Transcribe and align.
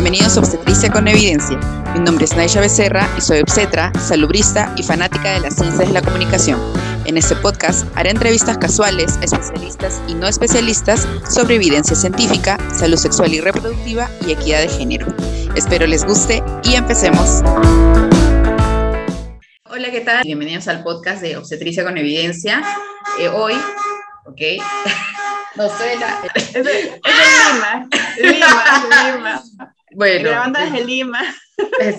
Bienvenidos 0.00 0.36
a 0.36 0.40
Obstetricia 0.40 0.92
con 0.92 1.08
Evidencia. 1.08 1.58
Mi 1.92 1.98
nombre 1.98 2.24
es 2.24 2.36
Naisha 2.36 2.60
Becerra 2.60 3.12
y 3.18 3.20
soy 3.20 3.40
obstetra, 3.40 3.92
salubrista 3.98 4.72
y 4.76 4.84
fanática 4.84 5.32
de 5.32 5.40
las 5.40 5.56
ciencias 5.56 5.88
de 5.88 5.92
la 5.92 6.02
comunicación. 6.02 6.60
En 7.04 7.16
este 7.16 7.34
podcast 7.34 7.84
haré 7.96 8.10
entrevistas 8.10 8.58
casuales 8.58 9.16
a 9.16 9.24
especialistas 9.24 10.00
y 10.06 10.14
no 10.14 10.28
especialistas 10.28 11.08
sobre 11.28 11.56
evidencia 11.56 11.96
científica, 11.96 12.58
salud 12.72 12.96
sexual 12.96 13.34
y 13.34 13.40
reproductiva 13.40 14.08
y 14.24 14.30
equidad 14.30 14.60
de 14.60 14.68
género. 14.68 15.08
Espero 15.56 15.84
les 15.88 16.04
guste 16.04 16.44
y 16.62 16.76
empecemos. 16.76 17.42
Hola, 19.68 19.90
¿qué 19.90 20.02
tal? 20.02 20.22
Bienvenidos 20.22 20.68
al 20.68 20.84
podcast 20.84 21.22
de 21.22 21.36
Obstetricia 21.36 21.82
con 21.82 21.98
Evidencia. 21.98 22.62
Eh, 23.18 23.28
hoy, 23.30 23.54
ok, 24.26 24.62
no 25.56 25.68
sé, 25.76 25.96
la... 25.98 26.20
es, 26.36 26.52
de, 26.52 27.00
Lima, 27.02 27.88
Lima, 28.20 29.10
Lima. 29.12 29.74
Bueno. 29.94 30.30
Grabando 30.30 30.60
desde 30.60 30.84
Lima. 30.84 31.20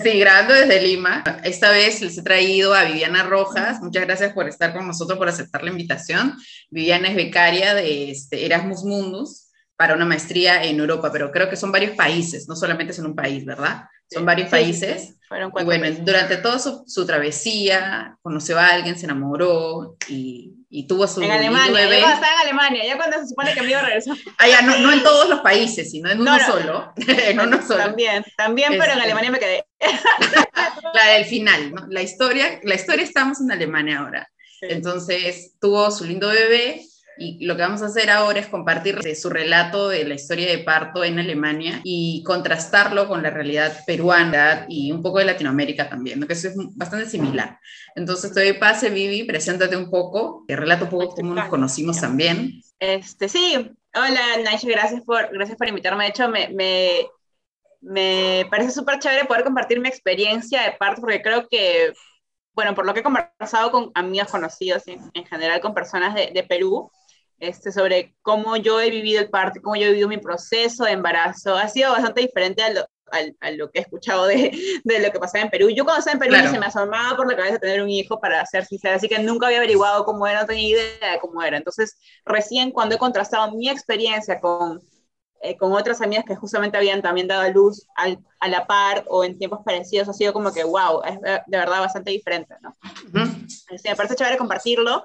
Sí, 0.02 0.18
grabando 0.18 0.54
desde 0.54 0.80
Lima. 0.80 1.22
Esta 1.44 1.70
vez 1.70 2.00
les 2.00 2.16
he 2.16 2.22
traído 2.22 2.72
a 2.74 2.84
Viviana 2.84 3.24
Rojas. 3.24 3.80
Muchas 3.82 4.04
gracias 4.04 4.32
por 4.32 4.48
estar 4.48 4.72
con 4.72 4.86
nosotros, 4.86 5.18
por 5.18 5.28
aceptar 5.28 5.62
la 5.62 5.70
invitación. 5.70 6.34
Viviana 6.70 7.08
es 7.08 7.16
becaria 7.16 7.74
de 7.74 8.10
este, 8.10 8.46
Erasmus 8.46 8.84
Mundus 8.84 9.50
para 9.76 9.94
una 9.94 10.04
maestría 10.04 10.62
en 10.64 10.78
Europa, 10.78 11.10
pero 11.12 11.30
creo 11.30 11.48
que 11.48 11.56
son 11.56 11.72
varios 11.72 11.92
países, 11.92 12.46
no 12.46 12.54
solamente 12.54 12.92
es 12.92 12.98
en 12.98 13.06
un 13.06 13.14
país, 13.14 13.46
¿verdad? 13.46 13.84
Son 14.10 14.26
varios 14.26 14.50
países. 14.50 15.14
Fueron 15.26 15.52
y 15.58 15.64
bueno, 15.64 15.86
durante 16.02 16.36
toda 16.36 16.58
su, 16.58 16.84
su, 16.86 17.06
travesía, 17.06 18.18
conoció 18.20 18.58
a 18.58 18.66
alguien, 18.66 18.98
se 18.98 19.06
enamoró 19.06 19.96
y, 20.06 20.59
y 20.72 20.86
tuvo 20.86 21.08
su 21.08 21.20
En 21.20 21.32
Alemania, 21.32 21.72
bebé. 21.72 22.00
ya 22.00 22.14
estaba 22.14 22.32
en 22.34 22.48
Alemania, 22.48 22.86
ya 22.86 22.96
cuando 22.96 23.18
se 23.18 23.26
supone 23.26 23.52
que 23.52 23.62
me 23.62 23.70
iba 23.70 23.80
a 23.80 23.84
regresar. 23.84 24.16
Ah, 24.38 24.46
ya, 24.46 24.62
no, 24.62 24.78
no 24.78 24.92
en 24.92 25.02
todos 25.02 25.28
los 25.28 25.40
países, 25.40 25.90
sino 25.90 26.08
en 26.08 26.20
uno 26.20 26.38
no, 26.38 26.46
solo. 26.46 26.92
en 27.08 27.40
uno 27.40 27.60
solo. 27.60 27.84
También, 27.84 28.24
también, 28.36 28.70
pero 28.70 28.84
en 28.84 28.90
Este. 28.90 29.02
Alemania 29.02 29.30
me 29.32 29.38
quedé. 29.40 29.64
la 30.94 31.06
del 31.14 31.24
final, 31.24 31.74
¿no? 31.74 31.86
La 31.88 32.02
historia, 32.02 32.60
la 32.62 32.76
historia 32.76 33.02
estamos 33.02 33.40
en 33.40 33.50
Alemania 33.50 33.98
ahora. 33.98 34.30
Sí. 34.60 34.66
Entonces 34.70 35.54
tuvo 35.60 35.90
su 35.90 36.04
lindo 36.04 36.28
bebé 36.28 36.82
y 37.16 37.44
lo 37.44 37.54
que 37.54 37.62
vamos 37.62 37.82
a 37.82 37.86
hacer 37.86 38.08
ahora 38.08 38.40
es 38.40 38.46
compartir 38.46 38.98
su 39.14 39.28
relato 39.28 39.90
de 39.90 40.04
la 40.04 40.14
historia 40.14 40.48
de 40.48 40.58
parto 40.58 41.04
en 41.04 41.18
Alemania 41.18 41.80
y 41.84 42.22
contrastarlo 42.24 43.08
con 43.08 43.22
la 43.22 43.30
realidad 43.30 43.84
peruana 43.86 44.64
y 44.68 44.90
un 44.90 45.02
poco 45.02 45.18
de 45.18 45.26
Latinoamérica 45.26 45.88
también, 45.88 46.18
¿no? 46.18 46.26
que 46.26 46.32
eso 46.32 46.48
es 46.48 46.54
bastante 46.74 47.06
similar. 47.06 47.58
Entonces 47.94 48.32
te 48.32 48.40
doy 48.40 48.54
pase, 48.54 48.88
Vivi, 48.88 49.24
preséntate 49.24 49.76
un 49.76 49.90
poco, 49.90 50.44
te 50.48 50.56
relato 50.56 50.84
un 50.84 50.90
poco 50.90 51.14
cómo 51.14 51.34
nos 51.34 51.48
conocimos 51.48 52.00
también. 52.00 52.62
Este, 52.78 53.28
sí, 53.28 53.70
hola 53.94 54.20
Naisha, 54.42 54.68
gracias 54.68 55.02
por, 55.02 55.30
gracias 55.30 55.58
por 55.58 55.68
invitarme. 55.68 56.04
De 56.04 56.10
hecho, 56.10 56.28
me, 56.28 56.48
me, 56.48 57.06
me 57.82 58.46
parece 58.50 58.70
súper 58.70 58.98
chévere 58.98 59.26
poder 59.26 59.44
compartir 59.44 59.78
mi 59.80 59.88
experiencia 59.88 60.62
de 60.62 60.72
parto 60.72 61.02
porque 61.02 61.20
creo 61.20 61.46
que, 61.48 61.92
bueno, 62.54 62.74
por 62.74 62.86
lo 62.86 62.94
que 62.94 63.00
he 63.00 63.02
conversado 63.02 63.70
con 63.70 63.90
amigos 63.94 64.28
conocidos 64.28 64.88
en, 64.88 65.00
en 65.12 65.26
general 65.26 65.60
con 65.60 65.74
personas 65.74 66.14
de, 66.14 66.30
de 66.32 66.42
Perú, 66.44 66.90
este, 67.40 67.72
sobre 67.72 68.14
cómo 68.22 68.56
yo 68.56 68.80
he 68.80 68.90
vivido 68.90 69.20
el 69.20 69.30
parto, 69.30 69.60
cómo 69.62 69.74
yo 69.74 69.86
he 69.86 69.90
vivido 69.90 70.08
mi 70.08 70.18
proceso 70.18 70.84
de 70.84 70.92
embarazo. 70.92 71.56
Ha 71.56 71.68
sido 71.68 71.92
bastante 71.92 72.20
diferente 72.20 72.62
a 72.62 72.70
lo, 72.70 72.80
a, 72.82 73.46
a 73.46 73.50
lo 73.52 73.70
que 73.70 73.78
he 73.78 73.82
escuchado 73.82 74.26
de, 74.26 74.52
de, 74.84 75.00
lo 75.00 75.10
que 75.10 75.18
pasaba 75.18 75.44
en 75.44 75.50
Perú. 75.50 75.70
Yo 75.70 75.84
cuando 75.84 76.00
estaba 76.00 76.12
en 76.12 76.18
Perú 76.18 76.32
claro. 76.32 76.50
se 76.50 76.58
me 76.58 76.66
asomaba 76.66 77.16
por 77.16 77.28
la 77.28 77.36
cabeza 77.36 77.58
tener 77.58 77.82
un 77.82 77.88
hijo, 77.88 78.20
para 78.20 78.44
ser 78.46 78.66
sincera, 78.66 78.96
así 78.96 79.08
que 79.08 79.18
nunca 79.18 79.46
había 79.46 79.58
averiguado 79.58 80.04
cómo 80.04 80.26
era, 80.26 80.42
no 80.42 80.46
tenía 80.46 80.68
idea 80.68 81.12
de 81.12 81.18
cómo 81.18 81.42
era. 81.42 81.56
Entonces, 81.56 81.96
recién 82.26 82.70
cuando 82.70 82.94
he 82.94 82.98
contrastado 82.98 83.52
mi 83.52 83.70
experiencia 83.70 84.38
con, 84.38 84.80
eh, 85.40 85.56
con 85.56 85.72
otras 85.72 86.02
amigas 86.02 86.26
que 86.26 86.36
justamente 86.36 86.76
habían 86.76 87.00
también 87.00 87.26
dado 87.26 87.42
a 87.42 87.48
luz 87.48 87.86
al, 87.96 88.18
a 88.38 88.48
la 88.48 88.66
par 88.66 89.04
o 89.08 89.24
en 89.24 89.38
tiempos 89.38 89.60
parecidos, 89.64 90.10
ha 90.10 90.12
sido 90.12 90.34
como 90.34 90.52
que, 90.52 90.62
wow, 90.62 91.02
es 91.04 91.18
de 91.20 91.58
verdad 91.58 91.80
bastante 91.80 92.10
diferente, 92.10 92.54
¿no? 92.60 92.76
Uh 92.82 93.12
-huh. 93.12 93.74
Así, 93.74 93.88
me 93.88 93.96
parece 93.96 94.14
chévere 94.14 94.36
compartirlo 94.36 95.02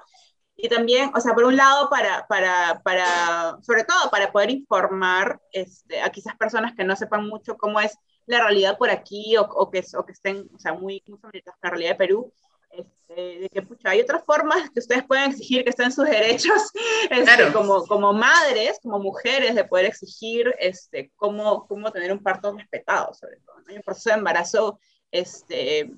y 0.56 0.68
también, 0.68 1.10
o 1.14 1.20
sea, 1.20 1.34
por 1.34 1.44
un 1.44 1.56
lado, 1.56 1.90
para, 1.90 2.26
para, 2.26 2.80
para 2.82 3.58
sobre 3.62 3.84
todo 3.84 4.10
para 4.10 4.32
poder 4.32 4.50
informar 4.50 5.40
este, 5.52 6.00
a 6.00 6.10
quizás 6.10 6.34
personas 6.36 6.74
que 6.74 6.84
no 6.84 6.96
sepan 6.96 7.26
mucho 7.26 7.58
cómo 7.58 7.78
es 7.78 7.96
la 8.24 8.40
realidad 8.40 8.78
por 8.78 8.90
aquí 8.90 9.36
o, 9.36 9.42
o, 9.42 9.70
que, 9.70 9.84
o 9.96 10.06
que 10.06 10.12
estén, 10.12 10.48
o 10.54 10.58
sea, 10.58 10.72
muy, 10.72 11.02
muy 11.06 11.18
familiarizados 11.18 11.58
con 11.60 11.68
la 11.68 11.70
realidad 11.70 11.90
de 11.90 11.96
Perú, 11.96 12.32
este, 12.70 13.38
de 13.40 13.48
que 13.52 13.62
pucha, 13.62 13.90
hay 13.90 14.00
otras 14.00 14.24
formas 14.24 14.70
que 14.70 14.80
ustedes 14.80 15.04
pueden 15.04 15.30
exigir 15.30 15.62
que 15.62 15.70
estén 15.70 15.92
sus 15.92 16.06
derechos 16.06 16.70
este, 17.10 17.22
claro. 17.22 17.52
como, 17.52 17.86
como 17.86 18.12
madres, 18.12 18.78
como 18.82 18.98
mujeres, 18.98 19.54
de 19.54 19.64
poder 19.64 19.86
exigir 19.86 20.54
este, 20.58 21.12
cómo, 21.16 21.66
cómo 21.66 21.92
tener 21.92 22.12
un 22.12 22.22
parto 22.22 22.56
respetado, 22.56 23.12
sobre 23.14 23.36
todo, 23.40 23.56
¿no? 23.66 23.74
un 23.74 23.82
proceso 23.82 24.10
de 24.10 24.16
embarazo 24.16 24.80
este, 25.10 25.92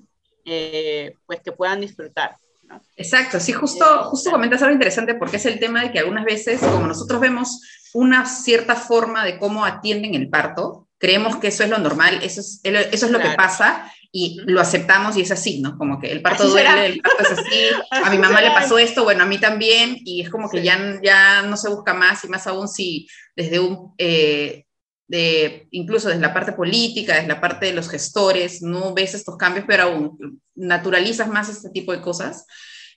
eh, 0.45 1.15
pues 1.25 1.41
que 1.41 1.51
puedan 1.51 1.81
disfrutar. 1.81 2.35
¿No? 2.69 2.81
Exacto, 2.95 3.39
sí, 3.39 3.51
justo, 3.51 4.03
justo 4.05 4.31
comentas 4.31 4.61
algo 4.61 4.73
interesante 4.73 5.15
porque 5.15 5.37
es 5.37 5.45
el 5.45 5.59
tema 5.59 5.81
de 5.81 5.91
que 5.91 5.99
algunas 5.99 6.25
veces, 6.25 6.59
como 6.59 6.87
nosotros 6.87 7.19
vemos 7.19 7.61
una 7.93 8.25
cierta 8.25 8.75
forma 8.75 9.25
de 9.25 9.37
cómo 9.37 9.65
atienden 9.65 10.15
el 10.15 10.29
parto, 10.29 10.87
creemos 10.97 11.37
que 11.37 11.47
eso 11.47 11.63
es 11.63 11.69
lo 11.69 11.79
normal, 11.79 12.19
eso 12.21 12.41
es, 12.41 12.61
eso 12.63 13.05
es 13.05 13.11
lo 13.11 13.17
claro. 13.17 13.31
que 13.31 13.37
pasa 13.37 13.91
y 14.11 14.41
lo 14.45 14.59
aceptamos 14.59 15.17
y 15.17 15.21
es 15.21 15.31
así, 15.31 15.61
¿no? 15.61 15.77
Como 15.77 15.99
que 15.99 16.11
el 16.11 16.21
parto 16.21 16.43
así 16.43 16.51
duele, 16.51 16.69
será. 16.69 16.85
el 16.85 16.99
parto 16.99 17.23
es 17.23 17.31
así, 17.31 17.65
a 17.91 18.09
mi 18.09 18.17
mamá 18.17 18.39
será. 18.39 18.49
le 18.49 18.55
pasó 18.55 18.79
esto, 18.79 19.03
bueno, 19.03 19.23
a 19.23 19.27
mí 19.27 19.37
también, 19.37 19.97
y 20.03 20.21
es 20.21 20.29
como 20.29 20.49
que 20.49 20.59
sí. 20.59 20.63
ya, 20.63 20.99
ya 21.03 21.41
no 21.43 21.57
se 21.57 21.69
busca 21.69 21.93
más, 21.93 22.23
y 22.23 22.27
más 22.27 22.47
aún 22.47 22.67
si 22.67 23.07
desde 23.35 23.59
un, 23.59 23.93
eh, 23.97 24.65
de, 25.09 25.67
incluso 25.71 26.07
desde 26.07 26.21
la 26.21 26.33
parte 26.33 26.53
política, 26.53 27.15
desde 27.15 27.27
la 27.27 27.41
parte 27.41 27.65
de 27.65 27.73
los 27.73 27.89
gestores, 27.89 28.61
no 28.61 28.93
ves 28.93 29.15
estos 29.15 29.37
cambios, 29.37 29.65
pero 29.67 29.83
aún 29.83 30.41
naturalizas 30.53 31.27
más 31.27 31.49
este 31.49 31.71
tipo 31.71 31.91
de 31.91 31.99
cosas, 31.99 32.45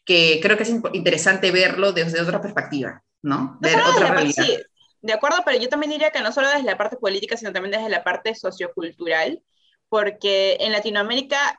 que 0.05 0.39
creo 0.43 0.59
que 0.59 0.65
es 0.65 0.75
interesante 0.93 1.51
verlo 1.51 1.93
desde 1.93 2.21
otra 2.21 2.41
perspectiva, 2.41 3.03
¿no? 3.23 3.57
Ver 3.61 3.79
no, 3.79 3.91
otra 3.91 4.11
realidad. 4.11 4.45
Sí. 4.45 4.59
De 5.01 5.15
acuerdo, 5.15 5.39
pero 5.45 5.59
yo 5.59 5.71
también 5.71 5.91
diría 5.91 6.11
que 6.11 6.21
no 6.21 6.33
solo 6.33 6.49
desde 6.51 6.65
la 6.65 6.77
parte 6.77 6.97
política, 6.97 7.37
sino 7.37 7.53
también 7.53 7.73
desde 7.73 7.89
la 7.89 8.05
parte 8.05 8.35
sociocultural, 8.35 9.43
porque 9.89 10.59
en 10.61 10.73
Latinoamérica 10.73 11.59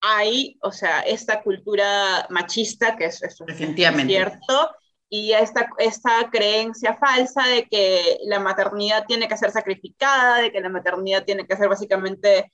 hay, 0.00 0.58
o 0.62 0.72
sea, 0.72 1.00
esta 1.00 1.42
cultura 1.42 2.26
machista, 2.30 2.96
que 2.96 3.04
es, 3.04 3.22
es 3.22 3.36
Definitivamente. 3.46 4.14
cierto, 4.14 4.70
y 5.14 5.34
esta, 5.34 5.68
esta 5.76 6.30
creencia 6.30 6.96
falsa 6.96 7.46
de 7.46 7.66
que 7.66 8.16
la 8.24 8.40
maternidad 8.40 9.04
tiene 9.06 9.28
que 9.28 9.36
ser 9.36 9.50
sacrificada, 9.50 10.38
de 10.38 10.50
que 10.50 10.58
la 10.58 10.70
maternidad 10.70 11.22
tiene 11.22 11.46
que 11.46 11.54
ser 11.54 11.68
básicamente, 11.68 12.50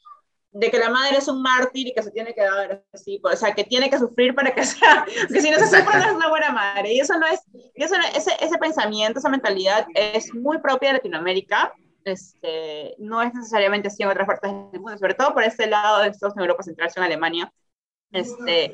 de 0.50 0.68
que 0.68 0.78
la 0.80 0.90
madre 0.90 1.18
es 1.18 1.28
un 1.28 1.40
mártir 1.40 1.86
y 1.86 1.94
que 1.94 2.02
se 2.02 2.10
tiene 2.10 2.34
que 2.34 2.42
dar 2.42 2.82
así, 2.92 3.20
o 3.22 3.36
sea, 3.36 3.54
que 3.54 3.62
tiene 3.62 3.88
que 3.88 4.00
sufrir 4.00 4.34
para 4.34 4.52
que 4.52 4.64
sea, 4.64 5.06
que 5.06 5.40
si 5.40 5.52
no 5.52 5.58
se 5.60 5.66
sufre 5.66 6.00
no 6.00 6.06
es 6.06 6.14
una 6.16 6.30
buena 6.30 6.50
madre, 6.50 6.94
y 6.94 6.98
eso 6.98 7.16
no 7.16 7.28
es, 7.28 7.40
y 7.52 7.80
eso 7.80 7.96
no, 7.96 8.02
ese, 8.16 8.32
ese 8.40 8.58
pensamiento, 8.58 9.20
esa 9.20 9.28
mentalidad 9.28 9.86
es 9.94 10.34
muy 10.34 10.58
propia 10.58 10.88
de 10.88 10.94
Latinoamérica, 10.94 11.72
este, 12.02 12.96
no 12.98 13.22
es 13.22 13.32
necesariamente 13.34 13.86
así 13.86 14.02
en 14.02 14.08
otras 14.08 14.26
partes 14.26 14.50
del 14.72 14.80
mundo, 14.80 14.98
sobre 14.98 15.14
todo 15.14 15.32
por 15.32 15.44
este 15.44 15.68
lado 15.68 16.02
de 16.02 16.08
Estados 16.08 16.34
Unidos, 16.34 16.48
Europa 16.48 16.64
Central, 16.64 16.90
en 16.96 17.02
Alemania. 17.04 17.52
Este, 18.10 18.72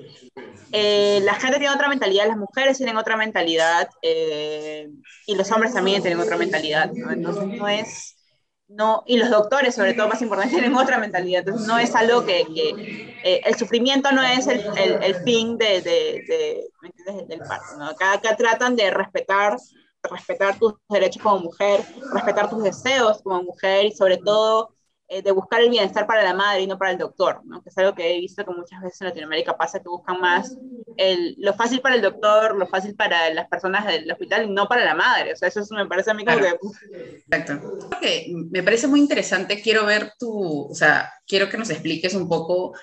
eh, 0.73 1.21
la 1.23 1.35
gente 1.35 1.59
tiene 1.59 1.75
otra 1.75 1.89
mentalidad, 1.89 2.27
las 2.29 2.37
mujeres 2.37 2.77
tienen 2.77 2.97
otra 2.97 3.17
mentalidad 3.17 3.89
eh, 4.03 4.89
y 5.27 5.35
los 5.35 5.51
hombres 5.51 5.75
también 5.75 6.03
tienen 6.03 6.21
otra 6.21 6.37
mentalidad, 6.37 6.93
¿no? 6.93 7.11
entonces 7.11 7.47
no 7.59 7.67
es, 7.67 8.17
no, 8.69 9.03
y 9.07 9.17
los 9.17 9.31
doctores 9.31 9.75
sobre 9.75 9.95
todo 9.95 10.09
más 10.09 10.23
importante 10.23 10.55
tienen 10.59 10.77
otra 10.77 10.99
mentalidad, 10.99 11.41
entonces 11.41 11.67
no 11.67 11.79
es 11.79 11.95
algo 11.97 12.25
que, 12.25 12.45
que 12.55 13.17
eh, 13.25 13.41
el 13.45 13.57
sufrimiento 13.57 14.13
no 14.13 14.23
es 14.23 14.47
el, 14.47 14.61
el, 14.77 15.03
el 15.03 15.15
fin 15.25 15.59
de, 15.59 15.81
de, 15.81 16.25
de, 16.29 17.27
del 17.27 17.41
parto, 17.41 17.77
¿no? 17.77 17.87
acá, 17.87 18.13
acá 18.13 18.37
tratan 18.37 18.77
de 18.77 18.91
respetar 18.91 19.57
respetar 20.11 20.59
tus 20.59 20.75
derechos 20.89 21.23
como 21.23 21.41
mujer, 21.41 21.81
respetar 22.13 22.51
tus 22.51 22.63
deseos 22.63 23.23
como 23.23 23.43
mujer 23.43 23.87
y 23.87 23.93
sobre 23.93 24.19
todo 24.19 24.75
de 25.23 25.33
buscar 25.33 25.61
el 25.61 25.71
bienestar 25.71 26.07
para 26.07 26.23
la 26.23 26.35
madre 26.35 26.63
y 26.63 26.67
no 26.67 26.79
para 26.79 26.91
el 26.93 26.99
doctor, 26.99 27.41
¿no? 27.45 27.63
que 27.63 27.69
es 27.69 27.79
algo 27.79 27.95
que 27.95 28.15
he 28.15 28.21
visto 28.21 28.45
que 28.45 28.51
muchas 28.53 28.81
veces 28.83 29.01
en 29.01 29.09
Latinoamérica 29.09 29.57
pasa, 29.57 29.81
que 29.81 29.89
buscan 29.89 30.21
más 30.21 30.57
el, 30.97 31.35
lo 31.39 31.55
fácil 31.55 31.81
para 31.81 31.97
el 31.97 32.03
doctor, 32.03 32.57
lo 32.57 32.67
fácil 32.67 32.95
para 32.95 33.33
las 33.33 33.49
personas 33.49 33.87
del 33.87 34.11
hospital 34.11 34.45
y 34.45 34.51
no 34.51 34.69
para 34.69 34.85
la 34.85 34.95
madre. 34.95 35.33
O 35.33 35.37
sea, 35.37 35.49
eso 35.49 35.63
me 35.75 35.87
parece 35.87 36.11
a 36.11 36.15
mí 36.15 36.25
como 36.25 36.39
claro. 36.39 36.59
que... 36.61 37.23
Exacto. 37.29 37.79
Okay, 37.97 38.35
me 38.51 38.63
parece 38.63 38.87
muy 38.87 39.01
interesante, 39.01 39.61
quiero 39.61 39.87
ver 39.87 40.13
tu, 40.19 40.69
o 40.71 40.75
sea, 40.75 41.13
quiero 41.27 41.49
que 41.49 41.59
nos 41.59 41.71
expliques 41.71 42.15
un 42.15 42.29
poco, 42.29 42.75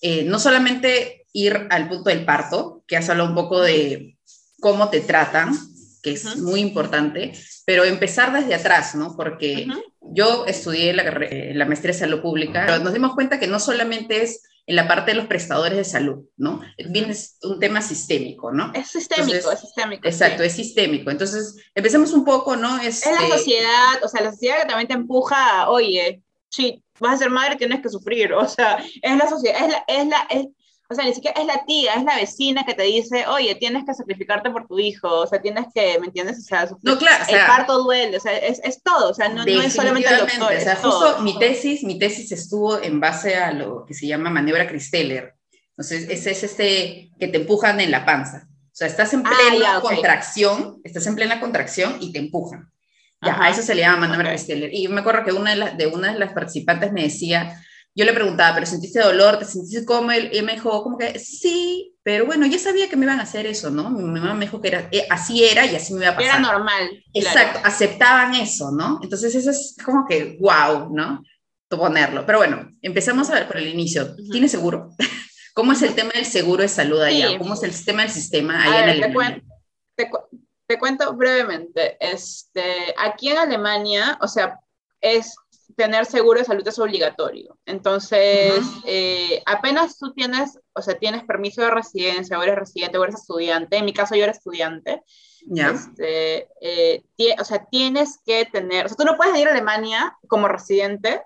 eh, 0.00 0.24
no 0.24 0.38
solamente 0.38 1.26
ir 1.32 1.66
al 1.70 1.88
punto 1.88 2.10
del 2.10 2.24
parto, 2.24 2.82
que 2.86 2.96
has 2.96 3.08
hablado 3.08 3.28
un 3.28 3.34
poco 3.34 3.60
de 3.60 4.16
cómo 4.60 4.90
te 4.90 5.00
tratan, 5.00 5.54
que 6.02 6.12
es 6.12 6.24
uh 6.24 6.28
-huh. 6.30 6.42
muy 6.42 6.60
importante, 6.60 7.32
pero 7.64 7.84
empezar 7.84 8.32
desde 8.32 8.54
atrás, 8.54 8.94
¿no? 8.94 9.16
Porque 9.16 9.66
uh 9.68 9.72
-huh. 9.72 9.82
yo 10.14 10.46
estudié 10.46 10.92
la, 10.92 11.04
la, 11.04 11.66
maestría 11.66 11.92
de 11.92 11.98
salud 11.98 12.20
pública, 12.20 12.64
pero 12.66 12.78
nos 12.82 12.92
dimos 12.92 13.14
cuenta 13.14 13.38
que 13.38 13.46
no 13.46 13.60
solamente 13.60 14.22
es 14.22 14.42
en 14.66 14.76
la 14.76 14.86
parte 14.86 15.10
de 15.10 15.16
los 15.16 15.26
prestadores 15.26 15.76
de 15.76 15.84
salud, 15.84 16.24
¿no? 16.36 16.60
Bien 16.90 17.10
es 17.10 17.38
un 17.42 17.58
tema 17.58 17.82
sistémico, 17.82 18.52
¿no? 18.52 18.72
Es 18.72 18.88
sistémico, 18.88 19.34
Entonces, 19.34 19.54
es 19.54 19.60
sistémico. 19.60 20.08
Exacto, 20.08 20.42
sí. 20.42 20.46
es 20.46 20.52
sistémico. 20.52 21.10
Entonces, 21.10 21.56
empecemos 21.74 22.12
un 22.12 22.24
poco, 22.24 22.54
¿no? 22.54 22.78
Este... 22.78 23.10
Es 23.10 23.20
la 23.20 23.36
sociedad, 23.36 24.04
o 24.04 24.08
sea, 24.08 24.22
la 24.22 24.30
sociedad 24.30 24.60
que 24.60 24.68
también 24.68 24.86
te 24.86 24.94
empuja 24.94 25.68
oye, 25.68 26.22
sí, 26.48 26.82
vas 27.00 27.14
a 27.14 27.18
ser 27.18 27.30
madre, 27.30 27.56
tienes 27.56 27.80
que 27.80 27.88
sufrir, 27.88 28.32
o 28.32 28.46
sea, 28.46 28.84
es 29.02 29.16
la 29.16 29.28
sociedad, 29.28 29.56
es 29.64 29.70
la, 29.70 29.84
es 29.88 30.06
la, 30.06 30.26
es, 30.30 30.46
o 30.90 30.94
sea, 30.94 31.04
ni 31.04 31.14
siquiera 31.14 31.40
es 31.40 31.46
la 31.46 31.64
tía, 31.64 31.94
es 31.94 32.02
la 32.02 32.16
vecina 32.16 32.64
que 32.64 32.74
te 32.74 32.82
dice, 32.82 33.24
oye, 33.28 33.54
tienes 33.54 33.84
que 33.84 33.94
sacrificarte 33.94 34.50
por 34.50 34.66
tu 34.66 34.80
hijo, 34.80 35.20
o 35.20 35.26
sea, 35.26 35.40
tienes 35.40 35.66
que, 35.72 35.96
¿me 36.00 36.06
entiendes? 36.06 36.38
O 36.38 36.42
sea, 36.42 36.68
no, 36.82 36.98
claro, 36.98 37.24
el 37.28 37.46
parto 37.46 37.84
duele, 37.84 38.16
o 38.16 38.20
sea, 38.20 38.36
es, 38.36 38.60
es 38.64 38.82
todo, 38.82 39.10
o 39.10 39.14
sea, 39.14 39.28
no, 39.28 39.44
no, 39.44 39.62
es 39.62 39.72
solamente 39.72 40.08
el 40.08 40.18
doctor. 40.18 40.52
O 40.52 40.60
sea, 40.60 40.74
justo 40.74 41.20
mi 41.20 41.38
tesis, 41.38 41.84
mi 41.84 41.96
tesis 41.96 42.32
estuvo 42.32 42.82
en 42.82 42.98
base 42.98 43.36
a 43.36 43.52
lo 43.52 43.86
que 43.86 43.94
se 43.94 44.08
llama 44.08 44.30
maniobra 44.30 44.66
Christeller. 44.66 45.34
Entonces, 45.70 46.08
ese 46.10 46.32
es 46.32 46.42
este 46.42 47.12
que 47.20 47.28
te 47.28 47.38
empujan 47.38 47.80
en 47.80 47.92
la 47.92 48.04
panza. 48.04 48.48
O 48.48 48.72
sea, 48.72 48.88
estás 48.88 49.14
en 49.14 49.22
ah, 49.24 49.30
plena 49.30 49.80
contracción, 49.80 50.80
estás 50.82 51.06
en 51.06 51.14
plena 51.14 51.38
contracción 51.38 51.98
y 52.00 52.12
te 52.12 52.18
empujan. 52.18 52.68
Ya, 53.22 53.40
a 53.40 53.48
eso 53.48 53.62
se 53.62 53.76
le 53.76 53.82
llama 53.82 54.08
maniobra 54.08 54.30
Christeller. 54.30 54.74
Y 54.74 54.88
me 54.88 55.02
acuerdo 55.02 55.24
que 55.24 55.32
una 55.32 55.50
de, 55.50 55.56
las, 55.56 55.76
de 55.78 55.86
una 55.86 56.12
de 56.12 56.18
las 56.18 56.32
participantes 56.32 56.90
me 56.90 57.04
decía, 57.04 57.62
yo 57.94 58.04
le 58.04 58.12
preguntaba, 58.12 58.54
¿pero 58.54 58.66
sentiste 58.66 59.00
dolor? 59.00 59.38
¿Te 59.38 59.44
sentiste 59.44 59.84
como 59.84 60.12
él? 60.12 60.30
Y 60.32 60.42
me 60.42 60.52
dijo, 60.52 60.82
como 60.82 60.96
que 60.96 61.18
sí, 61.18 61.96
pero 62.02 62.24
bueno, 62.24 62.46
ya 62.46 62.58
sabía 62.58 62.88
que 62.88 62.96
me 62.96 63.04
iban 63.04 63.20
a 63.20 63.24
hacer 63.24 63.46
eso, 63.46 63.70
¿no? 63.70 63.90
Mi 63.90 64.02
mamá 64.02 64.34
me 64.34 64.46
dijo 64.46 64.60
que 64.60 64.68
era, 64.68 64.88
eh, 64.92 65.06
así 65.10 65.44
era 65.44 65.66
y 65.66 65.74
así 65.74 65.94
me 65.94 66.00
iba 66.00 66.10
a 66.10 66.16
pasar. 66.16 66.40
Era 66.40 66.52
normal. 66.52 67.04
Exacto, 67.12 67.60
aceptaban 67.64 68.34
eso, 68.34 68.70
¿no? 68.70 69.00
Entonces 69.02 69.34
eso 69.34 69.50
es 69.50 69.76
como 69.84 70.06
que, 70.06 70.38
wow, 70.40 70.94
¿no? 70.94 71.22
Ponerlo. 71.68 72.24
Pero 72.26 72.38
bueno, 72.38 72.70
empezamos 72.82 73.30
a 73.30 73.34
ver 73.34 73.46
por 73.46 73.56
el 73.58 73.68
inicio. 73.68 74.16
¿Tiene 74.30 74.48
seguro? 74.48 74.90
¿Cómo 75.54 75.72
es 75.72 75.82
el 75.82 75.94
tema 75.94 76.12
del 76.14 76.24
seguro 76.24 76.62
de 76.62 76.68
salud 76.68 77.00
allá? 77.00 77.38
¿Cómo 77.38 77.54
es 77.54 77.62
el 77.62 77.72
sistema 77.72 78.02
del 78.02 78.10
sistema 78.10 78.64
allá 78.64 78.84
en 78.84 78.90
Alemania? 78.90 79.42
Te, 79.94 80.10
te, 80.66 80.78
cuento 80.78 81.12
brevemente. 81.14 81.96
Este, 82.00 82.94
aquí 82.96 83.28
en 83.28 83.38
Alemania, 83.38 84.16
o 84.20 84.28
sea, 84.28 84.58
es 85.00 85.34
tener 85.80 86.04
seguro 86.04 86.38
de 86.38 86.44
salud 86.44 86.68
es 86.68 86.78
obligatorio. 86.78 87.58
Entonces, 87.64 88.62
eh, 88.84 89.42
apenas 89.46 89.96
tú 89.96 90.12
tienes, 90.12 90.58
o 90.74 90.82
sea, 90.82 90.98
tienes 90.98 91.24
permiso 91.24 91.62
de 91.62 91.70
residencia, 91.70 92.38
o 92.38 92.42
eres 92.42 92.56
residente, 92.56 92.98
o 92.98 93.04
eres 93.04 93.14
estudiante, 93.14 93.78
en 93.78 93.86
mi 93.86 93.94
caso 93.94 94.14
yo 94.14 94.24
era 94.24 94.32
estudiante, 94.32 95.02
ya 95.46 95.70
este, 95.70 96.48
eh, 96.60 97.02
o 97.38 97.44
sea, 97.44 97.64
tienes 97.70 98.18
que 98.26 98.44
tener, 98.44 98.84
o 98.84 98.88
sea, 98.90 98.96
tú 98.98 99.04
no 99.04 99.16
puedes 99.16 99.34
ir 99.38 99.48
a 99.48 99.52
Alemania 99.52 100.18
como 100.28 100.48
residente 100.48 101.22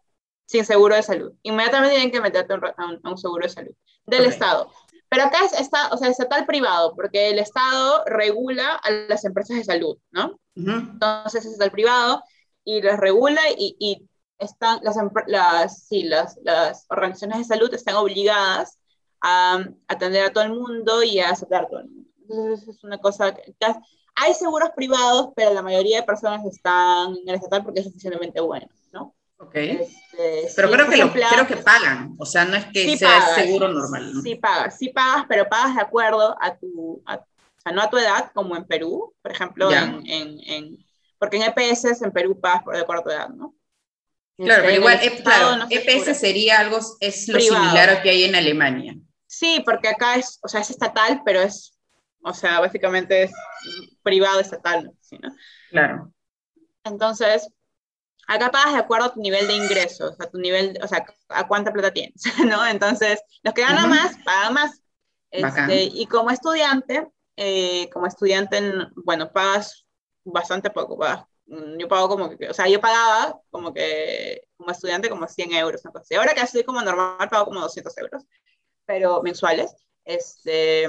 sin 0.47 0.65
seguro 0.65 0.95
de 0.95 1.03
salud. 1.03 1.33
Inmediatamente 1.43 1.97
tienen 1.97 2.13
que 2.13 2.21
meterte 2.21 2.55
a 2.55 3.11
un, 3.11 3.19
seguro 3.19 3.45
de 3.45 3.53
salud 3.53 3.75
del 4.07 4.27
Estado. 4.27 4.71
Pero 5.09 5.25
acá 5.25 5.39
es, 5.45 5.53
está, 5.55 5.89
o 5.89 5.97
sea, 5.97 6.09
es 6.09 6.13
estatal 6.13 6.47
privado, 6.47 6.95
porque 6.95 7.31
el 7.31 7.41
Estado 7.41 8.05
regula 8.07 8.77
a 8.77 8.91
las 9.09 9.25
empresas 9.25 9.57
de 9.57 9.65
salud, 9.65 9.99
¿no? 10.13 10.39
Entonces 10.55 11.45
es 11.45 11.59
el 11.59 11.71
privado 11.73 12.23
y 12.65 12.83
las 12.83 13.01
regula 13.01 13.41
y, 13.59 13.77
y 13.81 14.09
están, 14.39 14.81
las, 14.83 14.97
las, 15.27 15.87
sí, 15.87 16.05
las, 16.05 16.39
las 16.43 16.87
organizaciones 16.89 17.39
de 17.39 17.45
salud 17.45 17.73
están 17.73 17.97
obligadas 17.97 18.79
a 19.23 19.65
atender 19.89 20.27
a 20.27 20.33
todo 20.33 20.45
el 20.45 20.53
mundo 20.53 21.03
y 21.03 21.19
a 21.21 21.31
aceptar 21.31 21.65
a 21.65 21.69
todo 21.69 21.81
el 21.81 21.89
mundo. 21.89 22.11
Entonces 22.21 22.69
es 22.69 22.85
una 22.85 22.99
cosa 22.99 23.35
que, 23.35 23.55
hay 24.17 24.35
seguros 24.35 24.71
privados, 24.77 25.31
pero 25.35 25.53
la 25.53 25.63
mayoría 25.63 26.01
de 26.01 26.07
personas 26.07 26.45
están 26.47 27.17
en 27.17 27.29
el 27.29 27.35
estatal 27.35 27.65
porque 27.65 27.81
es 27.81 27.87
suficientemente 27.87 28.41
bueno, 28.41 28.69
¿no? 28.93 29.15
Ok. 29.39 29.55
Este, 29.57 30.53
pero 30.55 30.71
creo, 30.71 30.89
que 30.89 30.97
lo, 30.97 31.13
creo 31.13 31.47
que 31.47 31.57
pagan, 31.57 32.15
o 32.19 32.25
sea, 32.25 32.45
no 32.45 32.57
es 32.57 32.67
que 32.67 32.97
sea 32.97 33.35
seguro 33.35 33.69
normal. 33.69 34.13
Sí 34.23 34.37
pagas, 34.37 34.79
sí 34.79 34.91
pagas, 34.91 35.25
pero 35.29 35.49
pagas 35.49 35.75
de 35.75 35.83
acuerdo 35.83 36.37
a 36.41 36.55
tu, 36.57 37.03
o 37.05 37.61
sea, 37.63 37.73
no 37.73 37.83
a 37.83 37.91
tu 37.91 37.99
edad, 37.99 38.31
como 38.33 38.57
en 38.57 38.65
Perú, 38.65 39.13
por 39.21 39.33
ejemplo, 39.33 39.71
en, 39.73 40.07
en, 40.07 40.39
en, 40.47 40.87
porque 41.19 41.39
en 41.39 41.43
EPS 41.43 42.03
en 42.03 42.13
Perú 42.13 42.39
pagas 42.41 42.63
por 42.63 42.77
de 42.77 42.83
acuerdo 42.83 43.01
a 43.01 43.05
tu 43.05 43.11
edad, 43.11 43.29
¿no? 43.31 43.55
Claro, 44.37 44.63
pero 44.65 44.77
igual, 44.77 44.99
eh, 45.03 45.23
claro, 45.23 45.67
EPS 45.71 46.19
sería 46.19 46.59
algo, 46.59 46.79
es 47.01 47.29
lo 47.29 47.39
similar 47.39 47.91
a 47.91 48.03
que 48.03 48.11
hay 48.11 48.25
en 48.25 48.35
Alemania. 48.35 48.97
Sí, 49.27 49.63
porque 49.65 49.89
acá 49.89 50.17
es, 50.17 50.39
o 50.43 50.49
sea, 50.49 50.61
es 50.61 50.71
estatal, 50.71 51.23
pero 51.25 51.41
es, 51.41 51.79
o 52.23 52.35
sea, 52.35 52.61
básicamente 52.61 53.25
es 53.25 53.33
privado 54.03 54.41
estatal, 54.41 54.91
¿sí, 55.01 55.19
no? 55.19 55.35
Claro. 55.71 56.13
Entonces, 56.83 57.49
acá 58.27 58.51
pagas 58.51 58.73
de 58.73 58.81
acuerdo 58.81 59.07
a 59.07 59.15
tu 59.15 59.21
nivel 59.21 59.47
de 59.47 59.55
ingresos, 59.55 60.21
a 60.21 60.27
tu 60.27 60.39
nivel, 60.39 60.79
o 60.83 60.89
sea, 60.89 61.05
a 61.29 61.47
cuánta 61.47 61.73
plata 61.73 61.93
tienes, 61.93 62.23
¿no? 62.45 62.67
Entonces, 62.67 63.21
los 63.43 63.55
que 63.55 63.63
ganan 63.63 63.89
más, 63.89 64.17
pagan 64.25 64.55
más. 64.55 64.81
Este, 65.31 65.85
y 65.85 66.07
como 66.07 66.31
estudiante, 66.31 67.09
eh, 67.37 67.89
como 67.93 68.07
estudiante, 68.07 68.61
bueno, 68.97 69.33
pagas 69.33 69.85
bastante 70.25 70.71
poco, 70.71 70.99
pagas 70.99 71.25
yo 71.47 71.89
pago 71.89 72.09
como 72.09 72.37
que, 72.37 72.49
o 72.49 72.55
sea, 72.55 72.69
yo 72.69 72.81
pagaba 72.81 73.41
como 73.51 73.73
que, 73.73 74.43
como 74.57 74.71
estudiante, 74.71 75.11
como 75.11 75.27
100 75.27 75.53
euros. 75.53 75.83
¿no? 75.85 75.93
Ahora 76.19 76.35
que 76.35 76.41
estoy 76.41 76.65
como 76.65 76.81
normal, 76.81 77.29
pago 77.29 77.47
como 77.47 77.61
200 77.61 77.97
euros, 77.99 78.25
pero 78.87 79.23
mensuales. 79.23 79.75
Este, 80.05 80.89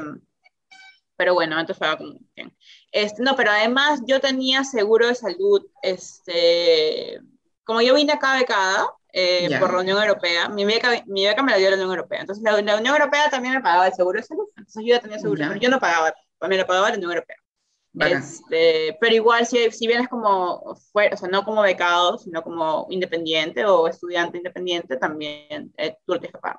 pero 1.18 1.34
bueno, 1.34 1.56
antes 1.56 1.78
pagaba 1.78 1.98
como 1.98 2.14
100. 2.34 2.56
Este, 2.92 3.24
no, 3.24 3.36
pero 3.36 3.52
además 3.52 4.02
yo 4.06 4.20
tenía 4.20 4.64
seguro 4.64 5.08
de 5.08 5.16
salud, 5.16 5.66
este, 5.82 7.22
como 7.64 7.82
yo 7.82 7.96
vine 7.96 8.14
acá 8.14 8.38
becada 8.38 8.88
eh, 9.14 9.50
por 9.60 9.74
la 9.74 9.80
Unión 9.80 10.02
Europea, 10.02 10.50
mi 10.50 10.66
beca, 10.66 11.04
mi 11.06 11.26
beca 11.26 11.42
me 11.42 11.52
la 11.52 11.58
dio 11.58 11.70
la 11.70 11.76
Unión 11.76 11.92
Europea, 11.92 12.22
entonces 12.22 12.44
la, 12.44 12.56
Unión 12.56 12.86
Europea 12.86 13.30
también 13.30 13.56
me 13.56 13.62
pagaba 13.62 13.88
el 13.88 13.94
seguro 13.94 14.20
de 14.20 14.26
salud, 14.26 14.48
entonces 14.58 14.84
yo 14.86 14.96
ya 14.96 15.00
tenía 15.00 15.20
seguro, 15.20 15.56
yo 15.56 15.70
no 15.70 15.80
pagaba, 15.80 16.14
me 16.42 16.58
lo 16.58 16.66
pagaba 16.66 16.90
la 16.90 16.96
Unión 16.98 17.12
Europea. 17.12 17.38
Este, 18.00 18.98
pero 19.00 19.16
igual, 19.16 19.46
si, 19.46 19.72
si 19.72 19.88
vienes 19.88 20.10
como, 20.10 20.56
o 20.56 20.76
sea, 20.94 21.30
no 21.30 21.44
como 21.44 21.62
becado, 21.62 22.18
sino 22.18 22.44
como 22.44 22.88
independiente 22.90 23.66
o 23.66 23.88
estudiante 23.88 24.38
independiente, 24.38 24.98
también 24.98 25.74
eh, 25.78 25.96
tú 26.06 26.14
tienes 26.14 26.32
que 26.32 26.40
pagar. 26.40 26.58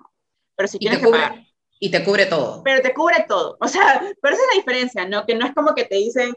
Pero 0.56 0.68
si 0.68 0.78
tienes 0.78 1.00
que 1.00 1.08
pagar. 1.08 1.44
Y 1.78 1.90
te 1.90 2.02
cubre 2.02 2.26
todo. 2.26 2.62
Pero 2.64 2.80
te 2.80 2.94
cubre 2.94 3.26
todo. 3.28 3.58
O 3.60 3.68
sea, 3.68 4.00
pero 4.22 4.34
esa 4.34 4.44
es 4.44 4.48
la 4.54 4.58
diferencia, 4.60 5.06
¿no? 5.06 5.26
Que 5.26 5.34
no 5.34 5.46
es 5.46 5.54
como 5.54 5.74
que 5.74 5.84
te 5.84 5.96
dicen, 5.96 6.34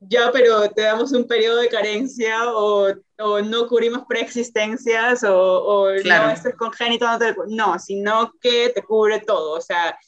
ya, 0.00 0.30
pero 0.32 0.70
te 0.70 0.82
damos 0.82 1.12
un 1.12 1.26
periodo 1.26 1.58
de 1.58 1.68
carencia 1.68 2.50
o, 2.52 2.88
o 3.18 3.40
no 3.42 3.66
cubrimos 3.66 4.04
preexistencias 4.08 5.24
o, 5.24 5.36
o 5.36 5.90
no, 5.90 6.30
esto 6.30 6.48
es 6.48 6.56
congénito, 6.56 7.06
no, 7.06 7.18
te, 7.18 7.34
no, 7.48 7.78
sino 7.78 8.32
que 8.40 8.70
te 8.70 8.82
cubre 8.82 9.20
todo. 9.20 9.58
O 9.58 9.60
sea, 9.60 9.98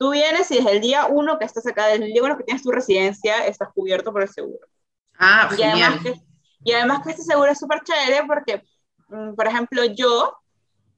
Tú 0.00 0.12
vienes 0.12 0.50
y 0.50 0.56
desde 0.56 0.72
el 0.72 0.80
día 0.80 1.04
uno 1.04 1.38
que 1.38 1.44
estás 1.44 1.66
acá, 1.66 1.88
desde 1.88 2.06
el 2.06 2.12
día 2.14 2.22
uno 2.22 2.38
que 2.38 2.44
tienes 2.44 2.62
tu 2.62 2.72
residencia, 2.72 3.44
estás 3.44 3.68
cubierto 3.74 4.10
por 4.14 4.22
el 4.22 4.30
seguro. 4.30 4.66
Ah, 5.18 5.46
y 5.52 5.56
genial. 5.56 5.92
Además 5.92 6.02
que, 6.02 6.14
y 6.64 6.72
además 6.72 7.00
que 7.04 7.10
este 7.10 7.22
seguro 7.22 7.52
es 7.52 7.58
súper 7.58 7.82
chévere 7.82 8.26
porque, 8.26 8.64
mm, 9.08 9.34
por 9.34 9.46
ejemplo, 9.46 9.84
yo, 9.84 10.38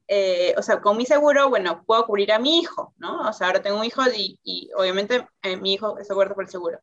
eh, 0.06 0.54
o 0.56 0.62
sea, 0.62 0.80
con 0.80 0.96
mi 0.96 1.04
seguro, 1.04 1.48
bueno, 1.48 1.82
puedo 1.84 2.06
cubrir 2.06 2.30
a 2.30 2.38
mi 2.38 2.60
hijo, 2.60 2.94
¿no? 2.98 3.28
O 3.28 3.32
sea, 3.32 3.48
ahora 3.48 3.60
tengo 3.60 3.80
un 3.80 3.84
hijo 3.84 4.02
y, 4.14 4.38
y 4.44 4.70
obviamente 4.76 5.26
eh, 5.42 5.56
mi 5.56 5.72
hijo 5.72 5.98
está 5.98 6.14
cubierto 6.14 6.36
por 6.36 6.44
el 6.44 6.50
seguro. 6.50 6.78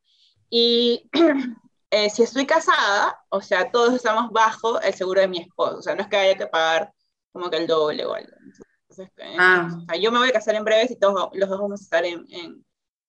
Y 0.49 1.09
eh, 1.89 2.09
si 2.09 2.23
estoy 2.23 2.45
casada, 2.45 3.17
o 3.29 3.39
sea, 3.41 3.71
todos 3.71 3.93
estamos 3.93 4.29
bajo 4.31 4.81
el 4.81 4.93
seguro 4.93 5.21
de 5.21 5.29
mi 5.29 5.37
esposo, 5.37 5.77
o 5.77 5.81
sea, 5.81 5.95
no 5.95 6.01
es 6.01 6.09
que 6.09 6.17
haya 6.17 6.37
que 6.37 6.47
pagar 6.47 6.91
como 7.31 7.49
que 7.49 7.55
el 7.55 7.67
doble 7.67 8.05
o 8.05 8.13
algo. 8.13 8.33
Este, 8.99 9.23
ah. 9.37 9.83
yo 10.01 10.11
me 10.11 10.19
voy 10.19 10.29
a 10.29 10.33
casar 10.33 10.55
en 10.55 10.63
breves 10.63 10.91
y 10.91 10.95
todos 10.95 11.29
los 11.33 11.49
dos 11.49 11.59
vamos 11.59 11.81
a 11.81 11.83
estar 11.83 12.05
en... 12.05 12.25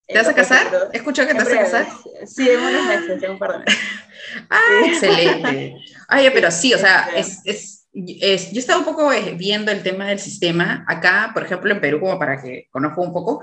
¿Te 0.07 0.17
vas 0.17 0.27
a 0.27 0.33
casar? 0.33 0.89
Escucho 0.91 1.25
que 1.25 1.33
te 1.33 1.43
vas 1.43 1.53
a 1.53 1.57
casar. 1.57 1.87
Sí, 2.25 2.49
en 2.49 2.59
unos 2.59 2.85
meses, 2.85 3.23
en 3.23 3.31
un 3.31 3.39
par 3.39 3.53
de 3.53 3.59
meses. 3.59 3.79
ah, 4.49 4.81
excelente. 4.85 5.75
Ay, 6.07 6.29
pero 6.33 6.51
sí, 6.51 6.73
o 6.73 6.77
sea, 6.77 7.09
es, 7.15 7.39
es, 7.45 7.87
es, 7.93 8.51
yo 8.51 8.59
estaba 8.59 8.79
un 8.79 8.85
poco 8.85 9.11
eh, 9.13 9.35
viendo 9.37 9.71
el 9.71 9.83
tema 9.83 10.07
del 10.07 10.19
sistema. 10.19 10.83
Acá, 10.87 11.31
por 11.33 11.43
ejemplo, 11.43 11.71
en 11.71 11.79
Perú, 11.79 12.01
como 12.01 12.19
para 12.19 12.41
que 12.41 12.67
conozco 12.71 13.01
un 13.01 13.13
poco, 13.13 13.41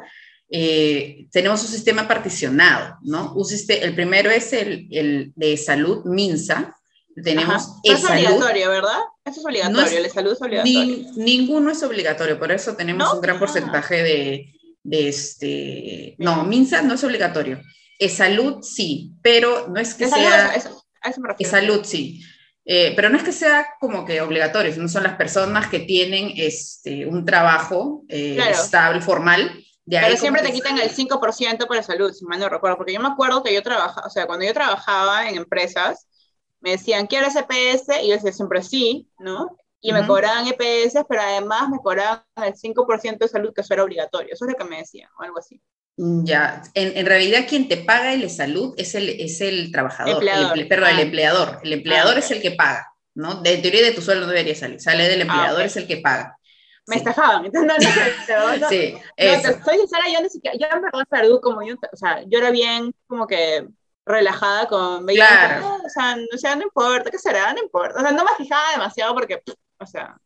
eh, 0.50 1.26
tenemos 1.31 1.62
un 1.62 1.69
sistema 1.69 2.09
particionado, 2.09 2.99
¿no? 3.02 3.35
Un 3.35 3.47
el 3.69 3.95
primero 3.95 4.31
es 4.31 4.52
el, 4.52 4.88
el 4.90 5.33
de 5.37 5.57
salud 5.57 6.05
MINSA, 6.05 6.77
tenemos 7.22 7.76
es 7.82 8.04
obligatorio, 8.04 8.68
¿verdad? 8.68 8.98
Eso 9.25 9.40
es 9.40 9.46
obligatorio, 9.46 10.00
la 10.00 10.08
salud 10.08 10.32
es 10.32 10.42
obligatorio. 10.42 11.06
ninguno 11.16 11.70
es 11.70 11.82
obligatorio, 11.82 12.38
por 12.38 12.52
eso 12.52 12.76
tenemos 12.76 13.12
un 13.12 13.20
gran 13.20 13.37
ah. 13.37 13.40
porcentaje 13.40 14.02
de, 14.02 14.54
de 14.82 15.08
este... 15.08 16.14
No, 16.18 16.44
MINSA 16.44 16.82
no 16.82 16.94
es 16.94 17.04
obligatorio. 17.04 17.60
Es 17.98 18.14
salud 18.14 18.62
sí, 18.62 19.12
pero 19.22 19.68
no 19.68 19.80
es 19.80 19.94
que 19.94 20.08
sea... 20.08 20.54
es 21.38 21.48
salud 21.48 21.80
sí. 21.84 22.22
Eh, 22.70 22.92
pero 22.94 23.08
no 23.08 23.16
es 23.16 23.22
que 23.22 23.32
sea 23.32 23.66
como 23.80 24.04
que 24.04 24.20
obligatorio, 24.20 24.75
no 24.76 24.88
son 24.88 25.02
las 25.02 25.14
personas 25.14 25.68
que 25.68 25.80
tienen 25.80 26.32
este, 26.37 27.06
un 27.06 27.25
trabajo 27.25 28.04
eh, 28.08 28.38
estable, 28.50 29.00
formal. 29.00 29.64
Pero 29.88 30.16
siempre 30.18 30.42
te 30.42 30.52
quitan 30.52 30.78
el 30.78 30.90
5% 30.90 31.66
para 31.66 31.82
salud, 31.82 32.12
si 32.12 32.26
mal 32.26 32.38
no 32.38 32.50
recuerdo, 32.50 32.76
porque 32.76 32.92
yo 32.92 33.00
me 33.00 33.08
acuerdo 33.08 33.42
que 33.42 33.54
yo 33.54 33.62
trabajaba, 33.62 34.06
o 34.06 34.10
sea, 34.10 34.26
cuando 34.26 34.44
yo 34.44 34.52
trabajaba 34.52 35.30
en 35.30 35.37
empresas, 35.37 36.06
me 36.60 36.72
decían, 36.72 37.06
¿quieres 37.06 37.36
EPS? 37.36 38.02
Y 38.02 38.08
yo 38.08 38.14
decía 38.14 38.32
siempre 38.32 38.62
sí, 38.62 39.08
¿no? 39.18 39.56
Y 39.80 39.92
me 39.92 40.06
cobraban 40.06 40.46
EPS, 40.48 41.04
pero 41.08 41.22
además 41.22 41.68
me 41.68 41.78
cobraban 41.78 42.24
el 42.36 42.54
5% 42.54 43.18
de 43.18 43.28
salud, 43.28 43.52
que 43.54 43.60
eso 43.60 43.74
era 43.74 43.84
obligatorio. 43.84 44.34
Eso 44.34 44.44
es 44.44 44.50
lo 44.50 44.56
que 44.56 44.64
me 44.64 44.78
decían, 44.78 45.08
o 45.18 45.22
algo 45.22 45.38
así. 45.38 45.60
Ya, 45.96 46.62
en, 46.74 46.96
en, 46.96 47.06
realidad 47.06 47.46
quien 47.48 47.68
te 47.68 47.76
paga 47.76 48.12
el 48.12 48.30
salud 48.30 48.72
es 48.76 48.94
el, 48.94 49.08
es 49.08 49.40
el 49.40 49.72
trabajador, 49.72 50.22
el, 50.22 50.68
perdón, 50.68 50.90
el 50.90 50.98
ah. 50.98 51.02
empleador. 51.02 51.60
El 51.64 51.72
empleador 51.72 52.14
ah, 52.14 52.18
es 52.20 52.30
el 52.30 52.40
que 52.40 52.52
paga, 52.52 52.92
¿no? 53.14 53.42
De 53.42 53.56
teoría 53.58 53.82
de 53.82 53.90
tu 53.90 54.00
sueldo 54.00 54.26
no 54.26 54.30
debería 54.30 54.54
salir, 54.54 54.80
sale 54.80 55.08
del 55.08 55.20
ah, 55.20 55.22
empleador, 55.22 55.62
es 55.62 55.76
el 55.76 55.88
que 55.88 55.96
paga. 55.96 56.38
Me 56.86 56.96
estafaban, 56.96 57.44
entonces 57.46 57.88
no, 58.28 58.56
no, 58.56 58.68
sí, 58.68 58.94
eso. 59.16 59.52
Te, 59.54 59.64
soy 59.64 59.78
sincera, 59.78 60.04
yo 60.12 60.22
ni 60.22 60.30
siquiera, 60.30 60.56
yo 60.56 60.66
en 60.72 60.82
verdad 60.82 61.40
como 61.42 61.62
yo, 61.62 61.74
o 61.92 61.96
sea, 61.96 62.22
yo 62.28 62.38
era 62.38 62.52
bien 62.52 62.94
como 63.08 63.26
que 63.26 63.66
relajada 64.08 64.66
con, 64.66 65.06
claro. 65.06 65.80
o, 65.84 65.88
sea, 65.88 66.16
o 66.34 66.38
sea, 66.38 66.56
no 66.56 66.62
importa, 66.62 67.10
¿qué 67.10 67.18
será? 67.18 67.52
No 67.52 67.62
importa, 67.62 67.98
o 67.98 68.02
sea, 68.02 68.10
no 68.12 68.24
me 68.24 68.30
fijaba 68.36 68.72
demasiado 68.72 69.14
porque, 69.14 69.42
o 69.78 69.86
sea, 69.86 70.16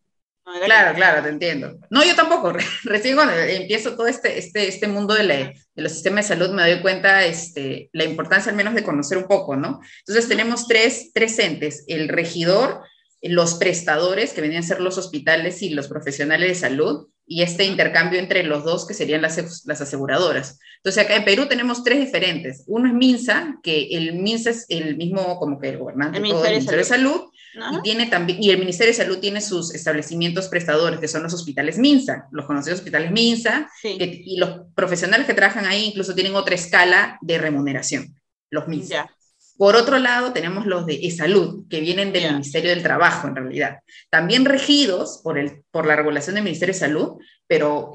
claro, 0.64 0.94
claro, 0.94 1.22
te 1.22 1.28
entiendo. 1.28 1.78
No, 1.90 2.04
yo 2.04 2.14
tampoco. 2.14 2.52
Recién 2.84 3.14
cuando 3.14 3.34
empiezo 3.34 3.96
todo 3.96 4.06
este, 4.06 4.38
este, 4.38 4.68
este 4.68 4.88
mundo 4.88 5.14
de, 5.14 5.24
de, 5.26 5.82
los 5.82 5.92
sistemas 5.92 6.28
de 6.28 6.36
salud 6.36 6.54
me 6.54 6.62
doy 6.62 6.80
cuenta 6.80 7.24
este, 7.24 7.90
la 7.92 8.04
importancia 8.04 8.50
al 8.50 8.56
menos 8.56 8.74
de 8.74 8.84
conocer 8.84 9.18
un 9.18 9.26
poco, 9.26 9.56
¿no? 9.56 9.80
Entonces 10.00 10.28
tenemos 10.28 10.66
tres, 10.66 11.10
tres 11.12 11.38
entes, 11.38 11.84
el 11.88 12.08
regidor, 12.08 12.82
los 13.20 13.54
prestadores, 13.54 14.32
que 14.32 14.40
venían 14.40 14.64
a 14.64 14.66
ser 14.66 14.80
los 14.80 14.98
hospitales 14.98 15.62
y 15.62 15.70
los 15.70 15.88
profesionales 15.88 16.48
de 16.48 16.54
salud, 16.54 17.08
y 17.32 17.42
este 17.42 17.64
intercambio 17.64 18.18
entre 18.18 18.42
los 18.42 18.62
dos, 18.62 18.86
que 18.86 18.92
serían 18.92 19.22
las, 19.22 19.64
las 19.64 19.80
aseguradoras. 19.80 20.58
Entonces, 20.76 21.02
acá 21.02 21.16
en 21.16 21.24
Perú 21.24 21.46
tenemos 21.48 21.82
tres 21.82 21.98
diferentes. 21.98 22.64
Uno 22.66 22.88
es 22.88 22.94
MINSA, 22.94 23.56
que 23.62 23.88
el 23.92 24.14
MINSA 24.16 24.50
es 24.50 24.66
el 24.68 24.98
mismo 24.98 25.38
como 25.38 25.58
que 25.58 25.70
el 25.70 25.78
gobernante 25.78 26.18
el 26.18 26.22
Ministerio, 26.24 26.76
de 26.76 26.84
Salud, 26.84 27.22
y, 27.54 27.80
tiene 27.82 28.06
también, 28.06 28.42
y 28.42 28.50
el 28.50 28.58
Ministerio 28.58 28.92
de 28.92 28.98
Salud 28.98 29.18
tiene 29.18 29.40
sus 29.40 29.74
establecimientos 29.74 30.48
prestadores, 30.48 31.00
que 31.00 31.08
son 31.08 31.22
los 31.22 31.32
hospitales 31.32 31.78
MINSA, 31.78 32.28
los 32.32 32.44
conocidos 32.44 32.80
hospitales 32.80 33.10
MINSA, 33.10 33.70
y 33.82 34.36
los 34.36 34.66
profesionales 34.74 35.26
que 35.26 35.34
trabajan 35.34 35.64
ahí 35.64 35.86
incluso 35.86 36.14
tienen 36.14 36.34
otra 36.34 36.54
escala 36.54 37.18
de 37.22 37.38
remuneración, 37.38 38.14
los 38.50 38.68
MINSA. 38.68 39.10
Por 39.62 39.76
otro 39.76 40.00
lado, 40.00 40.33
tenemos 40.33 40.66
los 40.66 40.87
de 40.87 40.95
e-salud, 40.95 41.69
que 41.71 41.81
vienen 41.81 42.12
del 42.12 42.33
Ministerio 42.33 42.71
del 42.71 42.83
Trabajo, 42.83 43.28
en 43.28 43.37
realidad. 43.37 43.78
También 44.11 44.45
regidos 44.45 45.21
por, 45.23 45.38
el, 45.38 45.62
por 45.71 45.87
la 45.87 45.95
regulación 45.95 46.35
del 46.35 46.42
Ministerio 46.42 46.75
de 46.75 46.81
Salud, 46.81 47.12
pero 47.47 47.92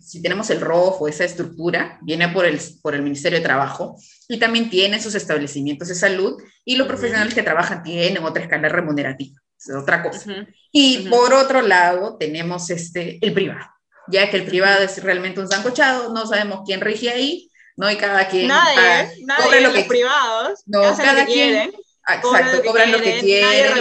si 0.00 0.22
tenemos 0.22 0.48
el 0.48 0.62
rojo, 0.62 1.08
esa 1.08 1.26
estructura, 1.26 1.98
viene 2.00 2.30
por 2.30 2.46
el, 2.46 2.58
por 2.80 2.94
el 2.94 3.02
Ministerio 3.02 3.40
de 3.40 3.44
Trabajo 3.44 3.94
y 4.26 4.38
también 4.38 4.70
tiene 4.70 5.02
sus 5.02 5.14
establecimientos 5.14 5.88
de 5.88 5.96
salud 5.96 6.42
y 6.64 6.76
los 6.76 6.88
profesionales 6.88 7.34
que 7.34 7.42
trabajan 7.42 7.82
tienen 7.82 8.24
otra 8.24 8.44
escala 8.44 8.70
remunerativa, 8.70 9.38
es 9.58 9.74
otra 9.74 10.02
cosa. 10.02 10.46
Y 10.70 11.10
por 11.10 11.34
otro 11.34 11.60
lado, 11.60 12.16
tenemos 12.16 12.70
este, 12.70 13.18
el 13.20 13.34
privado, 13.34 13.66
ya 14.08 14.30
que 14.30 14.38
el 14.38 14.46
privado 14.46 14.82
es 14.82 15.02
realmente 15.02 15.40
un 15.40 15.48
zancochado, 15.48 16.14
no 16.14 16.26
sabemos 16.26 16.62
quién 16.64 16.80
rige 16.80 17.10
ahí, 17.10 17.50
¿no? 17.76 17.90
Y 17.90 17.96
cada 17.96 18.28
quien 18.28 18.48
nadie, 18.48 19.24
nadie 19.24 19.60
lo 19.60 19.72
que 19.72 19.84
privados, 19.84 20.62
no, 20.66 20.80
cada 20.96 21.24
quien 21.26 21.72
Exacto, 22.08 22.62
cobran 22.66 22.90
lo 22.90 23.00
que 23.00 23.20
quieren, 23.20 23.74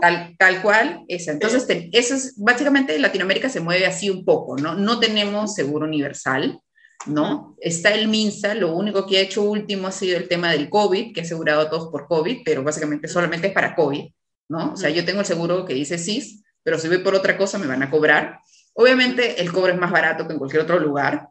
tal, 0.00 0.36
tal 0.38 0.62
cual, 0.62 1.04
esa. 1.08 1.32
Entonces, 1.32 1.66
eso 1.92 2.14
es, 2.14 2.34
básicamente 2.36 2.98
Latinoamérica 2.98 3.48
se 3.48 3.60
mueve 3.60 3.86
así 3.86 4.10
un 4.10 4.24
poco, 4.24 4.58
¿no? 4.58 4.74
No 4.74 5.00
tenemos 5.00 5.54
seguro 5.54 5.86
universal, 5.86 6.60
¿no? 7.06 7.56
Está 7.60 7.94
el 7.94 8.08
MINSA, 8.08 8.54
lo 8.54 8.74
único 8.74 9.06
que 9.06 9.18
ha 9.18 9.22
hecho 9.22 9.42
último 9.42 9.88
ha 9.88 9.92
sido 9.92 10.18
el 10.18 10.28
tema 10.28 10.50
del 10.50 10.68
COVID, 10.68 11.14
que 11.14 11.20
ha 11.20 11.24
asegurado 11.24 11.62
a 11.62 11.70
todos 11.70 11.90
por 11.90 12.06
COVID, 12.06 12.42
pero 12.44 12.62
básicamente 12.62 13.08
solamente 13.08 13.46
es 13.46 13.52
para 13.54 13.74
COVID, 13.74 14.04
¿no? 14.50 14.72
O 14.72 14.76
sea, 14.76 14.90
yo 14.90 15.04
tengo 15.06 15.20
el 15.20 15.26
seguro 15.26 15.64
que 15.64 15.72
dice 15.72 15.96
SIS, 15.96 16.44
pero 16.62 16.78
si 16.78 16.88
voy 16.88 16.98
por 16.98 17.14
otra 17.14 17.38
cosa 17.38 17.58
me 17.58 17.66
van 17.66 17.82
a 17.82 17.90
cobrar. 17.90 18.40
Obviamente 18.74 19.40
el 19.40 19.50
cobre 19.50 19.72
es 19.72 19.78
más 19.78 19.90
barato 19.90 20.26
que 20.26 20.34
en 20.34 20.38
cualquier 20.38 20.62
otro 20.62 20.78
lugar, 20.78 21.28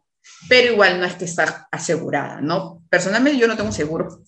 pero 0.50 0.74
igual 0.74 1.00
no 1.00 1.06
es 1.06 1.16
que 1.16 1.26
está 1.26 1.68
asegurada, 1.72 2.42
¿no? 2.42 2.84
Personalmente 2.90 3.40
yo 3.40 3.48
no 3.48 3.58
tengo 3.58 3.72
seguro, 3.72 4.24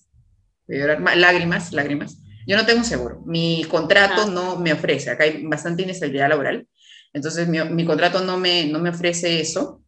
lágrimas, 0.66 1.72
lágrimas. 1.72 2.18
Yo 2.46 2.56
no 2.56 2.64
tengo 2.64 2.84
seguro, 2.84 3.22
mi 3.26 3.64
contrato 3.64 4.22
ah. 4.22 4.30
no 4.30 4.56
me 4.56 4.72
ofrece, 4.72 5.10
acá 5.10 5.24
hay 5.24 5.44
bastante 5.44 5.82
inestabilidad 5.82 6.28
laboral, 6.28 6.68
entonces 7.12 7.48
mi, 7.48 7.58
mi 7.64 7.84
contrato 7.84 8.20
no 8.20 8.38
me, 8.38 8.66
no 8.66 8.78
me 8.78 8.90
ofrece 8.90 9.40
eso 9.40 9.82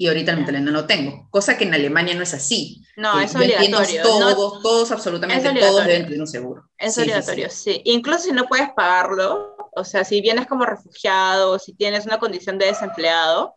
y 0.00 0.08
ahorita 0.08 0.32
en 0.32 0.64
no 0.64 0.70
lo 0.70 0.86
tengo, 0.86 1.28
cosa 1.30 1.58
que 1.58 1.64
en 1.64 1.74
Alemania 1.74 2.14
no 2.14 2.22
es 2.22 2.32
así. 2.32 2.82
No, 2.96 3.20
es 3.20 3.36
obligatorio. 3.36 4.02
Todos, 4.02 4.62
todos, 4.62 4.90
absolutamente 4.92 5.52
todos 5.60 5.84
deben 5.84 6.04
tener 6.04 6.20
un 6.20 6.26
seguro. 6.26 6.70
Es 6.78 6.96
obligatorio, 6.96 7.50
sí, 7.50 7.82
Incluso 7.84 8.20
si 8.20 8.32
no 8.32 8.46
puedes 8.46 8.70
pagarlo, 8.70 9.54
o 9.72 9.84
sea, 9.84 10.02
si 10.04 10.22
vienes 10.22 10.46
como 10.46 10.64
refugiado, 10.64 11.58
si 11.58 11.74
tienes 11.74 12.06
una 12.06 12.18
condición 12.18 12.56
de 12.56 12.66
desempleado, 12.66 13.54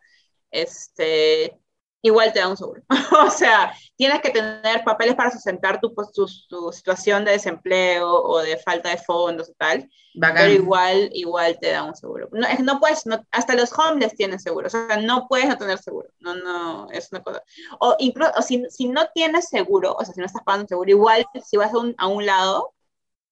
este, 0.50 1.58
igual 2.04 2.32
te 2.34 2.38
da 2.38 2.48
un 2.48 2.56
seguro. 2.56 2.82
o 3.26 3.30
sea, 3.30 3.74
tienes 3.96 4.20
que 4.20 4.28
tener 4.28 4.84
papeles 4.84 5.14
para 5.14 5.30
sustentar 5.30 5.80
tu, 5.80 5.94
pues, 5.94 6.12
tu, 6.12 6.28
situación 6.70 7.24
de 7.24 7.32
desempleo 7.32 8.06
o 8.06 8.40
de 8.40 8.58
falta 8.58 8.90
de 8.90 8.98
fondos 8.98 9.48
y 9.48 9.54
tal, 9.54 9.90
pero 10.20 10.50
igual, 10.50 11.08
igual 11.14 11.58
te 11.58 11.70
da 11.70 11.82
un 11.82 11.96
seguro. 11.96 12.28
No, 12.32 12.46
no 12.62 12.78
puedes, 12.78 13.06
no, 13.06 13.24
hasta 13.32 13.54
los 13.54 13.72
homeless 13.72 14.14
tienen 14.16 14.38
seguro, 14.38 14.66
o 14.66 14.70
sea, 14.70 14.98
no 15.00 15.26
puedes 15.28 15.48
no 15.48 15.56
tener 15.56 15.78
seguro, 15.78 16.10
no, 16.20 16.34
no, 16.34 16.90
es 16.90 17.08
una 17.10 17.22
cosa. 17.22 17.42
O 17.80 17.96
incluso, 17.98 18.30
si, 18.42 18.62
si, 18.68 18.88
no 18.88 19.06
tienes 19.14 19.48
seguro, 19.48 19.96
o 19.98 20.04
sea, 20.04 20.12
si 20.12 20.20
no 20.20 20.26
estás 20.26 20.42
pagando 20.44 20.68
seguro, 20.68 20.90
igual 20.90 21.26
si 21.42 21.56
vas 21.56 21.72
a 21.72 21.78
un, 21.78 21.94
a 21.96 22.06
un 22.06 22.26
lado, 22.26 22.74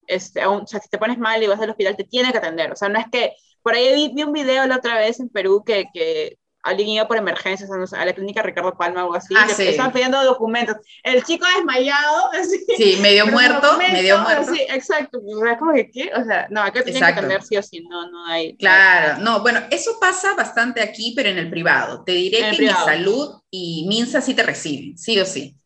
este, 0.07 0.47
o 0.47 0.67
sea, 0.67 0.81
si 0.81 0.89
te 0.89 0.99
pones 0.99 1.19
mal 1.19 1.43
y 1.43 1.47
vas 1.47 1.61
al 1.61 1.71
hospital, 1.71 1.95
te 1.97 2.05
tiene 2.05 2.33
que 2.33 2.39
atender, 2.39 2.73
o 2.73 2.77
sea, 2.77 2.89
no 2.89 2.99
es 2.99 3.07
que, 3.13 3.35
por 3.63 3.75
ahí 3.75 3.95
vi, 3.95 4.15
vi 4.15 4.23
un 4.23 4.33
video 4.33 4.67
la 4.67 4.77
otra 4.77 4.97
vez 4.99 5.21
en 5.21 5.29
Perú 5.29 5.63
que, 5.65 5.85
que 5.93 6.39
alguien 6.63 6.89
iba 6.89 7.09
por 7.09 7.17
emergencias 7.17 7.71
a 7.71 8.05
la 8.05 8.13
clínica 8.13 8.43
Ricardo 8.43 8.77
Palma 8.77 9.01
o 9.01 9.05
algo 9.05 9.17
así, 9.17 9.35
ah, 9.37 9.47
estaban 9.49 9.93
pidiendo 9.93 10.23
documentos. 10.25 10.77
El 11.03 11.23
chico 11.25 11.47
desmayado, 11.57 12.33
así. 12.41 12.65
Sí, 12.77 12.99
medio 13.01 13.27
muerto, 13.27 13.77
medio 13.79 14.19
muerto. 14.19 14.55
Sí, 14.55 14.61
exacto. 14.69 15.19
Es 15.19 15.59
como 15.59 15.73
que, 15.73 15.91
¿qué? 15.91 16.11
O 16.15 16.25
sea, 16.25 16.47
no, 16.51 16.63
acá 16.63 16.83
tienen 16.83 17.03
que 17.03 17.09
atender 17.09 17.43
sí 17.43 17.57
o 17.57 17.63
sí, 17.63 17.87
no, 17.89 18.11
no 18.11 18.27
hay. 18.27 18.57
Claro, 18.57 19.21
no, 19.21 19.41
bueno, 19.43 19.61
eso 19.71 19.99
pasa 20.01 20.35
bastante 20.35 20.81
aquí, 20.81 21.13
pero 21.17 21.29
en 21.29 21.39
el 21.39 21.51
privado. 21.51 22.05
Te 22.05 22.13
diré 22.13 22.51
que 22.51 22.63
mi 22.63 22.69
salud 22.69 23.41
y 23.51 23.85
Minsa 23.89 24.21
sí 24.21 24.35
te 24.35 24.43
reciben, 24.43 24.97
sí 24.97 25.19
o 25.19 25.27
sí. 25.27 25.57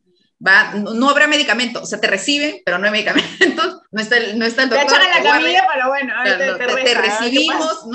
Va, 0.44 0.74
no 0.74 1.08
habrá 1.08 1.26
medicamento, 1.26 1.80
o 1.82 1.86
sea, 1.86 1.98
te 1.98 2.08
reciben, 2.08 2.60
pero 2.64 2.78
no 2.78 2.84
hay 2.84 2.90
medicamentos, 2.90 3.80
no 3.90 4.00
está 4.02 4.18
el, 4.18 4.38
no 4.38 4.44
está 4.44 4.64
el 4.64 4.68
doctor. 4.68 4.86
Te 4.86 4.94
echan 4.94 5.10
a 5.10 5.18
la 5.18 5.30
camilla, 5.30 5.66
pero 5.72 5.88
bueno, 5.88 6.12
te, 6.24 6.84
te, 6.84 6.94
recibimos 6.94 7.86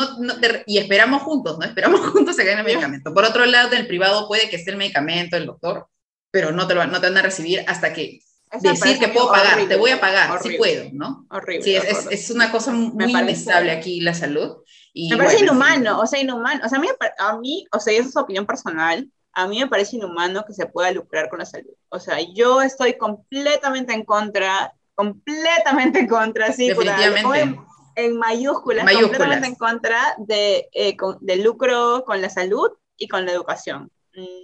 y 0.65 0.79
esperamos 0.79 1.21
juntos, 1.21 1.59
¿no? 1.59 1.65
Esperamos 1.65 1.99
juntos 2.11 2.35
se 2.35 2.43
gane 2.43 2.61
el 2.61 2.65
medicamento. 2.65 3.13
Por 3.13 3.25
otro 3.25 3.45
lado, 3.45 3.71
en 3.73 3.81
el 3.81 3.87
privado 3.87 4.27
puede 4.27 4.49
que 4.49 4.55
esté 4.55 4.71
el 4.71 4.77
medicamento, 4.77 5.37
el 5.37 5.45
doctor, 5.45 5.87
pero 6.31 6.51
no 6.51 6.65
te, 6.67 6.73
lo, 6.73 6.85
no 6.87 6.99
te 6.99 7.09
van 7.09 7.17
a 7.17 7.21
recibir 7.21 7.63
hasta 7.67 7.93
que 7.93 8.21
decir 8.59 8.97
que 8.97 9.09
puedo 9.09 9.31
pagar, 9.31 9.67
te 9.67 9.77
voy 9.77 9.91
a 9.91 10.01
pagar, 10.01 10.41
sí 10.41 10.57
puedo, 10.57 10.89
¿no? 10.93 11.27
Horrible. 11.29 11.63
Sí, 11.63 11.75
es, 11.75 12.07
es, 12.09 12.31
una 12.31 12.51
cosa 12.51 12.71
muy 12.71 13.11
inestable 13.11 13.71
aquí 13.71 14.01
la 14.01 14.15
salud. 14.15 14.57
Y, 14.93 15.09
me 15.11 15.17
parece 15.17 15.43
inhumano, 15.43 15.99
o 15.99 16.07
sea, 16.07 16.19
inhumano. 16.19 16.65
O 16.65 16.69
sea, 16.69 16.79
a 16.79 16.81
mí, 16.81 16.87
a 17.19 17.37
mí, 17.37 17.67
o 17.71 17.79
sea, 17.79 17.93
esa 17.93 18.07
es 18.07 18.13
su 18.13 18.19
opinión 18.19 18.45
personal, 18.45 19.07
a 19.33 19.47
mí 19.47 19.59
me 19.59 19.67
parece 19.67 19.95
inhumano 19.95 20.45
que 20.45 20.53
se 20.53 20.65
pueda 20.65 20.91
lucrar 20.91 21.29
con 21.29 21.39
la 21.39 21.45
salud. 21.45 21.73
O 21.89 21.99
sea, 21.99 22.17
yo 22.33 22.61
estoy 22.61 22.97
completamente 22.97 23.93
en 23.93 24.03
contra, 24.03 24.73
completamente 24.95 25.99
en 25.99 26.07
contra, 26.07 26.51
sí, 26.51 26.67
Definitivamente. 26.67 27.59
En, 27.95 28.17
mayúsculas, 28.17 28.85
completamente 28.89 29.47
en 29.47 29.55
contra 29.55 30.15
de, 30.17 30.69
eh, 30.73 30.95
lucro 31.37 32.03
con 32.05 32.21
la 32.21 32.29
salud 32.29 32.69
y 32.97 33.07
con 33.07 33.25
la 33.25 33.33
educación. 33.33 33.91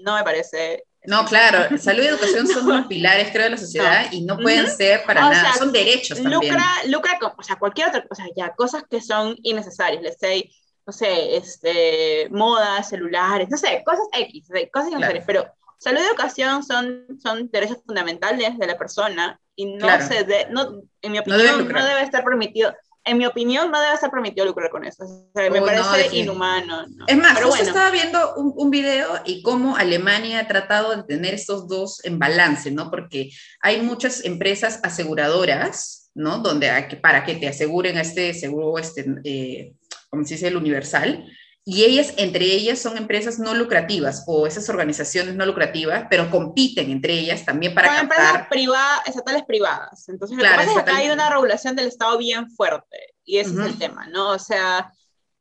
No 0.04 0.16
me 0.16 0.24
parece 0.24 0.84
no, 1.08 1.24
claro, 1.26 1.78
salud 1.80 2.04
y 2.04 2.08
educación 2.08 2.48
son 2.48 2.68
los 2.68 2.86
pilares, 2.88 3.32
creo, 3.32 3.46
de 3.46 3.52
la 3.52 3.58
sociedad 3.58 4.12
y 4.12 4.22
no 4.26 4.38
pueden 4.38 4.70
ser 4.70 5.06
para 5.06 5.22
nada, 5.22 5.54
son 5.54 5.72
derechos 5.72 6.22
también. 6.22 6.52
Lucra, 6.52 6.66
lucra 6.88 7.18
con, 7.18 7.32
o 7.38 7.44
sea, 7.44 7.56
cualquier 7.56 7.88
otra 7.88 8.06
cosa, 8.06 8.26
ya, 8.36 8.54
cosas 8.54 8.84
que 8.90 9.02
son 9.02 9.38
innecesarias, 9.42 10.04
les 10.04 10.18
say, 10.20 10.52
no 10.88 10.94
sé, 10.94 11.36
este, 11.36 12.30
modas, 12.32 12.88
celulares, 12.88 13.50
no 13.50 13.58
sé, 13.58 13.84
cosas 13.86 14.08
X, 14.14 14.48
cosas 14.72 14.90
innecesarias, 14.90 15.26
pero 15.28 15.46
salud 15.78 16.00
y 16.00 16.08
educación 16.08 16.64
son, 16.64 17.06
son 17.22 17.50
derechos 17.52 17.80
fundamentales 17.86 18.58
de 18.58 18.68
la 18.68 18.78
persona 18.78 19.38
y 19.54 19.66
no 19.66 19.88
se 20.02 20.24
de, 20.24 20.48
no, 20.50 20.82
en 21.02 21.12
mi 21.12 21.20
opinión, 21.20 21.68
no 21.68 21.86
debe, 21.86 22.04
estar 22.04 22.24
permitido. 22.24 22.74
En 23.04 23.18
mi 23.18 23.26
opinión, 23.26 23.72
no 23.72 23.80
debe 23.82 23.96
estar 23.96 24.12
permitido 24.12 24.46
lucrar 24.46 24.70
con 24.70 24.86
eso. 24.86 25.04
O 25.04 25.32
sea, 25.34 25.50
me 25.50 25.62
parece 25.62 26.16
inhumano. 26.16 26.86
Es 27.08 27.18
más, 27.18 27.40
yo 27.40 27.54
estaba 27.56 27.90
viendo 27.90 28.36
un, 28.36 28.54
un, 28.56 28.70
video 28.70 29.08
y 29.26 29.42
cómo 29.42 29.78
Alemania 29.78 30.42
ha 30.42 30.48
tratado 30.48 30.96
de 30.96 31.04
tener 31.04 31.34
estos 31.34 31.68
dos 31.68 32.04
en 32.04 32.20
balance, 32.20 32.70
¿no? 32.70 32.92
Porque 32.92 33.30
hay 33.62 33.82
muchas 33.82 34.26
empresas 34.26 34.82
aseguradoras, 34.84 36.12
¿no? 36.16 36.40
Donde 36.40 36.88
que, 36.90 36.98
para 36.98 37.24
que 37.24 37.36
te 37.36 37.48
aseguren 37.48 37.98
este 37.98 38.34
seguro, 38.34 38.78
este, 38.78 39.06
eh, 39.24 39.74
como 40.10 40.24
se 40.24 40.36
dice, 40.36 40.48
el 40.48 40.58
universal, 40.58 41.26
y 41.70 41.84
ellas, 41.84 42.14
entre 42.16 42.46
ellas, 42.46 42.80
son 42.80 42.96
empresas 42.96 43.40
no 43.40 43.54
lucrativas 43.54 44.24
o 44.26 44.48
esas 44.48 44.70
organizaciones 44.70 45.36
no 45.36 45.46
lucrativas, 45.46 46.06
pero 46.10 46.32
compiten 46.32 46.90
entre 46.90 47.14
ellas 47.14 47.44
también 47.44 47.76
para 47.76 47.90
son 47.90 48.04
empresas 48.04 48.48
privadas, 48.48 49.06
estatales 49.06 49.44
privadas. 49.44 50.08
Entonces, 50.08 50.38
claro, 50.38 50.56
lo 50.56 50.62
que 50.62 50.66
pasa 50.66 50.80
es 50.80 50.86
que 50.86 50.92
acá 50.92 51.00
hay 51.02 51.10
una 51.10 51.30
regulación 51.30 51.76
del 51.76 51.88
Estado 51.88 52.18
bien 52.18 52.50
fuerte, 52.52 53.16
y 53.26 53.40
ese 53.40 53.52
es 53.52 53.58
el 53.58 53.78
tema, 53.78 54.08
¿no? 54.08 54.30
O 54.30 54.40
sea, 54.40 54.94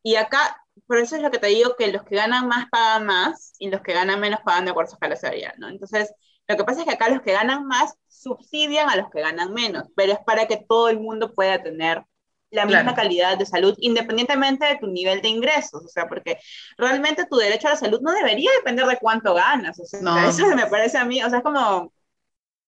y 0.02 0.16
acá, 0.16 0.60
por 0.88 0.98
eso 0.98 1.14
es 1.14 1.22
lo 1.22 1.30
que 1.30 1.38
te 1.38 1.46
digo, 1.46 1.76
que 1.76 1.92
los 1.92 2.02
que 2.02 2.16
ganan 2.16 2.48
más 2.48 2.66
pagan 2.72 3.06
más, 3.06 3.52
y 3.60 3.70
los 3.70 3.80
que 3.82 3.92
ganan 3.92 4.18
menos 4.18 4.40
pagan 4.44 4.64
de 4.64 4.72
acuerdo 4.72 4.88
a 4.88 4.90
su 4.90 4.96
escala 4.96 5.14
salarial, 5.14 5.54
¿no? 5.58 5.68
Entonces, 5.68 6.12
lo 6.48 6.56
que 6.56 6.64
pasa 6.64 6.80
es 6.80 6.86
que 6.86 6.94
acá 6.94 7.08
los 7.08 7.22
que 7.22 7.32
ganan 7.32 7.66
más 7.66 7.94
subsidian 8.08 8.90
a 8.90 8.96
los 8.96 9.10
que 9.10 9.20
ganan 9.20 9.54
menos, 9.54 9.84
pero 9.94 10.12
es 10.12 10.18
para 10.26 10.48
que 10.48 10.64
todo 10.68 10.88
el 10.88 10.98
mundo 10.98 11.34
pueda 11.34 11.62
tener 11.62 12.02
la 12.50 12.64
misma 12.64 12.94
calidad 12.94 13.36
de 13.36 13.46
salud, 13.46 13.74
independientemente 13.78 14.66
de 14.66 14.78
tu 14.78 14.86
nivel 14.86 15.20
de 15.20 15.28
ingresos, 15.28 15.84
o 15.84 15.88
sea, 15.88 16.08
porque 16.08 16.38
realmente 16.78 17.26
tu 17.26 17.36
derecho 17.36 17.68
a 17.68 17.72
la 17.72 17.76
salud 17.76 18.00
no 18.00 18.12
debería 18.12 18.50
depender 18.56 18.86
de 18.86 18.98
cuánto 18.98 19.34
ganas, 19.34 19.78
o 19.80 19.84
sea, 19.84 20.00
eso 20.28 20.46
me 20.54 20.66
parece 20.66 20.98
a 20.98 21.04
mí, 21.04 21.22
o 21.22 21.28
sea, 21.28 21.38
es 21.38 21.44
como, 21.44 21.92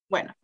bueno, 0.09 0.35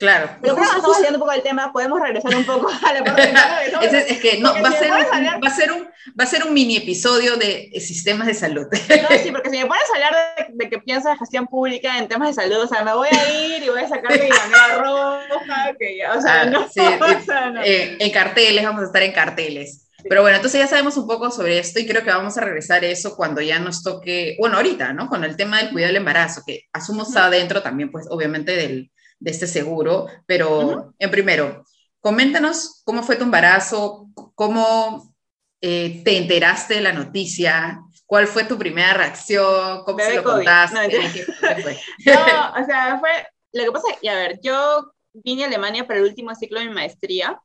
Claro. 0.00 0.30
Pero 0.40 0.54
como 0.54 0.64
estamos 0.64 0.96
hablando 0.96 1.18
un 1.18 1.20
poco 1.20 1.32
del 1.32 1.42
tema, 1.42 1.70
podemos 1.74 2.00
regresar 2.00 2.34
un 2.34 2.46
poco 2.46 2.70
a 2.70 2.94
la 2.94 3.04
parte 3.04 3.20
de 3.20 3.32
es, 3.98 4.10
es, 4.12 4.18
que 4.18 4.38
no, 4.38 4.54
va 4.54 4.70
a, 4.70 4.72
ser 4.72 4.92
un, 4.92 4.98
va, 5.44 5.46
a 5.46 5.54
ser 5.54 5.72
un, 5.72 5.88
va 6.18 6.24
a 6.24 6.26
ser 6.26 6.46
un 6.46 6.54
mini 6.54 6.78
episodio 6.78 7.36
de 7.36 7.70
sistemas 7.78 8.26
de 8.26 8.32
salud. 8.32 8.66
No, 8.72 9.18
sí, 9.22 9.30
porque 9.30 9.50
si 9.50 9.58
me 9.58 9.66
pones 9.66 9.84
a 9.90 9.94
hablar 9.96 10.14
de, 10.38 10.46
de 10.54 10.70
que 10.70 10.78
piensas 10.78 11.18
gestión 11.18 11.46
pública 11.46 11.98
en 11.98 12.08
temas 12.08 12.34
de 12.34 12.42
salud, 12.42 12.62
o 12.62 12.66
sea, 12.66 12.82
me 12.82 12.94
voy 12.94 13.08
a 13.12 13.30
ir 13.30 13.62
y 13.62 13.68
voy 13.68 13.82
a 13.82 13.88
sacar 13.90 14.12
mi 14.12 14.30
bandera 14.30 14.78
roja, 14.78 15.76
que 15.78 15.98
ya, 15.98 16.14
o 16.14 16.22
sea, 16.22 16.40
ah, 16.40 16.44
no, 16.46 16.66
sí, 16.66 16.80
o 17.20 17.22
sea, 17.22 17.50
no. 17.50 17.60
Eh, 17.62 17.98
en 18.00 18.10
carteles, 18.10 18.64
vamos 18.64 18.80
a 18.80 18.86
estar 18.86 19.02
en 19.02 19.12
carteles. 19.12 19.86
Pero 20.08 20.22
bueno, 20.22 20.36
entonces 20.36 20.58
ya 20.58 20.66
sabemos 20.66 20.96
un 20.96 21.06
poco 21.06 21.30
sobre 21.30 21.58
esto 21.58 21.78
y 21.78 21.86
creo 21.86 22.02
que 22.02 22.08
vamos 22.08 22.38
a 22.38 22.40
regresar 22.40 22.82
a 22.82 22.86
eso 22.86 23.14
cuando 23.16 23.42
ya 23.42 23.58
nos 23.58 23.82
toque, 23.82 24.34
bueno, 24.38 24.56
ahorita, 24.56 24.94
¿no? 24.94 25.08
Con 25.08 25.24
el 25.24 25.36
tema 25.36 25.58
del 25.58 25.72
cuidado 25.72 25.88
del 25.88 25.96
embarazo, 25.96 26.42
que 26.46 26.70
asumo 26.72 27.02
está 27.02 27.28
dentro 27.28 27.60
también, 27.60 27.90
pues, 27.90 28.06
obviamente, 28.08 28.56
del, 28.56 28.90
de 29.20 29.30
este 29.30 29.46
seguro, 29.46 30.06
pero 30.26 30.94
en 30.98 31.10
primero, 31.10 31.64
coméntanos 32.00 32.82
cómo 32.84 33.02
fue 33.02 33.16
tu 33.16 33.24
embarazo, 33.24 34.08
cómo 34.34 35.14
eh, 35.60 36.02
te 36.04 36.16
enteraste 36.16 36.74
de 36.74 36.80
la 36.80 36.92
noticia, 36.92 37.82
cuál 38.06 38.26
fue 38.26 38.44
tu 38.44 38.58
primera 38.58 38.94
reacción, 38.94 39.84
cómo 39.84 39.98
se 39.98 40.16
lo 40.16 40.24
contaste. 40.24 40.76
No, 42.06 42.52
o 42.60 42.64
sea, 42.64 42.98
fue, 42.98 43.10
lo 43.52 43.64
que 43.64 43.72
pasa, 43.72 43.86
y 44.00 44.08
a 44.08 44.14
ver, 44.14 44.40
yo 44.42 44.92
vine 45.12 45.44
a 45.44 45.46
Alemania 45.46 45.86
para 45.86 46.00
el 46.00 46.06
último 46.06 46.34
ciclo 46.34 46.60
de 46.60 46.66
mi 46.66 46.74
maestría 46.74 47.40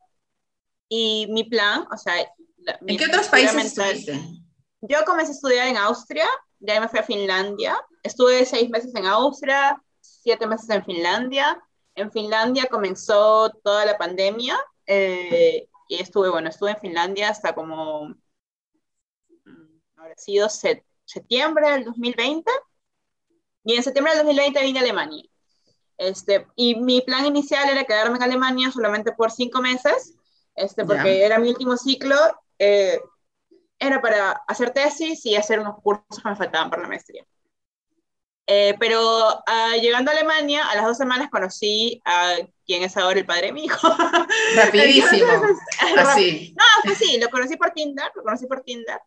y 0.90 1.28
mi 1.30 1.44
plan, 1.44 1.86
o 1.92 1.98
sea... 1.98 2.14
¿En 2.88 2.98
qué 2.98 3.06
otros 3.06 3.28
países 3.28 3.66
estuviste? 3.66 4.20
Yo 4.82 5.04
comencé 5.06 5.32
a 5.32 5.36
estudiar 5.36 5.68
en 5.68 5.78
Austria, 5.78 6.26
de 6.60 6.72
ahí 6.72 6.80
me 6.80 6.88
fui 6.88 7.00
a 7.00 7.04
Finlandia, 7.04 7.80
estuve 8.02 8.46
seis 8.46 8.70
meses 8.70 8.94
en 8.96 9.06
Austria, 9.06 9.82
siete 10.26 10.48
meses 10.48 10.68
en 10.72 10.84
Finlandia. 10.84 11.64
En 11.94 12.12
Finlandia 12.12 12.66
comenzó 12.66 13.52
toda 13.64 13.86
la 13.86 13.96
pandemia 13.96 14.58
eh, 14.88 15.70
y 15.88 16.02
estuve, 16.02 16.30
bueno, 16.30 16.50
estuve 16.50 16.72
en 16.72 16.80
Finlandia 16.80 17.30
hasta 17.30 17.54
como, 17.54 18.10
mm, 19.46 19.80
habrá 19.98 20.18
sido 20.18 20.50
septiembre 20.50 21.70
del 21.70 21.86
2020. 21.86 22.52
Y 23.66 23.76
en 23.76 23.84
septiembre 23.84 24.16
del 24.16 24.26
2020 24.26 24.64
vine 24.64 24.80
a 24.80 24.82
Alemania. 24.82 25.24
Este, 25.98 26.48
y 26.56 26.76
mi 26.76 27.02
plan 27.02 27.28
inicial 27.28 27.70
era 27.70 27.84
quedarme 27.84 28.18
en 28.18 28.24
Alemania 28.24 28.72
solamente 28.72 29.12
por 29.12 29.32
cinco 29.32 29.62
meses, 29.62 30.16
este, 30.56 30.84
porque 30.86 31.24
era 31.24 31.38
mi 31.38 31.50
último 31.50 31.78
ciclo. 31.78 32.16
Eh, 32.58 33.00
era 33.78 34.02
para 34.02 34.32
hacer 34.48 34.72
tesis 34.72 35.24
y 35.28 35.36
hacer 35.36 35.60
unos 35.60 35.80
cursos 35.84 36.20
que 36.22 36.30
me 36.30 36.36
faltaban 36.36 36.72
para 36.72 36.82
la 36.82 36.88
maestría. 36.88 37.24
Eh, 38.48 38.76
pero 38.80 39.00
ah, 39.48 39.76
llegando 39.82 40.12
a 40.12 40.14
Alemania, 40.14 40.68
a 40.70 40.76
las 40.76 40.86
dos 40.86 40.98
semanas 40.98 41.30
conocí 41.32 42.00
a 42.06 42.36
quien 42.66 42.84
es 42.84 42.96
ahora 42.96 43.20
el 43.20 43.26
padre 43.26 43.48
de 43.48 43.54
mi 43.54 43.66
hijo. 43.66 43.88
Rapidísimo. 44.56 45.28
Así. 45.98 46.54
No, 46.58 46.64
pues 46.84 46.98
sí, 46.98 47.20
lo 47.20 47.30
conocí 47.30 47.58
por 47.58 47.72
Tinder, 47.72 48.12
lo 48.16 48.24
conocí 48.24 48.46
por 48.46 48.62
Tinder. 48.62 49.00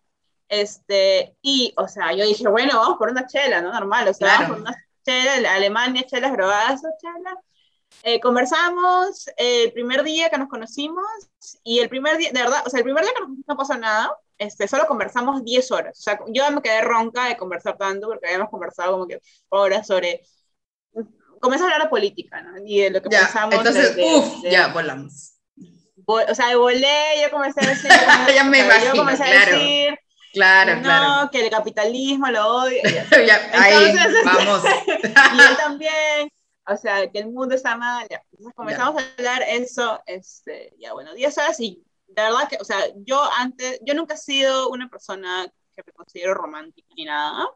Este, 0.48 1.36
y, 1.42 1.72
o 1.76 1.86
sea, 1.86 2.12
yo 2.12 2.24
dije, 2.24 2.48
bueno, 2.48 2.78
vamos 2.78 2.98
por 2.98 3.10
una 3.10 3.26
chela, 3.26 3.60
¿no? 3.60 3.72
Normal, 3.72 4.08
o 4.08 4.14
sea, 4.14 4.38
vamos 4.38 4.48
por 4.48 4.60
una 4.60 4.86
chela, 5.04 5.54
Alemania, 5.54 6.04
chelas 6.06 6.32
drogadas, 6.32 6.82
chela. 7.00 7.36
Eh, 8.02 8.20
conversamos 8.20 9.28
eh, 9.36 9.64
el 9.64 9.72
primer 9.72 10.02
día 10.02 10.30
que 10.30 10.38
nos 10.38 10.48
conocimos 10.48 11.04
y 11.64 11.80
el 11.80 11.88
primer 11.88 12.16
día, 12.16 12.30
de 12.32 12.40
verdad, 12.40 12.62
o 12.64 12.70
sea, 12.70 12.78
el 12.78 12.84
primer 12.84 13.02
día 13.04 13.12
que 13.12 13.20
no, 13.20 13.36
no 13.46 13.56
pasó 13.56 13.76
nada, 13.76 14.16
este, 14.38 14.68
solo 14.68 14.86
conversamos 14.86 15.44
10 15.44 15.70
horas. 15.72 15.98
O 15.98 16.02
sea, 16.02 16.18
yo 16.28 16.50
me 16.52 16.62
quedé 16.62 16.80
ronca 16.82 17.26
de 17.26 17.36
conversar 17.36 17.76
tanto 17.76 18.06
porque 18.06 18.26
habíamos 18.26 18.50
conversado 18.50 18.92
como 18.92 19.06
que 19.06 19.20
horas 19.48 19.86
sobre... 19.86 20.22
Comencé 21.40 21.64
a 21.64 21.66
hablar 21.66 21.82
de 21.82 21.88
política, 21.88 22.40
¿no? 22.42 22.56
Y 22.64 22.80
de 22.80 22.90
lo 22.90 23.02
que 23.02 23.10
ya, 23.10 23.20
pensamos. 23.20 23.54
Entonces, 23.54 23.96
uff, 23.96 24.42
ya 24.42 24.68
volamos. 24.68 25.34
o 26.06 26.34
sea, 26.34 26.56
volé, 26.56 27.22
yo 27.22 27.30
comencé 27.30 27.64
a 27.64 27.68
decir... 27.68 27.90
ya 28.34 28.44
me 28.44 28.60
imagino, 28.60 28.94
Yo 28.94 29.00
comencé 29.00 29.24
claro. 29.24 29.56
a 29.56 29.58
decir... 29.58 29.98
Claro, 30.32 30.76
no, 30.76 30.82
claro. 30.82 31.30
que 31.30 31.44
el 31.44 31.50
capitalismo 31.50 32.28
lo 32.28 32.46
odio. 32.46 32.82
ya, 33.26 33.50
ahí, 33.54 33.90
Entonces, 33.90 34.14
vamos. 34.24 34.62
y 34.86 35.40
él 35.40 35.56
también, 35.56 36.30
o 36.68 36.76
sea, 36.76 37.10
que 37.10 37.18
el 37.18 37.30
mundo 37.30 37.54
está 37.54 37.76
mal. 37.76 38.06
Ya. 38.10 38.22
Entonces 38.32 38.54
comenzamos 38.54 39.02
ya. 39.02 39.08
a 39.08 39.12
hablar 39.14 39.42
eso, 39.48 40.00
este, 40.06 40.74
ya 40.78 40.92
bueno, 40.92 41.14
10 41.14 41.38
horas 41.38 41.60
y 41.60 41.82
de 42.08 42.22
verdad 42.22 42.48
que, 42.48 42.56
o 42.60 42.64
sea, 42.64 42.78
yo 43.04 43.22
antes, 43.38 43.80
yo 43.82 43.94
nunca 43.94 44.14
he 44.14 44.18
sido 44.18 44.70
una 44.70 44.88
persona 44.88 45.46
que 45.76 45.82
me 45.86 45.92
considero 45.92 46.34
romántica 46.34 46.88
ni 46.96 47.04
nada, 47.04 47.48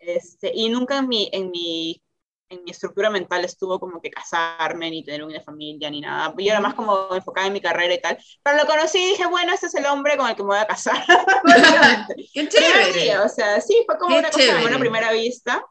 este, 0.00 0.50
y 0.54 0.68
nunca 0.68 0.98
en 0.98 1.08
mi, 1.08 1.28
en 1.32 1.50
mi, 1.50 2.02
en 2.48 2.64
mi 2.64 2.70
estructura 2.70 3.10
mental 3.10 3.44
estuvo 3.44 3.78
como 3.78 4.00
que 4.00 4.10
casarme, 4.10 4.90
ni 4.90 5.04
tener 5.04 5.24
una 5.24 5.40
familia, 5.42 5.90
ni 5.90 6.00
nada, 6.00 6.34
yo 6.38 6.50
era 6.50 6.60
más 6.60 6.74
como 6.74 7.14
enfocada 7.14 7.48
en 7.48 7.52
mi 7.52 7.60
carrera 7.60 7.94
y 7.94 8.00
tal, 8.00 8.18
pero 8.42 8.56
lo 8.56 8.66
conocí 8.66 8.98
y 8.98 9.10
dije, 9.10 9.26
bueno, 9.26 9.52
este 9.52 9.66
es 9.66 9.74
el 9.74 9.86
hombre 9.86 10.16
con 10.16 10.28
el 10.28 10.36
que 10.36 10.42
me 10.42 10.48
voy 10.48 10.58
a 10.58 10.66
casar, 10.66 11.04
¡Qué 12.32 12.48
chévere! 12.48 13.18
o 13.18 13.28
sea, 13.28 13.60
sí, 13.60 13.82
fue 13.86 13.98
como 13.98 14.14
Qué 14.14 14.20
una 14.20 14.30
cosa 14.30 14.60
buena 14.60 14.78
primera 14.78 15.12
vista, 15.12 15.64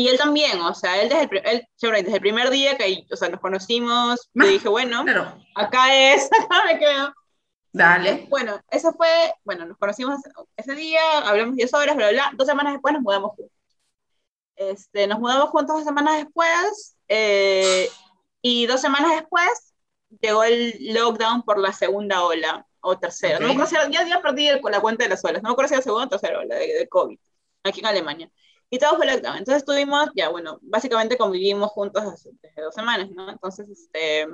y 0.00 0.08
él 0.08 0.16
también, 0.16 0.60
o 0.60 0.74
sea, 0.74 1.00
él 1.02 1.08
desde 1.08 1.22
el, 1.24 1.40
él, 1.44 1.68
desde 2.04 2.14
el 2.14 2.20
primer 2.20 2.50
día 2.50 2.76
que 2.76 3.04
o 3.10 3.16
sea, 3.16 3.28
nos 3.28 3.40
conocimos, 3.40 4.30
le 4.34 4.48
dije, 4.48 4.68
bueno, 4.68 5.02
Claro, 5.04 5.34
acá 5.56 5.92
es, 5.94 6.28
acá 6.44 6.62
me 6.66 6.78
quedo. 6.78 7.12
dale. 7.72 8.26
Bueno, 8.28 8.60
eso 8.70 8.92
fue, 8.92 9.08
bueno, 9.44 9.66
nos 9.66 9.76
conocimos 9.76 10.20
ese 10.56 10.74
día, 10.76 11.00
hablamos 11.24 11.56
10 11.56 11.74
horas, 11.74 11.96
bla, 11.96 12.10
bla, 12.10 12.28
bla. 12.28 12.32
Dos 12.36 12.46
semanas 12.46 12.74
después 12.74 12.94
nos 12.94 13.02
mudamos 13.02 13.30
juntos. 13.34 13.52
Este, 14.56 15.06
nos 15.06 15.18
mudamos 15.18 15.50
juntos 15.50 15.76
dos 15.76 15.84
semanas 15.84 16.16
después, 16.16 16.96
eh, 17.08 17.88
y 18.42 18.66
dos 18.66 18.80
semanas 18.80 19.12
después 19.16 19.74
llegó 20.20 20.42
el 20.44 20.74
lockdown 20.94 21.42
por 21.42 21.58
la 21.58 21.72
segunda 21.72 22.22
ola, 22.24 22.66
o 22.80 22.98
tercera. 22.98 23.38
No 23.40 23.48
me 23.48 23.52
acuerdo 23.54 23.88
ya, 23.90 24.06
ya 24.06 24.22
perdí 24.22 24.46
el- 24.48 24.60
la 24.70 24.80
cuenta 24.80 25.02
de 25.04 25.10
las 25.10 25.24
olas, 25.24 25.42
no 25.42 25.48
me 25.48 25.52
acuerdo 25.52 25.68
si 25.68 25.74
era 25.74 25.82
segunda 25.82 26.06
o 26.06 26.08
tercera 26.08 26.38
ola 26.38 26.54
de, 26.54 26.66
de 26.74 26.88
COVID, 26.88 27.18
aquí 27.64 27.80
en 27.80 27.86
Alemania. 27.86 28.30
Y 28.70 28.78
todo 28.78 28.96
fue 28.96 29.06
lockdown. 29.06 29.38
Entonces 29.38 29.62
estuvimos, 29.62 30.10
ya 30.14 30.28
bueno, 30.28 30.58
básicamente 30.62 31.16
convivimos 31.16 31.70
juntos 31.70 32.04
desde, 32.10 32.30
desde 32.42 32.62
dos 32.62 32.74
semanas, 32.74 33.08
¿no? 33.10 33.30
Entonces, 33.30 33.68
este, 33.68 34.26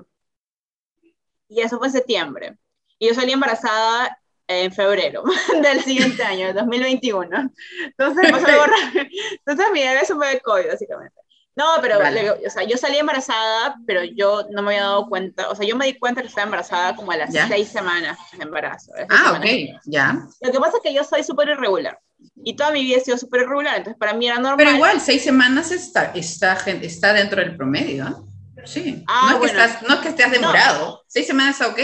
y 1.49 1.61
eso 1.61 1.79
fue 1.79 1.89
en 1.89 1.93
septiembre. 1.93 2.57
Y 2.99 3.09
yo 3.09 3.15
salí 3.15 3.33
embarazada 3.33 4.19
en 4.47 4.73
febrero 4.73 5.23
del 5.63 5.81
siguiente 5.83 6.23
año, 6.23 6.53
2021. 6.53 7.51
Entonces, 7.87 8.31
pasó 8.31 8.47
algo 8.47 8.65
raro. 8.67 9.09
Entonces 9.39 9.67
mi 9.73 9.81
bebé 9.83 10.05
se 10.05 10.15
fue 10.15 10.29
de 10.29 10.41
COVID, 10.41 10.67
básicamente. 10.69 11.21
No, 11.57 11.67
pero 11.81 12.01
Vale. 12.01 12.23
le- 12.23 12.47
o 12.49 12.51
sea, 12.51 12.65
yo 12.65 12.77
salí 12.77 12.99
embarazada, 12.99 13.77
pero 13.87 14.03
yo 14.03 14.45
no 14.51 14.61
me 14.63 14.71
había 14.71 14.83
dado 14.89 15.09
cuenta, 15.09 15.49
o 15.51 15.55
sea, 15.55 15.65
yo 15.65 15.77
me 15.77 15.87
di 15.87 15.97
cuenta 15.97 16.21
que 16.21 16.27
estaba 16.27 16.47
embarazada 16.47 16.97
como 16.97 17.13
a 17.13 17.17
las 17.17 17.33
Ya. 17.33 17.47
seis 17.47 17.69
semanas 17.69 18.19
de 18.37 18.43
embarazo. 18.43 18.91
Ah, 19.09 19.35
semanas. 19.35 19.39
ok, 19.77 19.81
ya. 19.85 20.27
Lo 20.41 20.51
que 20.51 20.59
pasa 20.59 20.79
es 20.79 20.83
que 20.83 20.93
yo 20.93 21.05
soy 21.05 21.23
súper 21.23 21.51
irregular. 21.51 22.01
Y 22.43 22.57
toda 22.57 22.71
mi 22.73 22.83
vida 22.85 22.99
he 22.99 23.01
sido 23.01 23.19
súper 23.19 23.43
irregular, 23.43 23.77
entonces 23.77 23.99
para 23.99 24.15
mí 24.15 24.27
era 24.27 24.37
normal. 24.37 24.57
Pero 24.57 24.71
igual, 24.73 25.01
seis 25.01 25.23
semanas 25.23 25.71
está, 25.71 26.13
está, 26.15 26.55
está 26.83 27.13
dentro 27.13 27.41
del 27.41 27.57
promedio, 27.57 28.05
¿no? 28.05 28.29
Sí. 28.65 29.05
Ah, 29.07 29.29
no, 29.31 29.45
es 29.45 29.51
que 29.51 29.57
bueno. 29.57 29.65
estás, 29.65 29.83
no 29.89 29.95
es 29.95 30.01
que 30.01 30.09
estés 30.09 30.31
demorado. 30.31 31.03
Seis 31.07 31.27
semanas 31.27 31.61
está 31.61 31.69
ok. 31.73 31.79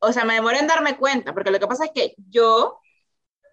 o 0.00 0.12
sea, 0.12 0.24
me 0.24 0.34
demoré 0.34 0.58
en 0.58 0.66
darme 0.66 0.96
cuenta, 0.96 1.32
porque 1.32 1.50
lo 1.50 1.58
que 1.60 1.66
pasa 1.66 1.84
es 1.86 1.90
que 1.94 2.14
yo, 2.30 2.78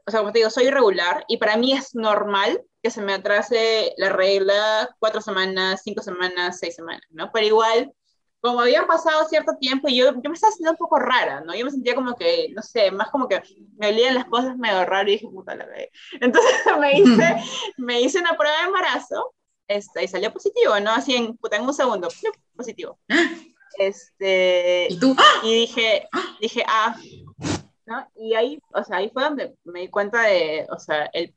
o 0.06 0.12
sea, 0.12 0.20
como 0.22 0.32
te 0.32 0.40
digo, 0.40 0.50
soy 0.50 0.66
irregular 0.68 1.24
y 1.28 1.38
para 1.38 1.58
mí 1.58 1.74
es 1.74 1.94
normal 1.96 2.64
que 2.82 2.90
se 2.92 3.02
me 3.02 3.14
atrase 3.14 3.94
la 3.98 4.10
regla 4.10 4.90
cuatro 5.00 5.22
semanas, 5.22 5.82
cinco 5.84 6.02
semanas, 6.02 6.58
seis 6.60 6.76
semanas, 6.76 7.04
¿no? 7.12 7.32
Pero 7.32 7.46
igual, 7.46 7.92
como 8.42 8.62
había 8.62 8.88
pasado 8.88 9.28
cierto 9.28 9.58
tiempo, 9.60 9.90
yo, 9.90 10.14
yo 10.14 10.30
me 10.30 10.34
estaba 10.34 10.52
sintiendo 10.52 10.72
un 10.72 10.78
poco 10.78 10.98
rara, 10.98 11.42
¿no? 11.42 11.54
Yo 11.56 11.66
me 11.66 11.72
sentía 11.72 11.96
como 11.96 12.16
que, 12.16 12.50
no 12.56 12.62
sé, 12.62 12.90
más 12.92 13.10
como 13.10 13.28
que 13.28 13.42
me 13.78 13.90
olían 13.90 14.16
las 14.16 14.26
cosas 14.26 14.58
medio 14.58 14.86
raro 14.86 15.10
y 15.10 15.14
dije, 15.14 15.28
puta 15.28 15.56
la 15.56 15.68
cagué. 15.68 15.92
Entonces 16.22 16.52
me 16.80 17.00
hice, 17.00 17.36
me 17.78 18.02
hice 18.02 18.20
una 18.20 18.38
prueba 18.38 18.58
de 18.58 18.68
embarazo 18.68 19.34
este, 19.68 20.04
y 20.04 20.08
salió 20.08 20.32
positivo, 20.32 20.80
¿no? 20.80 20.92
Así 20.92 21.16
en, 21.16 21.36
puta, 21.38 21.58
en 21.58 21.64
un 21.64 21.74
segundo, 21.74 22.08
positivo. 22.56 23.00
Este, 23.78 24.88
Y 24.90 25.00
tú, 25.00 25.16
y 25.44 25.54
dije, 25.54 26.10
dije, 26.42 26.64
ah, 26.68 26.98
¿no? 27.86 28.06
Y 28.16 28.34
ahí, 28.34 28.60
o 28.74 28.84
sea, 28.84 28.98
ahí 28.98 29.10
fue 29.14 29.24
donde 29.24 29.56
me 29.64 29.82
di 29.82 29.88
cuenta 29.90 30.24
de, 30.24 30.68
o 30.70 30.78
sea, 30.80 31.06
el, 31.14 31.34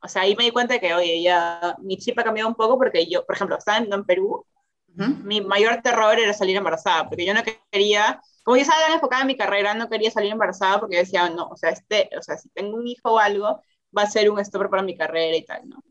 o 0.00 0.08
sea, 0.08 0.22
ahí 0.22 0.34
me 0.36 0.44
di 0.44 0.50
cuenta 0.50 0.74
de 0.74 0.80
que, 0.80 0.94
oye, 0.94 1.22
ya 1.22 1.76
mi 1.80 1.98
chip 1.98 2.18
ha 2.18 2.24
cambiado 2.24 2.48
un 2.48 2.54
poco 2.54 2.78
porque 2.78 3.06
yo, 3.06 3.26
por 3.26 3.34
ejemplo, 3.34 3.58
estando 3.58 3.94
en 3.94 4.04
Perú, 4.04 4.46
Mi 4.94 5.40
mayor 5.40 5.80
terror 5.82 6.18
era 6.18 6.32
salir 6.34 6.56
embarazada, 6.56 7.08
porque 7.08 7.24
yo 7.24 7.34
no 7.34 7.42
quería, 7.70 8.20
como 8.42 8.56
yo 8.56 8.62
estaba 8.62 8.82
tan 8.82 8.92
enfocada 8.92 9.22
en 9.22 9.28
mi 9.28 9.36
carrera, 9.36 9.74
no 9.74 9.88
quería 9.88 10.10
salir 10.10 10.32
embarazada 10.32 10.80
porque 10.80 10.98
decía, 10.98 11.30
no, 11.30 11.48
o 11.48 11.56
sea, 11.56 11.70
este, 11.70 12.10
o 12.18 12.22
sea, 12.22 12.36
si 12.36 12.48
tengo 12.50 12.76
un 12.76 12.86
hijo 12.86 13.12
o 13.12 13.18
algo, 13.18 13.60
va 13.96 14.02
a 14.02 14.10
ser 14.10 14.30
un 14.30 14.44
stopper 14.44 14.68
para 14.68 14.82
mi 14.82 14.96
carrera 14.96 15.36
y 15.36 15.44
tal, 15.44 15.68
¿no? 15.68 15.82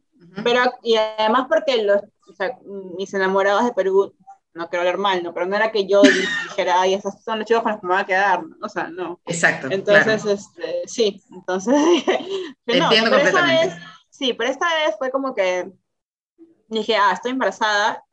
Pero, 0.43 0.61
y 0.83 0.95
además 0.95 1.47
porque 1.49 1.83
los, 1.83 2.01
o 2.29 2.33
sea, 2.33 2.57
mis 2.97 3.13
enamorados 3.13 3.65
de 3.65 3.73
Perú 3.73 4.15
no 4.53 4.69
quiero 4.69 4.81
hablar 4.81 4.97
mal, 4.97 5.23
¿no? 5.23 5.33
Pero 5.33 5.45
no 5.45 5.55
era 5.55 5.71
que 5.71 5.87
yo 5.87 6.01
dijera, 6.01 6.81
ay, 6.81 6.93
esos 6.93 7.21
son 7.23 7.39
los 7.39 7.47
chicos 7.47 7.63
con 7.63 7.71
los 7.71 7.81
que 7.81 7.87
me 7.87 7.93
voy 7.93 8.01
a 8.01 8.05
quedar, 8.05 8.43
¿no? 8.43 8.55
o 8.61 8.69
sea, 8.69 8.87
no. 8.87 9.19
Exacto. 9.25 9.67
Entonces, 9.71 10.25
este, 10.25 10.81
sí, 10.87 11.21
entonces, 11.31 11.73
no, 12.65 12.73
Entiendo 12.73 13.11
pero 13.11 13.17
esta 13.17 13.45
vez, 13.45 13.73
sí, 14.09 14.33
pero 14.33 14.49
esta 14.49 14.67
vez 14.75 14.95
fue 14.97 15.09
como 15.09 15.33
que 15.33 15.71
dije, 16.67 16.95
ah, 16.95 17.11
estoy 17.13 17.31
embarazada, 17.31 18.03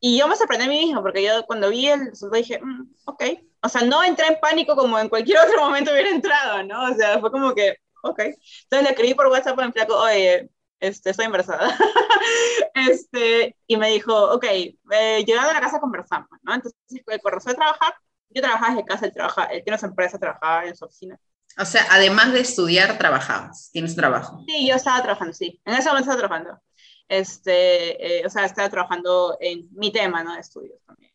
y 0.00 0.18
yo 0.18 0.28
me 0.28 0.36
sorprendí 0.36 0.66
a 0.66 0.68
mí 0.68 0.86
misma, 0.86 1.02
porque 1.02 1.22
yo 1.22 1.44
cuando 1.46 1.70
vi 1.70 1.88
el 1.88 2.10
resultado 2.10 2.40
dije, 2.40 2.60
mm, 2.62 2.94
ok, 3.06 3.24
o 3.62 3.68
sea, 3.68 3.82
no 3.82 4.04
entré 4.04 4.26
en 4.26 4.38
pánico 4.40 4.76
como 4.76 4.98
en 4.98 5.08
cualquier 5.08 5.38
otro 5.46 5.60
momento 5.62 5.92
hubiera 5.92 6.10
entrado, 6.10 6.62
¿no? 6.62 6.90
O 6.90 6.94
sea, 6.94 7.18
fue 7.18 7.30
como 7.30 7.54
que, 7.54 7.76
ok. 8.02 8.18
Entonces 8.20 8.82
le 8.82 8.90
escribí 8.90 9.14
por 9.14 9.26
WhatsApp 9.26 9.58
mi 9.58 9.72
flaco, 9.72 9.96
oye, 9.96 10.50
este, 10.80 11.10
estoy 11.10 11.26
embarazada. 11.26 11.76
este, 12.74 13.56
y 13.66 13.76
me 13.76 13.90
dijo, 13.90 14.14
ok, 14.32 14.44
eh, 14.44 15.24
llegando 15.26 15.50
a 15.50 15.54
la 15.54 15.60
casa 15.60 15.80
conversamos, 15.80 16.28
¿no? 16.42 16.54
Entonces, 16.54 16.78
cuando 17.22 17.40
fue 17.40 17.52
a 17.52 17.56
trabajar, 17.56 17.94
yo 18.30 18.42
trabajaba 18.42 18.74
desde 18.74 18.84
casa, 18.86 19.06
él, 19.06 19.12
trabaja, 19.14 19.44
él 19.46 19.62
tiene 19.64 19.78
su 19.78 19.86
empresa, 19.86 20.18
trabajaba 20.18 20.66
en 20.66 20.76
su 20.76 20.84
oficina. 20.84 21.18
O 21.58 21.64
sea, 21.64 21.86
además 21.90 22.32
de 22.32 22.40
estudiar, 22.40 22.98
trabajabas, 22.98 23.70
tienes 23.72 23.96
trabajo. 23.96 24.44
Sí, 24.46 24.68
yo 24.68 24.76
estaba 24.76 25.02
trabajando, 25.02 25.32
sí. 25.34 25.60
En 25.64 25.74
ese 25.74 25.88
momento 25.88 26.10
estaba 26.10 26.28
trabajando. 26.28 26.62
Este, 27.08 28.20
eh, 28.20 28.26
o 28.26 28.30
sea, 28.30 28.44
estaba 28.44 28.68
trabajando 28.68 29.36
en 29.40 29.68
mi 29.72 29.90
tema, 29.92 30.22
¿no? 30.22 30.34
De 30.34 30.40
estudios 30.40 30.78
también, 30.86 31.12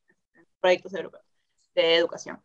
proyectos 0.60 0.92
de, 0.92 1.10
de 1.76 1.96
educación. 1.96 2.42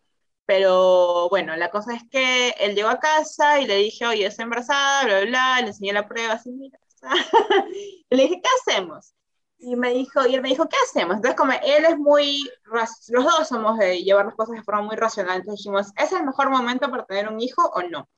Pero 0.46 1.28
bueno, 1.28 1.56
la 1.56 1.70
cosa 1.70 1.94
es 1.94 2.02
que 2.10 2.50
él 2.58 2.74
llegó 2.74 2.88
a 2.88 3.00
casa 3.00 3.60
y 3.60 3.66
le 3.66 3.76
dije, 3.76 4.06
oye, 4.06 4.26
estoy 4.26 4.44
embarazada, 4.44 5.04
bla, 5.04 5.20
bla, 5.20 5.26
bla, 5.28 5.60
le 5.60 5.68
enseñé 5.68 5.92
la 5.92 6.08
prueba, 6.08 6.34
así, 6.34 6.50
mira, 6.50 6.78
le 8.10 8.22
dije, 8.22 8.40
¿qué 8.42 8.48
hacemos? 8.60 9.14
Y, 9.58 9.76
me 9.76 9.90
dijo, 9.92 10.26
y 10.26 10.34
él 10.34 10.40
me 10.40 10.48
dijo, 10.50 10.68
¿qué 10.68 10.76
hacemos? 10.84 11.16
Entonces, 11.16 11.38
como 11.38 11.52
él 11.52 11.84
es 11.84 11.98
muy, 11.98 12.48
los 12.64 13.24
dos 13.24 13.48
somos 13.48 13.76
de 13.78 14.02
llevar 14.02 14.26
las 14.26 14.36
cosas 14.36 14.56
de 14.56 14.62
forma 14.62 14.82
muy 14.82 14.96
racional, 14.96 15.36
entonces 15.36 15.58
dijimos, 15.64 15.92
¿es 15.96 16.12
el 16.12 16.24
mejor 16.24 16.48
momento 16.50 16.90
para 16.90 17.04
tener 17.04 17.28
un 17.28 17.40
hijo 17.40 17.62
o 17.74 17.82
no? 17.82 18.08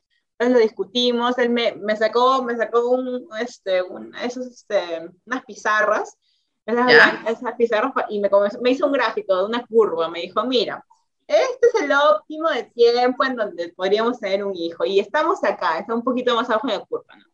Entonces 0.40 0.57
lo 0.57 0.62
discutimos, 0.62 1.37
él 1.37 1.50
me, 1.50 1.72
me 1.76 1.94
sacó, 1.96 2.42
me 2.42 2.57
sacó 2.57 2.88
un, 2.88 3.29
este, 3.38 3.83
un, 3.83 4.14
esos, 4.16 4.46
este, 4.46 5.07
unas 5.26 5.44
pizarras, 5.44 6.16
esas, 6.64 7.55
pizarras, 7.59 7.92
y 8.09 8.20
me, 8.20 8.31
me 8.62 8.70
hizo 8.70 8.87
un 8.87 8.92
gráfico 8.92 9.37
de 9.37 9.44
una 9.44 9.66
curva, 9.66 10.09
me 10.09 10.22
dijo, 10.22 10.42
mira, 10.44 10.83
este 11.26 11.66
es 11.66 11.83
el 11.83 11.92
óptimo 11.92 12.48
de 12.48 12.64
tiempo 12.64 13.22
en 13.22 13.37
donde 13.37 13.68
podríamos 13.74 14.18
tener 14.18 14.42
un 14.42 14.57
hijo, 14.57 14.87
y 14.87 14.98
estamos 14.98 15.44
acá, 15.44 15.79
está 15.79 15.94
un 15.94 16.03
poquito 16.03 16.35
más 16.35 16.48
abajo 16.48 16.68
de 16.68 16.79
la 16.79 16.87
curva, 16.87 17.16
¿no? 17.16 17.29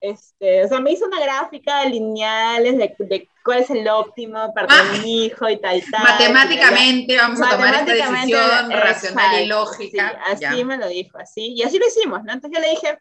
Este, 0.00 0.64
o 0.64 0.68
sea, 0.68 0.80
me 0.80 0.92
hizo 0.92 1.06
una 1.06 1.20
gráfica 1.20 1.80
de 1.80 1.90
lineales 1.90 2.76
de, 2.76 3.28
cuál 3.44 3.60
es 3.60 3.70
el 3.70 3.88
óptimo 3.88 4.52
para 4.54 4.68
ah. 4.70 4.96
hijo 5.04 5.48
y 5.48 5.58
tal, 5.58 5.82
tal. 5.90 6.02
Matemáticamente 6.02 7.16
vamos 7.16 7.40
a 7.40 7.50
tomar 7.50 7.74
esta 7.74 7.92
decisión 7.92 8.70
racional 8.70 9.42
y 9.42 9.46
lógica. 9.46 10.20
así 10.26 10.64
me 10.64 10.76
lo 10.76 10.88
dijo, 10.88 11.18
así. 11.18 11.54
Y 11.54 11.62
así 11.62 11.78
lo 11.78 11.86
hicimos, 11.86 12.22
¿no? 12.24 12.32
Entonces 12.32 12.58
yo 12.58 12.60
le 12.60 12.70
dije, 12.70 12.98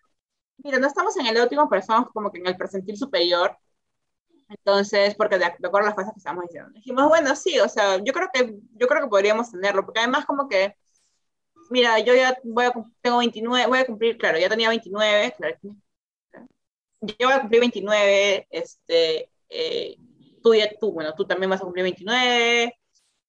mira, 0.63 0.79
no 0.79 0.88
estamos 0.88 1.15
en 1.17 1.27
el 1.27 1.38
óptimo, 1.38 1.69
pero 1.69 1.81
estamos 1.81 2.10
como 2.12 2.31
que 2.31 2.39
en 2.39 2.47
el 2.47 2.58
percentil 2.58 2.97
superior. 2.97 3.58
Entonces, 4.47 5.15
porque 5.15 5.38
de, 5.38 5.45
acuerdo 5.45 5.88
a 5.88 5.89
las 5.89 5.95
cosas 5.95 6.13
que 6.13 6.19
estamos 6.19 6.43
diciendo. 6.45 6.71
Dijimos, 6.73 7.08
bueno, 7.10 7.36
sí, 7.36 7.60
o 7.60 7.67
sea, 7.67 7.97
yo 8.03 8.13
creo 8.13 8.29
que, 8.31 8.55
yo 8.73 8.88
creo 8.88 9.01
que 9.01 9.10
podríamos 9.10 9.51
tenerlo, 9.51 9.84
porque 9.84 9.99
además 9.99 10.25
como 10.25 10.47
que, 10.47 10.75
mira, 11.71 11.99
yo 11.99 12.13
ya 12.13 12.38
voy 12.43 12.65
a, 12.65 12.73
tengo 13.01 13.17
29, 13.17 13.67
voy 13.67 13.79
a 13.79 13.86
cumplir, 13.86 14.17
claro, 14.17 14.38
ya 14.38 14.49
tenía 14.49 14.69
29, 14.69 15.34
claro, 15.38 15.55
yo 17.05 17.27
voy 17.27 17.33
a 17.33 17.41
cumplir 17.41 17.61
29, 17.61 18.47
este, 18.49 19.29
eh, 19.49 19.97
tú, 20.43 20.53
ya, 20.55 20.69
tú, 20.79 20.91
bueno, 20.91 21.13
tú 21.15 21.25
también 21.25 21.49
vas 21.49 21.61
a 21.61 21.63
cumplir 21.63 21.83
29. 21.83 22.77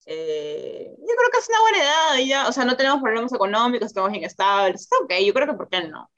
Eh, 0.08 0.94
yo 0.98 1.14
creo 1.16 1.30
que 1.32 1.38
es 1.38 1.48
una 1.48 1.60
buena 1.62 1.78
edad, 1.78 2.26
ya, 2.26 2.48
o 2.48 2.52
sea, 2.52 2.64
no 2.64 2.76
tenemos 2.76 3.02
problemas 3.02 3.32
económicos, 3.32 3.88
estamos 3.88 4.12
bien 4.12 4.24
estables, 4.24 4.82
está 4.82 4.96
ok, 5.02 5.12
yo 5.24 5.34
creo 5.34 5.46
que 5.48 5.54
por 5.54 5.68
qué 5.68 5.82
no. 5.82 6.10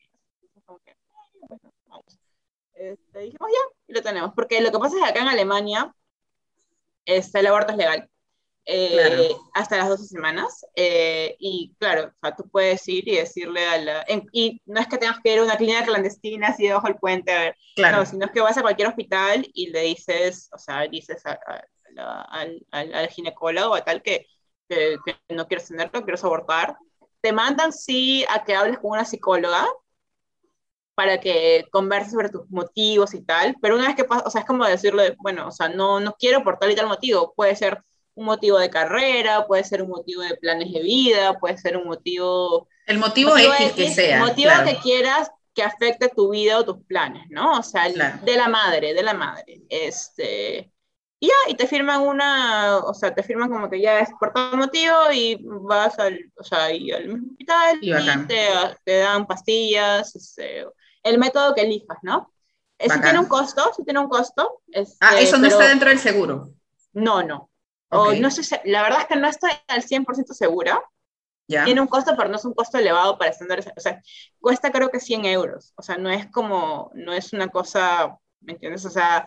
Este, 2.75 3.19
dijimos 3.19 3.51
ya, 3.51 3.77
y 3.89 3.93
lo 3.93 4.03
tenemos, 4.03 4.33
porque 4.35 4.61
lo 4.61 4.71
que 4.71 4.79
pasa 4.79 4.97
es 4.97 5.03
que 5.03 5.09
acá 5.09 5.21
en 5.23 5.29
Alemania 5.29 5.93
este, 7.05 7.41
el 7.41 7.47
aborto 7.47 7.73
es 7.73 7.79
legal. 7.79 8.09
Eh, 8.71 9.35
hasta 9.55 9.79
las 9.79 9.89
12 9.89 10.05
semanas. 10.05 10.67
Eh, 10.77 11.37
y 11.39 11.75
claro, 11.79 12.09
o 12.09 12.19
sea, 12.21 12.37
tú 12.37 12.47
puedes 12.51 12.87
ir 12.87 13.09
y 13.09 13.17
decirle 13.17 13.67
a 13.67 13.79
la... 13.79 14.07
y 14.31 14.61
no 14.67 14.79
es 14.79 14.87
que 14.87 14.99
tengas 14.99 15.21
que 15.21 15.33
ir 15.33 15.39
a 15.39 15.45
una 15.45 15.57
clínica 15.57 15.87
clandestina 15.87 16.49
así 16.49 16.65
debajo 16.65 16.87
del 16.87 16.99
puente, 16.99 17.33
a 17.33 17.41
ver, 17.41 17.57
claro. 17.75 17.97
no, 17.97 18.07
sino 18.07 18.27
es 18.27 18.33
que 18.33 18.43
vas 18.43 18.59
a 18.59 18.63
cualquier 18.63 18.89
hospital 18.89 19.49
y 19.55 19.71
le 19.71 19.81
dices, 19.81 20.51
o 20.53 20.59
sea, 20.59 20.87
dices 20.87 21.23
al, 21.25 22.67
al, 22.71 23.09
ginecólogo 23.09 23.75
o 23.75 23.83
tal 23.83 24.03
que, 24.03 24.27
que, 24.69 24.99
no 25.31 25.49
quieres 25.49 25.69
tenerlo, 25.69 26.03
quieres 26.03 26.25
abortar. 26.25 26.77
Te 27.23 27.33
mandan 27.33 27.73
sí 27.73 28.27
a 28.29 28.45
que 28.45 28.55
hables 28.55 28.79
con 28.81 28.91
una 28.91 29.07
psicóloga 29.07 29.67
para 30.95 31.19
que 31.21 31.65
converses 31.71 32.13
sobre 32.13 32.29
tus 32.29 32.51
motivos 32.51 33.15
y 33.15 33.23
tal, 33.23 33.57
pero 33.63 33.77
una 33.77 33.87
vez 33.87 33.97
que 33.97 34.05
pasa, 34.05 34.25
o 34.27 34.31
sea, 34.31 34.43
es 34.43 34.47
como 34.47 34.67
decirle, 34.67 35.17
bueno, 35.21 35.49
o 35.49 35.53
sea, 35.53 35.71
no, 35.71 36.01
no 36.01 36.13
quiero 36.19 36.45
por 36.45 36.59
tal 36.59 36.71
y 36.71 36.75
tal 36.75 36.89
motivo, 36.89 37.33
puede 37.35 37.57
ser 37.57 37.83
un 38.19 38.25
motivo 38.25 38.59
de 38.59 38.69
carrera, 38.69 39.47
puede 39.47 39.63
ser 39.63 39.83
un 39.83 39.91
motivo 39.91 40.23
de 40.23 40.37
planes 40.37 40.73
de 40.73 40.83
vida, 40.83 41.39
puede 41.39 41.57
ser 41.57 41.77
un 41.77 41.87
motivo... 41.87 42.69
El 42.87 42.99
motivo, 42.99 43.37
X, 43.37 43.73
que 43.73 43.91
sea. 43.91 44.19
Motivo 44.19 44.51
que 44.65 44.77
quieras 44.79 45.31
que 45.55 45.63
afecte 45.63 46.09
tu 46.09 46.31
vida 46.31 46.59
o 46.59 46.65
tus 46.65 46.85
planes, 46.85 47.25
¿no? 47.31 47.59
O 47.59 47.63
sea, 47.63 47.89
de 47.89 48.37
la 48.37 48.49
madre, 48.49 48.93
de 48.93 49.03
la 49.03 49.15
madre. 49.15 49.63
Este, 49.69 50.73
y 51.21 51.29
ya, 51.29 51.35
y 51.49 51.55
te 51.55 51.69
firman 51.69 52.01
una, 52.01 52.79
o 52.79 52.93
sea, 52.93 53.15
te 53.15 53.23
firman 53.23 53.51
como 53.51 53.71
que 53.71 53.81
ya 53.81 54.01
es 54.01 54.09
por 54.19 54.33
todo 54.33 54.57
motivo 54.57 54.97
y 55.13 55.39
vas 55.41 55.97
al, 55.99 56.19
o 56.37 56.43
sea, 56.43 56.67
al 56.67 57.23
hospital 57.31 57.79
y, 57.81 57.93
te, 58.27 58.49
te, 58.85 58.99
dan 58.99 59.27
pastillas, 59.27 60.15
este, 60.17 60.67
el 61.05 61.19
método 61.19 61.55
que 61.55 61.63
elijas, 61.63 61.99
¿no? 62.03 62.33
Eso 62.79 63.01
tiene 63.01 63.19
un 63.19 63.27
costo, 63.27 63.73
sí 63.77 63.85
tiene 63.85 64.01
un 64.01 64.09
costo. 64.09 64.61
Este, 64.69 64.97
ah, 65.01 65.21
eso 65.21 65.39
no 65.39 65.47
está 65.47 65.69
dentro 65.69 65.89
del 65.89 65.99
seguro. 65.99 66.49
No, 66.93 67.23
no, 67.23 67.51
no 67.91 68.31
sé, 68.31 68.61
la 68.65 68.83
verdad 68.83 69.01
es 69.03 69.07
que 69.07 69.17
no 69.17 69.29
estoy 69.29 69.51
al 69.69 69.83
100% 69.83 70.33
segura. 70.33 70.83
Tiene 71.47 71.81
un 71.81 71.87
costo, 71.87 72.15
pero 72.15 72.29
no 72.29 72.37
es 72.37 72.45
un 72.45 72.53
costo 72.53 72.77
elevado 72.77 73.17
para 73.17 73.31
estándares. 73.31 73.67
O 73.75 73.81
sea, 73.81 74.03
cuesta 74.39 74.71
creo 74.71 74.91
que 74.91 75.01
100 75.01 75.25
euros. 75.25 75.73
O 75.77 75.83
sea, 75.83 75.97
no 75.97 76.11
es 76.11 76.27
como, 76.31 76.91
no 76.95 77.15
es 77.15 77.33
una 77.33 77.49
cosa, 77.49 78.19
¿me 78.41 78.53
entiendes? 78.53 78.85
O 78.85 78.91
sea, 78.91 79.27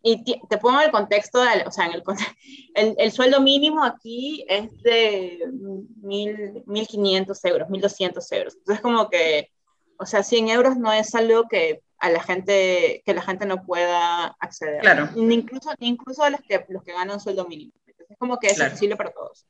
y 0.00 0.22
te 0.22 0.58
pongo 0.58 0.80
el 0.80 0.92
contexto, 0.92 1.40
o 1.40 1.70
sea, 1.72 1.86
en 1.86 1.94
el, 1.94 2.02
el, 2.74 2.94
el, 2.98 3.12
sueldo 3.12 3.40
mínimo 3.40 3.82
aquí 3.84 4.44
es 4.48 4.80
de 4.82 5.40
1.500 5.50 7.38
euros, 7.44 7.68
1.200 7.68 8.36
euros. 8.36 8.54
Entonces, 8.56 8.80
como 8.80 9.10
que, 9.10 9.50
o 9.98 10.06
sea, 10.06 10.22
100 10.22 10.50
euros 10.50 10.76
no 10.76 10.92
es 10.92 11.12
algo 11.16 11.48
que 11.48 11.82
a 11.98 12.10
la 12.10 12.22
gente, 12.22 13.02
que 13.04 13.14
la 13.14 13.22
gente 13.22 13.44
no 13.46 13.64
pueda 13.64 14.36
acceder. 14.38 14.80
Claro. 14.80 15.08
Ni 15.16 15.34
incluso, 15.34 15.70
incluso 15.80 16.22
a 16.22 16.30
los 16.30 16.40
que, 16.42 16.64
los 16.68 16.84
que 16.84 16.92
ganan 16.92 17.14
un 17.14 17.20
sueldo 17.20 17.46
mínimo. 17.46 17.72
Es 18.18 18.26
como 18.26 18.40
que 18.40 18.48
es 18.48 18.60
accesible 18.60 18.96
para 18.96 19.12
todos. 19.12 19.46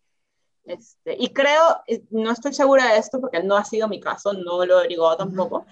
Este, 0.66 1.16
y 1.18 1.30
creo, 1.32 1.82
eh, 1.86 2.02
no 2.10 2.30
estoy 2.30 2.52
segura 2.52 2.92
de 2.92 2.98
esto 2.98 3.18
porque 3.18 3.42
no 3.42 3.56
ha 3.56 3.64
sido 3.64 3.88
mi 3.88 3.98
caso, 3.98 4.34
no 4.34 4.66
lo 4.66 4.76
he 4.76 4.80
averiguado 4.80 5.16
tampoco, 5.16 5.64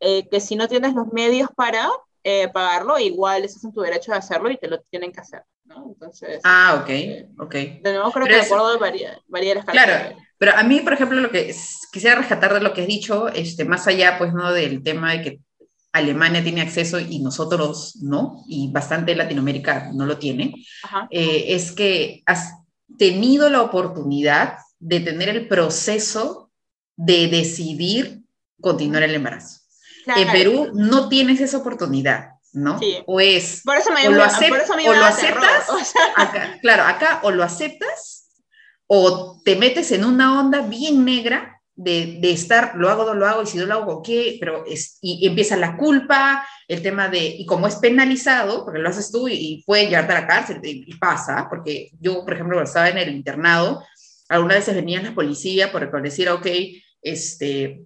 eh, 0.00 0.28
que 0.28 0.40
si 0.40 0.56
no 0.56 0.66
tienes 0.66 0.92
los 0.94 1.12
medios 1.12 1.48
para 1.54 1.88
eh, 2.24 2.48
pagarlo, 2.48 2.98
igual 2.98 3.44
eso 3.44 3.60
es 3.62 3.72
tu 3.72 3.80
derecho 3.80 4.10
de 4.10 4.18
hacerlo 4.18 4.50
y 4.50 4.56
te 4.56 4.66
lo 4.66 4.80
tienen 4.90 5.12
que 5.12 5.20
hacer. 5.20 5.44
¿no? 5.66 5.86
Entonces, 5.86 6.40
ah, 6.42 6.82
ok, 6.82 6.90
ok. 7.38 7.54
De 7.54 7.92
nuevo 7.92 8.10
creo 8.10 8.26
que 8.26 8.34
de 8.34 8.40
acuerdo 8.40 8.76
varía, 8.80 9.16
varía 9.28 9.54
la 9.54 9.60
escala. 9.60 9.84
Claro, 9.84 10.16
pero 10.36 10.56
a 10.56 10.64
mí, 10.64 10.80
por 10.80 10.94
ejemplo, 10.94 11.20
lo 11.20 11.30
que 11.30 11.54
quisiera 11.92 12.16
rescatar 12.16 12.52
de 12.52 12.60
lo 12.60 12.72
que 12.74 12.80
has 12.80 12.88
dicho, 12.88 13.28
este, 13.28 13.64
más 13.64 13.86
allá, 13.86 14.18
pues, 14.18 14.34
¿no? 14.34 14.52
Del 14.52 14.82
tema 14.82 15.12
de 15.12 15.22
que 15.22 15.40
Alemania 15.92 16.42
tiene 16.42 16.60
acceso 16.60 17.00
y 17.00 17.18
nosotros 17.18 17.96
no, 18.00 18.44
y 18.46 18.70
bastante 18.70 19.14
Latinoamérica 19.14 19.90
no 19.92 20.06
lo 20.06 20.18
tiene, 20.18 20.54
eh, 21.10 21.46
es 21.48 21.72
que 21.72 22.22
has 22.26 22.54
tenido 22.96 23.50
la 23.50 23.62
oportunidad 23.62 24.54
de 24.78 25.00
tener 25.00 25.28
el 25.28 25.48
proceso 25.48 26.50
de 26.96 27.28
decidir 27.28 28.22
continuar 28.60 29.02
el 29.02 29.14
embarazo. 29.14 29.60
En 30.06 30.30
Perú 30.30 30.70
no 30.74 31.08
tienes 31.08 31.40
esa 31.40 31.58
oportunidad, 31.58 32.30
¿no? 32.52 32.78
O 33.06 33.20
es, 33.20 33.62
por 33.64 33.76
eso 33.76 33.92
me 33.92 34.08
o 34.08 34.12
lo, 34.12 34.24
aceptas, 34.24 35.66
claro, 36.62 36.84
acá 36.84 37.20
o 37.22 37.30
lo 37.30 37.42
aceptas 37.42 38.28
o 38.86 39.40
te 39.44 39.56
metes 39.56 39.92
en 39.92 40.04
una 40.04 40.40
onda 40.40 40.62
bien 40.62 41.04
negra 41.04 41.59
de, 41.82 42.30
estar, 42.30 42.72
lo 42.76 42.90
hago, 42.90 43.06
no 43.06 43.14
lo 43.14 43.26
hago, 43.26 43.42
y 43.42 43.46
si 43.46 43.56
no 43.56 43.64
lo 43.64 43.74
hago, 43.74 44.02
¿qué? 44.02 44.36
Pero 44.38 44.64
es, 44.66 44.98
y, 45.00 45.26
empieza 45.26 45.56
la 45.56 45.78
culpa, 45.78 46.46
el 46.68 46.82
tema 46.82 47.08
de, 47.08 47.24
y 47.24 47.46
como 47.46 47.66
es 47.66 47.76
penalizado, 47.76 48.64
porque 48.64 48.80
lo 48.80 48.88
haces 48.88 49.10
tú 49.10 49.28
y, 49.28 49.62
puede 49.66 49.88
llevarte 49.88 50.12
a 50.12 50.20
la 50.20 50.26
cárcel, 50.26 50.60
y, 50.62 50.94
pasa, 50.96 51.46
porque 51.48 51.90
yo, 51.98 52.22
por 52.24 52.34
ejemplo, 52.34 52.62
estaba 52.62 52.90
en 52.90 52.98
el 52.98 53.08
internado, 53.08 53.82
algunas 54.28 54.58
veces 54.58 54.74
venían 54.74 55.04
la 55.04 55.14
policía 55.14 55.72
por, 55.72 55.90
por 55.90 56.02
decir, 56.02 56.28
ok, 56.28 56.46
este, 57.00 57.82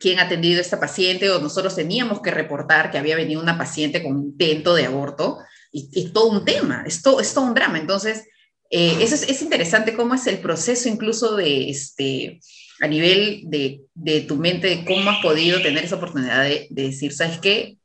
¿quién 0.00 0.18
ha 0.18 0.24
atendido 0.24 0.58
a 0.58 0.62
esta 0.62 0.80
paciente? 0.80 1.30
O 1.30 1.40
nosotros 1.40 1.76
teníamos 1.76 2.20
que 2.20 2.32
reportar 2.32 2.90
que 2.90 2.98
había 2.98 3.16
venido 3.16 3.40
una 3.40 3.56
paciente 3.56 4.02
con 4.02 4.18
intento 4.18 4.74
de 4.74 4.86
aborto, 4.86 5.38
y, 5.70 5.88
y 5.92 6.08
todo 6.12 6.26
un 6.26 6.44
tema, 6.44 6.82
es 6.86 7.02
todo, 7.02 7.20
es 7.20 7.32
todo 7.32 7.44
un 7.44 7.54
drama. 7.54 7.78
Entonces, 7.78 8.24
eh, 8.70 8.98
eso 9.00 9.14
es, 9.14 9.40
interesante 9.40 9.94
cómo 9.94 10.14
es 10.14 10.26
el 10.26 10.40
proceso 10.40 10.88
incluso 10.88 11.36
de, 11.36 11.70
este, 11.70 12.40
a 12.80 12.86
nivel 12.86 13.42
de, 13.44 13.82
de 13.94 14.20
tu 14.22 14.36
mente, 14.36 14.68
de 14.68 14.84
cómo 14.84 15.10
has 15.10 15.20
podido 15.20 15.60
tener 15.60 15.84
esa 15.84 15.96
oportunidad 15.96 16.44
de, 16.44 16.68
decir, 16.70 17.12
¿sabes 17.12 17.38
qué? 17.38 17.76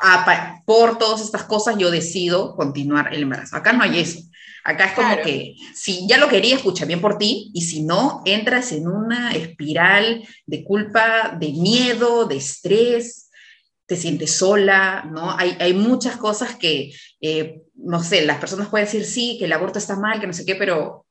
Ah, 0.00 0.60
por 0.66 0.98
todas 0.98 1.20
estas 1.20 1.44
cosas 1.44 1.76
yo 1.78 1.90
decido 1.90 2.56
continuar 2.56 3.14
el 3.14 3.22
embarazo. 3.22 3.56
Acá 3.56 3.72
no 3.72 3.84
hay 3.84 4.00
eso. 4.00 4.20
Acá 4.64 4.86
es 4.86 4.92
como 4.92 5.16
que 5.22 5.54
si 5.74 6.08
ya 6.08 6.16
lo 6.16 6.28
quería, 6.28 6.56
escucha 6.56 6.86
bien 6.86 7.00
por 7.00 7.18
ti, 7.18 7.50
y 7.52 7.60
si 7.60 7.82
no, 7.82 8.22
entras 8.24 8.72
en 8.72 8.88
una 8.88 9.32
espiral 9.34 10.26
de 10.46 10.64
culpa, 10.64 11.36
de 11.38 11.52
miedo, 11.52 12.24
de 12.24 12.36
estrés, 12.36 13.30
te 13.86 13.96
sientes 13.96 14.34
sola, 14.34 15.08
¿no? 15.12 15.36
Hay, 15.36 15.56
hay 15.60 15.74
muchas 15.74 16.16
cosas 16.16 16.56
que, 16.56 16.92
eh, 17.20 17.60
no 17.74 18.02
sé, 18.02 18.24
las 18.24 18.38
personas 18.38 18.68
pueden 18.68 18.86
decir 18.86 19.04
sí, 19.04 19.36
que 19.38 19.44
el 19.44 19.52
aborto 19.52 19.78
está 19.78 19.96
mal, 19.96 20.18
que 20.18 20.26
no 20.26 20.32
sé 20.32 20.46
qué, 20.46 20.54
pero 20.54 21.03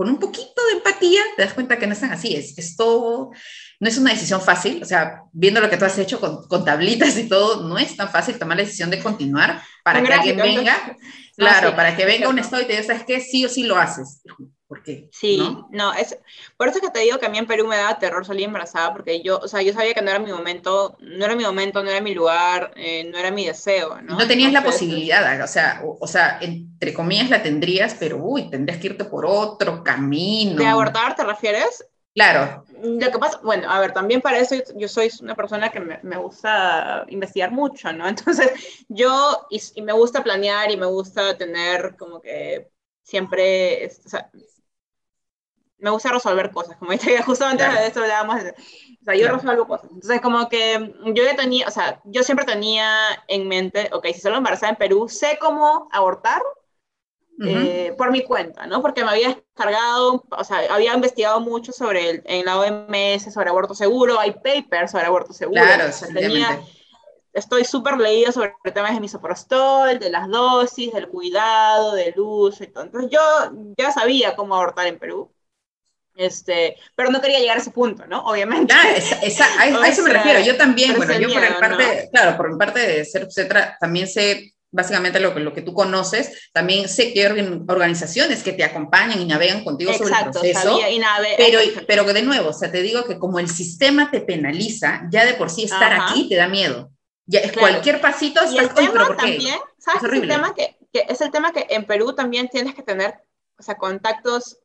con 0.00 0.08
un 0.08 0.18
poquito 0.18 0.64
de 0.64 0.78
empatía 0.78 1.20
te 1.36 1.42
das 1.42 1.52
cuenta 1.52 1.78
que 1.78 1.86
no 1.86 1.92
están 1.92 2.10
así, 2.10 2.34
es, 2.34 2.56
es 2.56 2.74
todo, 2.74 3.32
no 3.80 3.86
es 3.86 3.98
una 3.98 4.12
decisión 4.12 4.40
fácil, 4.40 4.82
o 4.82 4.86
sea, 4.86 5.24
viendo 5.30 5.60
lo 5.60 5.68
que 5.68 5.76
tú 5.76 5.84
has 5.84 5.98
hecho 5.98 6.18
con, 6.18 6.48
con 6.48 6.64
tablitas 6.64 7.18
y 7.18 7.28
todo, 7.28 7.68
no 7.68 7.76
es 7.78 7.94
tan 7.98 8.08
fácil 8.08 8.38
tomar 8.38 8.56
la 8.56 8.62
decisión 8.62 8.88
de 8.88 8.98
continuar 8.98 9.60
para 9.84 10.02
que 10.02 10.10
alguien 10.10 10.38
venga 10.38 10.96
Claro, 11.36 11.76
para 11.76 11.94
que 11.94 12.06
venga 12.06 12.30
un 12.30 12.38
estado 12.38 12.62
y 12.62 12.64
te 12.64 12.72
diga, 12.72 12.84
¿sabes 12.84 13.04
qué? 13.04 13.20
Sí 13.20 13.44
o 13.44 13.50
sí 13.50 13.64
lo 13.64 13.76
haces. 13.76 14.22
¿Por 14.70 14.84
qué? 14.84 15.08
Sí, 15.10 15.42
¿no? 15.72 15.92
es, 15.94 16.16
por 16.56 16.68
eso 16.68 16.78
que 16.78 16.90
te 16.90 17.00
digo 17.00 17.18
que 17.18 17.26
a 17.26 17.28
mí 17.28 17.38
en 17.38 17.46
Perú 17.48 17.66
me 17.66 17.76
daba 17.76 17.98
terror 17.98 18.24
salir 18.24 18.44
embarazada, 18.44 18.92
porque 18.92 19.20
yo, 19.20 19.40
o 19.40 19.48
sea, 19.48 19.62
yo 19.62 19.72
sabía 19.72 19.94
que 19.94 20.00
no 20.00 20.10
era 20.10 20.20
mi 20.20 20.30
momento, 20.30 20.96
no 21.00 21.24
era 21.24 21.34
mi 21.34 21.42
momento, 21.42 21.82
no 21.82 21.90
era 21.90 22.00
mi 22.00 22.14
lugar, 22.14 22.70
eh, 22.76 23.02
no 23.10 23.18
era 23.18 23.32
mi 23.32 23.44
deseo, 23.44 24.00
¿no? 24.00 24.16
No 24.16 24.28
tenías 24.28 24.52
la 24.52 24.62
posibilidad, 24.62 25.42
o 25.42 25.48
sea, 25.48 25.82
o, 25.82 26.06
sea, 26.06 26.38
entre 26.40 26.94
comillas 26.94 27.30
la 27.30 27.42
tendrías, 27.42 27.96
pero 27.98 28.18
uy, 28.18 28.48
tendrías 28.48 28.80
que 28.80 28.86
irte 28.86 29.04
por 29.04 29.26
otro 29.26 29.82
camino. 29.82 30.54
¿De 30.54 30.66
abortar 30.66 31.16
te 31.16 31.24
refieres? 31.24 31.84
Claro. 32.14 32.64
Lo 32.80 33.10
que 33.10 33.18
pasa, 33.18 33.40
bueno, 33.42 33.68
a 33.68 33.80
ver, 33.80 33.92
también 33.92 34.20
para 34.20 34.38
eso 34.38 34.54
yo 34.76 34.86
soy 34.86 35.10
una 35.20 35.34
persona 35.34 35.70
que 35.72 35.80
me, 35.80 35.98
me 36.04 36.16
gusta 36.16 37.06
investigar 37.08 37.50
mucho, 37.50 37.92
¿no? 37.92 38.06
Entonces, 38.08 38.52
yo, 38.88 39.48
y, 39.50 39.82
me 39.82 39.94
gusta 39.94 40.22
planear 40.22 40.70
y 40.70 40.76
me 40.76 40.86
gusta 40.86 41.36
tener 41.36 41.96
como 41.96 42.20
que 42.20 42.70
siempre, 43.02 43.90
o 44.06 44.08
sea, 44.08 44.30
me 45.80 45.90
gusta 45.90 46.12
resolver 46.12 46.50
cosas, 46.50 46.76
como 46.76 46.92
dije, 46.92 47.22
justamente 47.22 47.64
de 47.64 47.86
esto 47.86 48.00
hablábamos, 48.00 48.42
o 48.42 49.04
sea, 49.04 49.14
yo 49.14 49.28
resuelvo 49.28 49.66
cosas. 49.66 49.90
Entonces, 49.90 50.20
como 50.20 50.48
que 50.48 50.94
yo 51.06 51.24
ya 51.24 51.36
tenía, 51.36 51.66
o 51.66 51.70
sea, 51.70 52.00
yo 52.04 52.22
siempre 52.22 52.44
tenía 52.44 52.88
en 53.28 53.48
mente, 53.48 53.88
ok, 53.92 54.06
si 54.06 54.20
solo 54.20 54.36
embarazada 54.36 54.70
en 54.70 54.76
Perú, 54.76 55.08
sé 55.08 55.38
cómo 55.40 55.88
abortar, 55.92 56.42
eh, 57.42 57.94
por 57.96 58.10
mi 58.10 58.22
cuenta, 58.22 58.66
¿no? 58.66 58.82
Porque 58.82 59.02
me 59.02 59.10
había 59.10 59.28
descargado, 59.28 60.22
o 60.30 60.44
sea, 60.44 60.58
había 60.70 60.92
investigado 60.92 61.40
mucho 61.40 61.72
sobre 61.72 62.10
el, 62.10 62.22
en 62.26 62.44
la 62.44 62.58
OMS, 62.58 63.32
sobre 63.32 63.48
aborto 63.48 63.74
seguro, 63.74 64.20
hay 64.20 64.32
papers 64.32 64.90
sobre 64.90 65.06
aborto 65.06 65.32
seguro. 65.32 65.62
Claro, 65.62 65.90
tenía, 66.12 66.60
Estoy 67.32 67.64
súper 67.64 67.96
leída 67.96 68.32
sobre 68.32 68.54
temas 68.74 68.92
de 68.92 69.00
misoprostol, 69.00 69.98
de 70.00 70.10
las 70.10 70.28
dosis, 70.28 70.92
del 70.92 71.08
cuidado, 71.08 71.94
del 71.94 72.14
uso 72.18 72.64
y 72.64 72.66
todo. 72.66 72.84
Entonces 72.84 73.10
yo 73.10 73.20
ya 73.78 73.92
sabía 73.92 74.34
cómo 74.34 74.56
abortar 74.56 74.88
en 74.88 74.98
Perú. 74.98 75.30
Este, 76.20 76.76
pero 76.94 77.10
no 77.10 77.22
quería 77.22 77.38
llegar 77.38 77.56
a 77.56 77.60
ese 77.60 77.70
punto, 77.70 78.06
¿no? 78.06 78.26
Obviamente. 78.26 78.74
Ah, 78.76 78.90
esa, 79.22 79.46
a, 79.58 79.66
eso 79.88 80.02
me 80.02 80.10
refiero. 80.10 80.40
Yo 80.40 80.54
también, 80.54 80.94
bueno, 80.94 81.18
yo 81.18 81.30
por 81.32 81.58
parte, 81.58 82.10
claro, 82.12 82.36
por 82.36 82.58
parte 82.58 82.80
de 82.80 83.04
ser 83.06 83.24
obstetra, 83.24 83.78
también 83.80 84.06
sé 84.06 84.52
básicamente 84.70 85.18
lo 85.18 85.32
que, 85.34 85.40
lo 85.40 85.54
que 85.54 85.62
tú 85.62 85.72
conoces, 85.72 86.50
también 86.52 86.90
sé 86.90 87.14
que 87.14 87.26
hay 87.26 87.62
organizaciones 87.66 88.42
que 88.42 88.52
te 88.52 88.64
acompañan 88.64 89.18
y 89.18 89.24
navegan 89.24 89.64
contigo 89.64 89.94
sobre 89.94 90.14
el 90.14 90.30
proceso, 90.30 90.78
pero, 91.38 91.58
pero 91.88 92.04
de 92.04 92.22
nuevo, 92.22 92.50
o 92.50 92.52
sea, 92.52 92.70
te 92.70 92.82
digo 92.82 93.04
que 93.04 93.18
como 93.18 93.38
el 93.38 93.48
sistema 93.48 94.10
te 94.10 94.20
penaliza, 94.20 95.08
ya 95.10 95.24
de 95.24 95.34
por 95.34 95.48
sí 95.48 95.64
estar 95.64 95.92
aquí 96.02 96.28
te 96.28 96.36
da 96.36 96.48
miedo. 96.48 96.92
Ya, 97.24 97.40
es 97.40 97.52
Cualquier 97.52 98.00
pasito 98.00 98.42
es 98.42 98.52
el 98.52 98.74
tema 98.74 99.16
también, 99.16 99.58
¿sabes? 99.78 100.02
Es, 100.02 100.12
el 100.12 100.28
tema 100.28 100.54
que, 100.54 100.76
que, 100.92 101.06
es 101.08 101.20
el 101.22 101.30
tema 101.30 101.52
que 101.52 101.66
en 101.70 101.86
Perú 101.86 102.14
también 102.14 102.48
tienes 102.48 102.74
que 102.74 102.82
tener, 102.82 103.14
o 103.58 103.62
sea, 103.62 103.76
contactos 103.76 104.59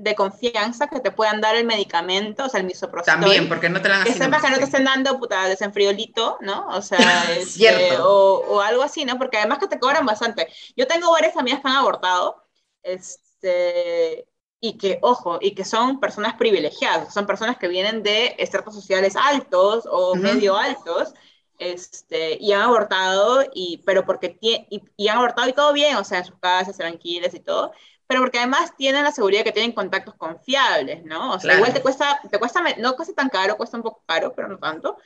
de 0.00 0.14
confianza 0.14 0.88
que 0.88 1.00
te 1.00 1.10
puedan 1.10 1.40
dar 1.40 1.56
el 1.56 1.66
medicamento, 1.66 2.46
o 2.46 2.48
sea, 2.48 2.60
el 2.60 2.66
misoprostol. 2.66 3.20
También, 3.20 3.48
porque 3.48 3.68
no 3.68 3.82
te 3.82 3.88
la 3.88 3.98
han 3.98 4.04
Que 4.04 4.14
sepas 4.14 4.42
que 4.42 4.50
no 4.50 4.56
te 4.56 4.64
estén 4.64 4.84
dando, 4.84 5.18
puta, 5.18 5.46
desenfriolito, 5.46 6.38
¿no? 6.40 6.66
O 6.68 6.80
sea, 6.80 6.98
este, 7.36 7.98
o, 7.98 8.42
o, 8.48 8.60
algo 8.60 8.82
así, 8.82 9.04
¿no? 9.04 9.18
Porque 9.18 9.36
además 9.36 9.58
que 9.58 9.68
te 9.68 9.78
cobran 9.78 10.06
bastante. 10.06 10.48
Yo 10.74 10.86
tengo 10.86 11.10
varias 11.12 11.36
amigas 11.36 11.60
que 11.60 11.68
han 11.68 11.76
abortado, 11.76 12.42
este, 12.82 14.26
y 14.58 14.78
que, 14.78 14.98
ojo, 15.02 15.38
y 15.40 15.54
que 15.54 15.64
son 15.64 16.00
personas 16.00 16.34
privilegiadas, 16.34 17.12
son 17.12 17.26
personas 17.26 17.58
que 17.58 17.68
vienen 17.68 18.02
de 18.02 18.34
estratos 18.38 18.74
sociales 18.74 19.16
altos 19.16 19.84
o 19.90 20.14
medio 20.14 20.56
altos, 20.56 21.12
este, 21.58 22.38
y 22.40 22.52
han 22.52 22.62
abortado, 22.62 23.44
y, 23.52 23.82
pero 23.84 24.06
porque 24.06 24.38
y, 24.40 24.82
y, 24.96 25.08
han 25.08 25.18
abortado 25.18 25.48
y 25.48 25.52
todo 25.52 25.74
bien, 25.74 25.96
o 25.96 26.04
sea, 26.04 26.20
en 26.20 26.24
sus 26.24 26.38
casas, 26.38 26.76
tranquilas 26.78 27.34
y 27.34 27.40
todo, 27.40 27.72
pero 28.10 28.22
porque 28.22 28.38
además 28.38 28.72
tienen 28.76 29.04
la 29.04 29.12
seguridad 29.12 29.44
que 29.44 29.52
tienen 29.52 29.70
contactos 29.70 30.16
confiables, 30.16 31.04
¿no? 31.04 31.34
O 31.34 31.38
sea, 31.38 31.54
igual 31.54 31.72
te 31.72 31.80
cuesta, 31.80 32.20
te 32.28 32.40
cuesta, 32.40 32.60
no 32.78 32.96
cuesta 32.96 33.14
tan 33.14 33.28
caro, 33.28 33.56
cuesta 33.56 33.76
un 33.76 33.84
poco 33.84 34.02
caro, 34.04 34.32
pero 34.34 34.48
no 34.48 34.58
tanto, 34.58 34.96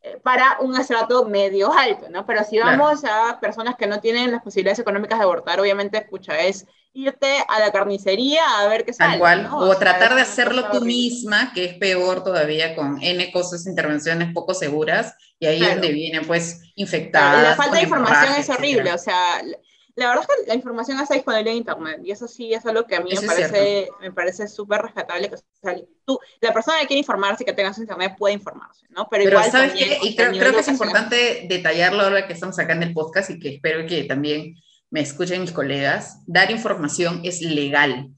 eh, 0.00 0.18
para 0.22 0.56
un 0.60 0.74
estrato 0.74 1.26
medio 1.26 1.70
alto, 1.70 2.06
¿no? 2.08 2.24
Pero 2.24 2.42
si 2.42 2.58
vamos 2.58 3.04
a 3.04 3.38
personas 3.38 3.76
que 3.76 3.86
no 3.86 4.00
tienen 4.00 4.32
las 4.32 4.42
posibilidades 4.42 4.78
económicas 4.78 5.18
de 5.18 5.24
abortar, 5.24 5.60
obviamente, 5.60 5.98
escucha, 5.98 6.38
es 6.40 6.66
irte 6.94 7.44
a 7.46 7.60
la 7.60 7.70
carnicería 7.70 8.40
a 8.60 8.66
ver 8.66 8.86
qué 8.86 8.94
sale. 8.94 9.18
Tal 9.18 9.46
o, 9.52 9.76
tratar 9.76 10.14
de 10.14 10.22
hacerlo 10.22 10.70
tú 10.72 10.80
misma, 10.80 11.52
que 11.52 11.66
es 11.66 11.74
peor 11.74 12.24
todavía 12.24 12.74
con 12.74 12.96
N 13.02 13.30
cosas, 13.30 13.66
intervenciones 13.66 14.32
poco 14.32 14.54
seguras, 14.54 15.14
y 15.38 15.44
ahí 15.44 15.62
es 15.62 15.68
donde 15.68 15.92
vienen, 15.92 16.26
pues, 16.26 16.62
infectadas. 16.76 17.42
la 17.42 17.56
falta 17.56 17.76
de 17.76 17.82
información 17.82 18.34
es 18.38 18.48
horrible, 18.48 18.90
o 18.90 18.98
sea, 18.98 19.42
la 19.96 20.08
verdad 20.08 20.24
es 20.28 20.36
que 20.36 20.48
la 20.48 20.54
información 20.54 20.98
está 20.98 21.14
disponible 21.14 21.50
en 21.50 21.58
Internet 21.58 22.00
y 22.02 22.10
eso 22.10 22.26
sí 22.26 22.52
es 22.52 22.66
algo 22.66 22.84
que 22.84 22.96
a 22.96 23.00
mí 23.00 23.10
me 23.14 23.26
parece, 23.26 23.88
me 24.00 24.12
parece 24.12 24.48
súper 24.48 24.82
rescatable. 24.82 25.30
Que, 25.30 25.36
tú, 26.04 26.18
la 26.40 26.52
persona 26.52 26.80
que 26.80 26.88
quiere 26.88 26.98
informarse 26.98 27.44
que 27.44 27.52
tenga 27.52 27.72
su 27.72 27.82
Internet 27.82 28.16
puede 28.18 28.34
informarse, 28.34 28.86
¿no? 28.90 29.06
Pero, 29.08 29.24
igual 29.24 29.50
¿sabes 29.50 29.72
qué? 29.72 29.98
Y 30.02 30.16
creo, 30.16 30.32
creo 30.32 30.52
que 30.52 30.60
es 30.60 30.68
importante 30.68 31.46
detallarlo 31.48 32.02
ahora 32.02 32.26
que 32.26 32.32
estamos 32.32 32.58
acá 32.58 32.72
en 32.72 32.82
el 32.82 32.92
podcast 32.92 33.30
y 33.30 33.38
que 33.38 33.54
espero 33.54 33.86
que 33.86 34.04
también 34.04 34.56
me 34.90 35.00
escuchen 35.00 35.40
mis 35.40 35.52
colegas. 35.52 36.20
Dar 36.26 36.50
información 36.50 37.20
es 37.22 37.40
legal. 37.40 38.10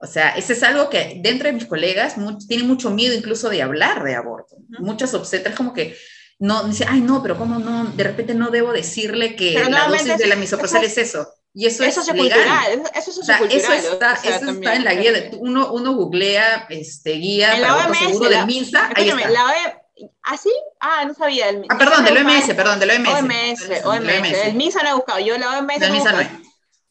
O 0.00 0.06
sea, 0.06 0.30
eso 0.30 0.52
es 0.52 0.62
algo 0.62 0.88
que 0.88 1.20
dentro 1.22 1.48
de 1.48 1.52
mis 1.52 1.66
colegas 1.66 2.14
tienen 2.46 2.68
mucho 2.68 2.90
miedo 2.90 3.14
incluso 3.14 3.50
de 3.50 3.62
hablar 3.62 4.02
de 4.02 4.14
aborto. 4.14 4.56
Muchas 4.78 5.12
obstetras 5.12 5.56
como 5.56 5.74
que 5.74 5.96
no, 6.40 6.64
dice, 6.64 6.84
ay, 6.88 7.00
no, 7.00 7.20
pero 7.22 7.36
¿cómo 7.36 7.58
no? 7.58 7.86
De 7.86 8.04
repente 8.04 8.34
no 8.34 8.50
debo 8.50 8.72
decirle 8.72 9.34
que 9.34 9.52
la 9.68 9.88
dosis 9.88 10.18
de 10.18 10.26
la 10.26 10.36
misoprostol 10.36 10.84
es 10.84 10.98
eso. 10.98 11.28
Y 11.52 11.66
eso, 11.66 11.82
eso 11.82 12.02
es 12.02 12.12
legal. 12.12 12.82
Eso, 12.94 13.10
es 13.10 13.18
o 13.18 13.22
sea, 13.24 13.38
eso 13.38 13.72
está, 13.72 14.14
eso 14.14 14.50
está 14.50 14.74
en 14.74 14.84
la 14.84 14.94
guía. 14.94 15.10
De, 15.12 15.30
uno, 15.38 15.72
uno 15.72 15.94
googlea 15.94 16.66
este, 16.68 17.12
guía 17.12 17.56
para 17.60 17.88
OMS, 17.88 17.98
seguro 17.98 18.28
del 18.30 18.46
MINSA, 18.46 18.90
ahí 18.94 19.08
está. 19.08 19.30
La 19.30 19.82
¿Ah, 20.22 20.36
sí? 20.36 20.52
Ah, 20.78 21.04
no 21.04 21.14
sabía. 21.14 21.48
El, 21.48 21.64
ah, 21.68 21.76
perdón, 21.76 22.04
del 22.04 22.18
OMS, 22.18 22.54
perdón, 22.54 22.78
del 22.78 22.90
OMS. 22.90 23.08
OMS, 23.08 23.84
OMS. 23.84 24.44
El 24.44 24.54
MINSA 24.54 24.82
no 24.84 24.90
he 24.90 24.94
buscado, 24.94 25.18
yo 25.18 25.36
la 25.38 25.58
OMS. 25.58 25.80
No 25.80 26.18
hay. 26.18 26.28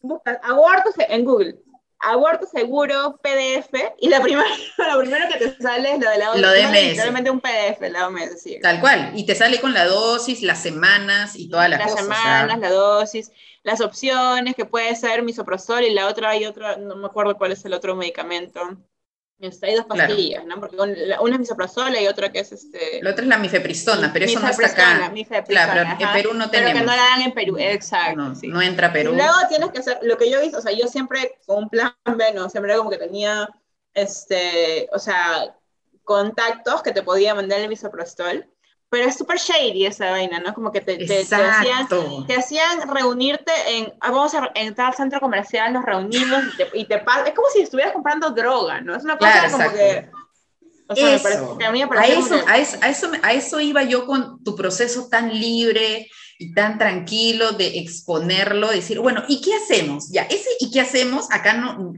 Busca 0.00 0.38
abortos 0.44 0.94
en 0.98 1.24
Google 1.24 1.56
aborto 2.00 2.46
seguro, 2.46 3.18
PDF, 3.22 3.72
y 4.00 4.08
la 4.08 4.20
primera, 4.20 4.48
lo 4.92 5.00
primero 5.00 5.26
que 5.28 5.38
te 5.38 5.62
sale 5.62 5.92
es 5.92 6.00
lo 6.00 6.10
de 6.10 6.18
la 6.18 6.26
dosis. 6.26 6.42
Lo 6.42 6.50
de 6.50 6.66
MS. 6.66 6.90
Literalmente 6.90 7.30
un 7.30 7.40
PDF, 7.40 7.80
la 7.90 8.06
OMS, 8.06 8.40
sí. 8.40 8.58
Tal 8.60 8.80
cual, 8.80 9.12
y 9.14 9.26
te 9.26 9.34
sale 9.34 9.60
con 9.60 9.72
la 9.72 9.84
dosis, 9.84 10.42
las 10.42 10.62
semanas 10.62 11.36
y 11.36 11.48
todas 11.48 11.68
las, 11.68 11.82
cosas. 11.82 12.06
Las 12.06 12.18
semanas, 12.18 12.58
la 12.60 12.70
dosis, 12.70 13.32
las 13.62 13.80
opciones, 13.80 14.54
que 14.54 14.64
puede 14.64 14.94
ser 14.96 15.22
misoprostol 15.22 15.82
y 15.84 15.92
la 15.92 16.06
otra, 16.06 16.30
hay 16.30 16.44
otra, 16.46 16.76
no 16.76 16.96
me 16.96 17.06
acuerdo 17.06 17.36
cuál 17.36 17.52
es 17.52 17.64
el 17.64 17.74
otro 17.74 17.96
medicamento. 17.96 18.60
Hay 19.40 19.74
dos 19.76 19.86
pastillas, 19.86 20.44
¿no? 20.44 20.58
Porque 20.58 20.76
una 20.76 21.34
es 21.34 21.38
misoprostol 21.38 21.94
y 21.96 22.08
otra 22.08 22.32
que 22.32 22.40
es 22.40 22.50
este... 22.50 23.00
La 23.02 23.12
otra 23.12 23.22
es 23.22 23.28
la 23.28 23.38
mifepristona, 23.38 24.12
pero 24.12 24.24
eso 24.24 24.40
no 24.40 24.48
está 24.48 24.66
acá. 24.66 25.12
Claro, 25.46 25.96
pero 25.96 26.10
en 26.10 26.12
Perú 26.12 26.34
no 26.34 26.50
tenemos. 26.50 26.72
Pero 26.72 26.80
que 26.80 26.86
no 26.86 26.96
la 26.96 26.96
dan 26.96 27.22
en 27.22 27.32
Perú, 27.32 27.56
exacto. 27.58 28.16
No, 28.16 28.34
no 28.42 28.62
entra 28.62 28.88
a 28.88 28.92
Perú. 28.92 29.12
Y 29.12 29.16
luego 29.16 29.34
tienes 29.48 29.70
que 29.70 29.78
hacer, 29.78 29.98
lo 30.02 30.18
que 30.18 30.28
yo 30.28 30.42
hice, 30.42 30.56
o 30.56 30.60
sea, 30.60 30.72
yo 30.72 30.88
siempre 30.88 31.38
con 31.46 31.64
un 31.64 31.68
plan 31.68 31.94
B, 32.04 32.32
¿no? 32.34 32.50
Siempre 32.50 32.76
como 32.76 32.90
que 32.90 32.98
tenía, 32.98 33.48
este, 33.94 34.88
o 34.92 34.98
sea, 34.98 35.54
contactos 36.02 36.82
que 36.82 36.90
te 36.90 37.02
podía 37.02 37.34
mandar 37.34 37.60
el 37.60 37.68
misoprostol 37.68 38.44
pero 38.90 39.06
es 39.06 39.16
súper 39.16 39.38
shady 39.38 39.86
esa 39.86 40.10
vaina, 40.10 40.40
¿no? 40.40 40.54
Como 40.54 40.72
que 40.72 40.80
te, 40.80 40.96
te, 40.96 41.20
hacían, 41.20 41.88
te, 42.26 42.34
hacían, 42.34 42.88
reunirte 42.88 43.52
en, 43.66 43.92
ah, 44.00 44.10
vamos 44.10 44.34
a 44.34 44.50
entrar 44.54 44.88
al 44.88 44.94
centro 44.94 45.20
comercial, 45.20 45.72
nos 45.72 45.84
reunimos 45.84 46.44
y 46.54 46.56
te, 46.56 46.70
y 46.74 46.86
es 47.26 47.34
como 47.34 47.48
si 47.52 47.62
estuvieras 47.62 47.92
comprando 47.92 48.30
droga, 48.30 48.80
¿no? 48.80 48.96
Es 48.96 49.04
una 49.04 49.18
cosa 49.18 49.50
como 49.50 49.70
que... 49.72 50.10
O 50.90 50.96
sea, 50.96 51.14
eso. 51.14 51.28
Me 51.28 51.36
parece, 51.36 51.66
a, 51.66 51.70
mí 51.70 51.80
me 51.80 51.86
parece 51.86 52.14
a, 52.14 52.18
eso, 52.18 52.34
a, 52.46 52.58
eso, 52.58 52.78
a, 52.80 52.88
eso, 52.88 53.12
a 53.22 53.32
eso 53.34 53.60
iba 53.60 53.82
yo 53.82 54.06
con 54.06 54.42
tu 54.42 54.56
proceso 54.56 55.08
tan 55.10 55.38
libre 55.38 56.08
y 56.38 56.54
tan 56.54 56.78
tranquilo 56.78 57.52
de 57.52 57.78
exponerlo, 57.80 58.70
decir, 58.70 58.98
bueno, 59.00 59.22
¿y 59.28 59.42
qué 59.42 59.54
hacemos? 59.54 60.08
Ya, 60.10 60.22
ese 60.22 60.48
¿y 60.60 60.70
qué 60.70 60.80
hacemos? 60.80 61.30
Acá 61.30 61.52
no, 61.52 61.92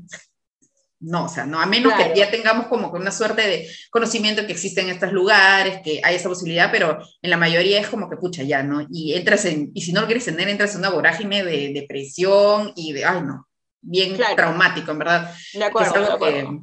no, 1.00 1.24
o 1.24 1.28
sea, 1.28 1.46
no, 1.46 1.58
a 1.58 1.66
menos 1.66 1.94
que 1.94 2.12
ya 2.14 2.30
tengamos 2.30 2.66
como 2.66 2.92
que 2.92 2.98
una 2.98 3.10
suerte 3.10 3.42
de 3.42 3.70
conocimiento 3.90 4.44
que 4.46 4.52
existen 4.52 4.90
estos 4.90 5.12
lugares, 5.12 5.80
que 5.82 6.00
hay 6.04 6.16
esa 6.16 6.28
posibilidad, 6.28 6.70
pero 6.70 6.98
en 7.22 7.30
la 7.30 7.38
mayoría 7.38 7.80
es 7.80 7.88
como 7.88 8.08
que, 8.10 8.16
pucha, 8.16 8.42
ya, 8.42 8.62
¿no? 8.62 8.86
Y 8.90 9.14
entras 9.14 9.46
en, 9.46 9.70
y 9.74 9.80
si 9.80 9.92
no 9.92 10.02
lo 10.02 10.06
quieres 10.06 10.26
tener, 10.26 10.48
entras 10.48 10.74
en 10.74 10.80
una 10.80 10.90
vorágine 10.90 11.42
de 11.42 11.72
depresión 11.72 12.72
y 12.76 12.92
de, 12.92 13.06
ay, 13.06 13.22
no, 13.22 13.48
bien 13.80 14.18
traumático, 14.36 14.90
en 14.90 14.98
verdad. 14.98 15.34
De 15.54 15.64
acuerdo, 15.64 16.00
de 16.00 16.12
acuerdo. 16.12 16.62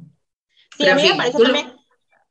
sí, 0.76 0.88
a 0.88 0.94
mí 0.94 1.02
me 1.02 1.14
parece 1.16 1.38
también 1.38 1.77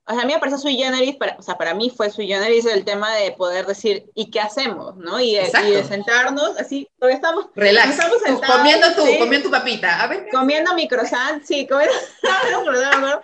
o 0.10 0.14
sea, 0.14 0.22
a 0.24 0.26
mí 0.26 0.34
me 0.34 0.40
parece 0.40 0.58
sui 0.58 0.78
generis, 0.78 1.18
para, 1.18 1.36
o 1.38 1.42
sea, 1.42 1.58
para 1.58 1.74
mí 1.74 1.90
fue 1.90 2.10
sui 2.10 2.28
generis 2.28 2.66
el 2.66 2.86
tema 2.86 3.14
de 3.16 3.34
poder 3.34 3.66
decir, 3.66 4.10
¿y 4.16 4.32
qué 4.32 4.40
hacemos? 4.40 4.96
¿no? 4.96 5.20
Y, 5.20 5.36
de, 5.36 5.84
sentarnos, 5.84 6.58
así, 6.58 6.88
todavía 6.98 7.18
estamos, 7.18 7.48
Relax. 7.56 7.90
estamos 7.90 8.22
sentados, 8.22 8.56
comiendo 8.56 8.88
tu, 8.94 9.02
comiendo 9.20 9.50
tu 9.50 9.52
papita, 9.52 10.02
a 10.02 10.08
ver. 10.08 10.28
Comiendo 10.32 10.74
mi 10.76 10.88
croissant, 10.88 11.44
sí, 11.44 11.68
comiendo, 11.68 11.94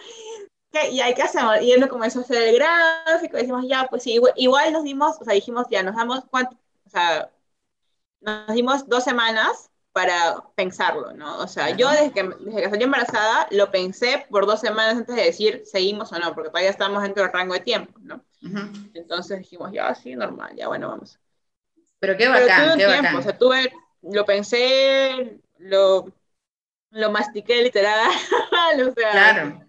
¿Y 0.92 1.00
hay 1.00 1.14
qué 1.14 1.22
hacemos? 1.22 1.62
Y 1.62 1.72
él 1.72 1.80
me 1.80 1.88
comenzó 1.88 2.20
a 2.20 2.24
hacer 2.24 2.42
el 2.42 2.56
gráfico, 2.56 3.38
y 3.38 3.42
decimos, 3.42 3.64
ya, 3.68 3.88
pues 3.90 4.04
sí, 4.04 4.20
igual 4.36 4.74
nos 4.74 4.84
dimos, 4.84 5.16
o 5.22 5.24
sea, 5.24 5.34
dijimos, 5.34 5.68
ya, 5.70 5.84
nos 5.84 5.96
damos 5.96 6.26
cuánto, 6.30 6.58
o 6.86 6.90
sea, 6.90 7.30
nos 8.20 8.54
dimos 8.54 8.90
dos 8.90 9.04
semanas 9.04 9.70
para 9.94 10.44
pensarlo, 10.56 11.14
¿no? 11.14 11.38
O 11.38 11.48
sea, 11.48 11.70
yo 11.70 11.90
desde 11.90 12.12
que, 12.12 12.24
desde 12.24 12.62
que 12.64 12.70
salí 12.70 12.84
embarazada 12.84 13.48
lo 13.52 13.72
pensé 13.72 14.26
por 14.30 14.48
dos 14.48 14.60
semanas 14.60 14.98
antes 14.98 15.16
de 15.16 15.24
decir 15.24 15.62
seguimos 15.66 16.12
o 16.12 16.20
no, 16.20 16.34
porque 16.34 16.50
todavía 16.50 16.72
estamos 16.72 17.04
dentro 17.04 17.24
del 17.24 17.32
rango 17.32 17.54
de 17.54 17.60
tiempo, 17.60 17.94
¿no? 18.02 18.26
Entonces 18.94 19.40
dijimos, 19.40 19.72
ya, 19.72 19.94
sí, 19.94 20.16
normal, 20.16 20.54
ya, 20.58 20.68
bueno, 20.68 20.90
vamos. 20.90 21.20
Pero 22.00 22.18
qué 22.18 22.28
bacán, 22.28 22.78
qué 22.78 22.88
bacán. 22.88 23.16
O 23.16 23.22
sea, 23.22 23.38
tuve, 23.38 23.72
lo 24.02 24.26
pensé, 24.26 25.40
lo, 25.60 26.12
lo 26.90 27.12
mastiqué 27.12 27.62
literal, 27.62 28.10
o 28.90 28.94
sea... 28.94 29.12
Claro. 29.12 29.66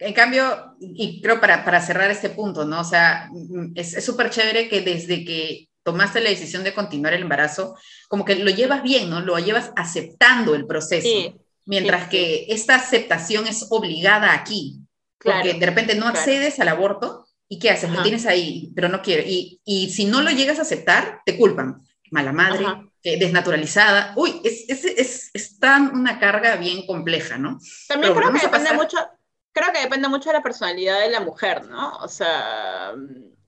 En 0.00 0.12
cambio, 0.12 0.74
y 0.80 1.22
creo 1.22 1.40
para, 1.40 1.64
para 1.64 1.80
cerrar 1.80 2.10
este 2.10 2.28
punto, 2.28 2.64
¿no? 2.64 2.80
O 2.80 2.84
sea, 2.84 3.30
es 3.76 4.04
súper 4.04 4.28
chévere 4.28 4.68
que 4.68 4.80
desde 4.80 5.24
que 5.24 5.68
tomaste 5.84 6.20
la 6.20 6.30
decisión 6.30 6.64
de 6.64 6.74
continuar 6.74 7.14
el 7.14 7.22
embarazo, 7.22 7.76
como 8.08 8.24
que 8.24 8.36
lo 8.36 8.50
llevas 8.50 8.82
bien, 8.82 9.10
¿no? 9.10 9.20
Lo 9.20 9.38
llevas 9.38 9.70
aceptando 9.76 10.54
el 10.54 10.66
proceso. 10.66 11.38
mientras 11.66 12.08
que 12.08 12.46
esta 12.48 12.74
aceptación 12.74 13.46
es 13.46 13.66
obligada 13.70 14.34
aquí. 14.34 14.80
Porque 15.18 15.54
de 15.54 15.66
repente 15.66 15.94
no 15.94 16.06
accedes 16.06 16.60
al 16.60 16.68
aborto 16.68 17.26
y 17.48 17.58
¿qué 17.58 17.70
haces? 17.70 17.90
Lo 17.90 18.02
tienes 18.02 18.26
ahí, 18.26 18.70
pero 18.74 18.88
no 18.88 19.00
quiero. 19.00 19.22
Y, 19.26 19.60
y, 19.64 19.90
si 19.90 20.04
no 20.04 20.20
lo 20.20 20.30
llegas 20.30 20.58
a 20.58 20.62
aceptar, 20.62 21.20
te 21.24 21.38
culpan. 21.38 21.82
Mala 22.10 22.32
madre, 22.32 22.66
desnaturalizada. 23.02 24.12
Uy, 24.16 24.40
es, 24.44 24.64
es, 24.68 24.84
es, 24.84 25.30
es, 25.32 25.58
tan 25.58 25.94
una 25.94 26.18
carga 26.18 26.56
bien 26.56 26.86
compleja, 26.86 27.38
¿no? 27.38 27.58
También 27.88 28.14
creo 28.14 28.32
que 28.32 28.40
depende 28.40 28.72
mucho, 28.74 28.98
creo 29.52 29.72
que 29.72 29.80
depende 29.80 30.08
mucho 30.08 30.28
de 30.28 30.34
la 30.34 30.42
personalidad 30.42 31.00
de 31.00 31.10
la 31.10 31.20
mujer, 31.20 31.66
¿no? 31.66 31.96
O 31.98 32.08
sea, 32.08 32.92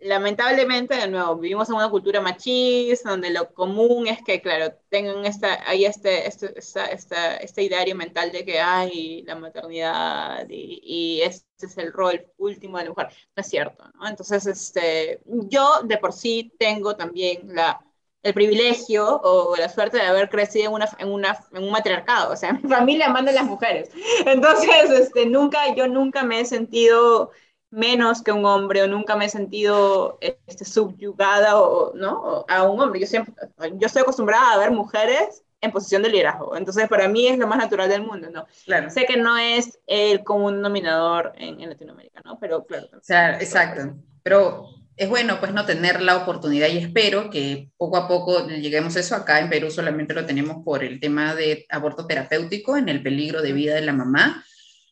lamentablemente, 0.01 0.95
de 0.95 1.09
nuevo, 1.09 1.37
vivimos 1.37 1.69
en 1.69 1.77
una 1.77 1.91
cultura 1.91 2.21
machista, 2.21 3.11
donde 3.11 3.31
lo 3.31 3.53
común 3.55 4.07
es 4.07 4.23
que, 4.23 4.41
claro, 4.41 4.75
tengan 4.89 5.25
esta, 5.25 5.69
hay 5.69 5.85
este, 5.85 6.27
este, 6.29 6.59
esta, 6.59 7.37
este 7.37 7.63
ideario 7.63 7.97
mental 7.97 8.33
de 8.33 8.45
que 8.45 8.61
hay 8.61 9.23
la 9.23 9.37
maternidad 9.37 10.47
y, 10.49 10.81
y, 10.83 11.23
este 11.23 11.67
es 11.67 11.79
el 11.79 11.93
rol 11.93 12.27
último 12.39 12.79
de 12.79 12.85
la 12.85 12.91
mujer. 12.91 13.09
No 13.37 13.41
es 13.41 13.49
cierto, 13.49 13.85
¿no? 13.95 14.07
Entonces, 14.09 14.47
este, 14.47 15.21
yo 15.25 15.83
de 15.85 15.99
por 15.99 16.13
sí 16.13 16.53
tengo 16.59 16.97
también 16.97 17.55
la, 17.55 17.81
el 18.27 18.35
privilegio 18.35 19.21
o 19.23 19.57
la 19.57 19.69
suerte 19.69 19.99
de 19.99 20.03
haber 20.03 20.29
crecido 20.29 20.67
en, 20.67 20.73
una, 20.73 20.89
en, 20.99 21.09
una, 21.09 21.39
en 21.53 21.63
un 21.63 21.71
matriarcado, 21.71 22.33
o 22.33 22.37
sea, 22.37 22.53
mi 22.63 22.69
familia 22.69 23.09
manda 23.09 23.33
las 23.33 23.45
mujeres. 23.45 23.91
Entonces, 24.27 24.91
este, 24.91 25.27
nunca, 25.27 25.75
yo 25.75 25.87
nunca 25.89 26.25
me 26.25 26.41
he 26.41 26.45
sentido 26.45 27.31
menos 27.71 28.23
que 28.23 28.33
un 28.33 28.45
hombre 28.45 28.83
o 28.83 28.89
nunca 28.89 29.17
me 29.17 29.27
he 29.27 29.29
sentido 29.29 30.19
este, 30.21 30.65
subyugada 30.65 31.61
o, 31.61 31.93
¿no? 31.95 32.45
a 32.49 32.63
un 32.65 32.81
hombre. 32.81 33.01
Yo, 33.01 33.07
siempre, 33.07 33.35
yo 33.75 33.87
estoy 33.87 34.03
acostumbrada 34.03 34.53
a 34.53 34.59
ver 34.59 34.71
mujeres 34.71 35.43
en 35.61 35.73
posición 35.73 36.03
de 36.03 36.11
liderazgo. 36.11 36.57
Entonces, 36.57 36.89
para 36.89 37.09
mí 37.09 37.27
es 37.27 37.39
lo 37.39 37.47
más 37.47 37.59
natural 37.59 37.89
del 37.89 38.03
mundo, 38.03 38.29
¿no? 38.31 38.47
Claro. 38.65 38.91
Sé 38.91 39.07
que 39.07 39.17
no 39.17 39.37
es 39.37 39.79
el 39.87 40.23
común 40.23 40.57
denominador 40.57 41.33
en, 41.37 41.61
en 41.61 41.71
Latinoamérica, 41.71 42.21
¿no? 42.25 42.39
Pero 42.39 42.65
claro. 42.65 42.89
O 42.93 43.03
sea, 43.03 43.37
exacto. 43.37 43.97
Pero 44.23 44.69
es 44.97 45.09
bueno, 45.09 45.39
pues, 45.41 45.53
no 45.53 45.67
tener 45.67 46.01
la 46.01 46.17
oportunidad 46.17 46.69
y 46.69 46.79
espero 46.79 47.31
que 47.31 47.71
poco 47.77 47.97
a 47.97 48.09
poco 48.09 48.47
lleguemos 48.47 48.97
a 48.97 49.01
eso. 49.01 49.15
Acá 49.15 49.41
en 49.41 49.51
Perú 49.51 49.71
solamente 49.71 50.15
lo 50.15 50.25
tenemos 50.25 50.65
por 50.65 50.83
el 50.83 51.01
tema 51.01 51.35
de 51.35 51.67
aborto 51.69 52.07
terapéutico 52.07 52.77
en 52.77 52.89
el 52.89 53.03
peligro 53.03 53.43
de 53.43 53.53
vida 53.53 53.75
de 53.75 53.83
la 53.83 53.93
mamá 53.93 54.45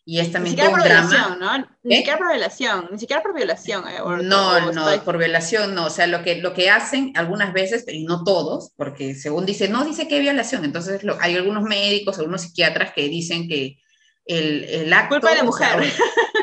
y 0.07 0.19
es 0.19 0.31
también 0.31 0.57
todo 0.57 0.71
un 0.71 0.81
drama. 0.81 1.37
¿no? 1.41 1.67
Ni 1.83 1.97
siquiera 1.97 2.19
por 2.19 2.29
violación, 2.29 2.89
ni 2.93 2.99
siquiera 2.99 3.23
por 3.23 3.35
violación. 3.35 3.85
Eh, 3.89 3.99
no, 4.23 4.73
no, 4.73 5.05
por 5.05 5.17
violación 5.17 5.75
no. 5.75 5.87
O 5.87 5.91
sea, 5.91 6.07
lo 6.07 6.23
que, 6.23 6.37
lo 6.37 6.53
que 6.53 6.69
hacen 6.69 7.13
algunas 7.17 7.53
veces, 7.53 7.85
y 7.89 8.05
no 8.05 8.23
todos, 8.23 8.73
porque 8.77 9.15
según 9.15 9.47
dice, 9.47 9.69
no 9.69 9.85
dice 9.85 10.07
que 10.07 10.17
hay 10.17 10.21
violación. 10.21 10.65
Entonces 10.65 11.01
hay 11.21 11.37
algunos 11.37 11.63
médicos, 11.63 12.19
algunos 12.19 12.43
psiquiatras 12.43 12.93
que 12.93 13.09
dicen 13.09 13.49
que 13.49 13.79
el, 14.27 14.65
el 14.65 14.93
acto... 14.93 15.17
Culpa 15.17 15.31
de 15.31 15.37
la 15.37 15.45
mujer. 15.45 15.71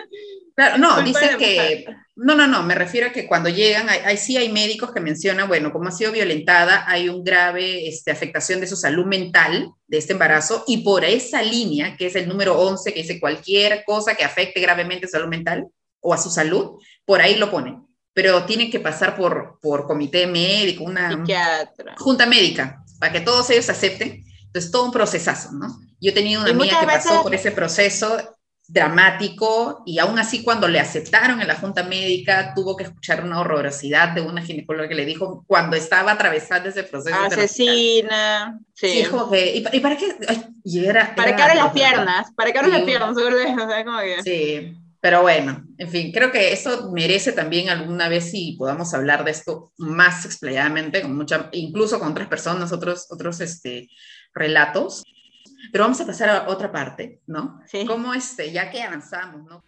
claro, 0.55 0.77
no, 0.77 1.01
dicen 1.01 1.37
que... 1.37 1.85
No, 2.15 2.35
no, 2.35 2.45
no, 2.45 2.61
me 2.61 2.75
refiero 2.75 3.07
a 3.07 3.11
que 3.11 3.25
cuando 3.25 3.49
llegan, 3.49 3.87
hay, 3.89 4.17
sí 4.17 4.37
hay 4.37 4.51
médicos 4.51 4.91
que 4.91 4.99
mencionan, 4.99 5.47
bueno, 5.47 5.71
como 5.71 5.87
ha 5.87 5.91
sido 5.91 6.11
violentada, 6.11 6.83
hay 6.87 7.09
un 7.09 7.23
grave 7.23 7.87
este, 7.87 8.11
afectación 8.11 8.59
de 8.59 8.67
su 8.67 8.75
salud 8.75 9.05
mental 9.05 9.71
de 9.87 9.97
este 9.97 10.13
embarazo 10.13 10.63
y 10.67 10.83
por 10.83 11.03
esa 11.03 11.41
línea, 11.41 11.95
que 11.97 12.07
es 12.07 12.15
el 12.15 12.27
número 12.27 12.59
11, 12.59 12.93
que 12.93 13.01
dice 13.01 13.19
cualquier 13.19 13.83
cosa 13.85 14.13
que 14.13 14.23
afecte 14.23 14.59
gravemente 14.59 15.07
su 15.07 15.13
salud 15.13 15.29
mental 15.29 15.65
o 16.01 16.13
a 16.13 16.17
su 16.17 16.29
salud, 16.29 16.79
por 17.05 17.21
ahí 17.21 17.35
lo 17.35 17.49
ponen. 17.49 17.87
Pero 18.13 18.43
tiene 18.43 18.69
que 18.69 18.79
pasar 18.79 19.15
por, 19.15 19.57
por 19.61 19.87
comité 19.87 20.27
médico, 20.27 20.83
una 20.83 21.23
junta 21.97 22.25
médica, 22.25 22.83
para 22.99 23.13
que 23.13 23.21
todos 23.21 23.49
ellos 23.49 23.69
acepten. 23.69 24.23
Entonces, 24.47 24.69
todo 24.69 24.83
un 24.83 24.91
procesazo, 24.91 25.53
¿no? 25.53 25.79
Yo 26.01 26.11
he 26.11 26.13
tenido 26.13 26.41
una 26.41 26.51
amiga 26.51 26.81
que 26.81 26.85
pasó 26.85 27.23
por 27.23 27.33
ese 27.33 27.51
proceso 27.51 28.35
dramático 28.71 29.83
y 29.85 29.99
aún 29.99 30.17
así 30.17 30.43
cuando 30.43 30.67
le 30.67 30.79
aceptaron 30.79 31.41
en 31.41 31.47
la 31.47 31.55
junta 31.55 31.83
médica 31.83 32.53
tuvo 32.55 32.77
que 32.77 32.85
escuchar 32.85 33.23
una 33.23 33.39
horrorosidad 33.41 34.09
de 34.09 34.21
una 34.21 34.41
ginecóloga 34.41 34.87
que 34.87 34.95
le 34.95 35.05
dijo 35.05 35.43
cuando 35.45 35.75
estaba 35.75 36.13
atravesando 36.13 36.69
ese 36.69 36.83
proceso 36.83 37.15
asesina 37.19 38.59
sí, 38.73 39.03
¿y, 39.73 39.79
para 39.81 39.97
qué 39.97 40.15
y 40.63 40.85
era, 40.85 41.13
para 41.15 41.35
qué 41.35 41.55
las 41.55 41.73
piernas 41.73 42.31
para 42.33 42.51
qué 42.53 42.61
las 42.61 42.81
piernas 42.83 43.15
sí 44.23 44.77
pero 45.01 45.23
bueno, 45.23 45.65
en 45.79 45.89
fin, 45.89 46.11
creo 46.11 46.31
que 46.31 46.53
eso 46.53 46.91
merece 46.91 47.31
también 47.31 47.69
alguna 47.69 48.07
vez 48.07 48.29
si 48.29 48.51
podamos 48.51 48.93
hablar 48.93 49.23
de 49.23 49.31
esto 49.31 49.73
más 49.79 50.25
explayadamente, 50.25 51.01
con 51.01 51.17
mucha, 51.17 51.49
incluso 51.53 51.97
con 51.97 52.11
otras 52.11 52.27
personas, 52.27 52.71
otros, 52.71 53.07
otros 53.09 53.41
este, 53.41 53.89
relatos. 54.31 55.03
Pero 55.71 55.83
vamos 55.83 56.01
a 56.01 56.05
pasar 56.05 56.29
a 56.29 56.47
otra 56.47 56.71
parte, 56.71 57.21
¿no? 57.27 57.61
Sí. 57.65 57.85
Como 57.85 58.13
este, 58.13 58.51
ya 58.51 58.69
que 58.69 58.81
avanzamos, 58.81 59.43
¿no? 59.45 59.63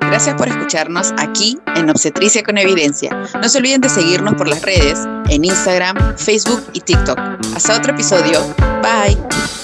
Gracias 0.00 0.36
por 0.36 0.48
escucharnos 0.48 1.12
aquí 1.18 1.58
en 1.74 1.90
Obstetricia 1.90 2.42
con 2.42 2.56
Evidencia. 2.56 3.10
No 3.34 3.48
se 3.48 3.58
olviden 3.58 3.80
de 3.80 3.88
seguirnos 3.88 4.34
por 4.34 4.48
las 4.48 4.62
redes, 4.62 5.06
en 5.28 5.44
Instagram, 5.44 6.16
Facebook 6.16 6.62
y 6.72 6.80
TikTok. 6.80 7.18
Hasta 7.54 7.76
otro 7.76 7.92
episodio. 7.92 8.40
Bye. 8.82 9.55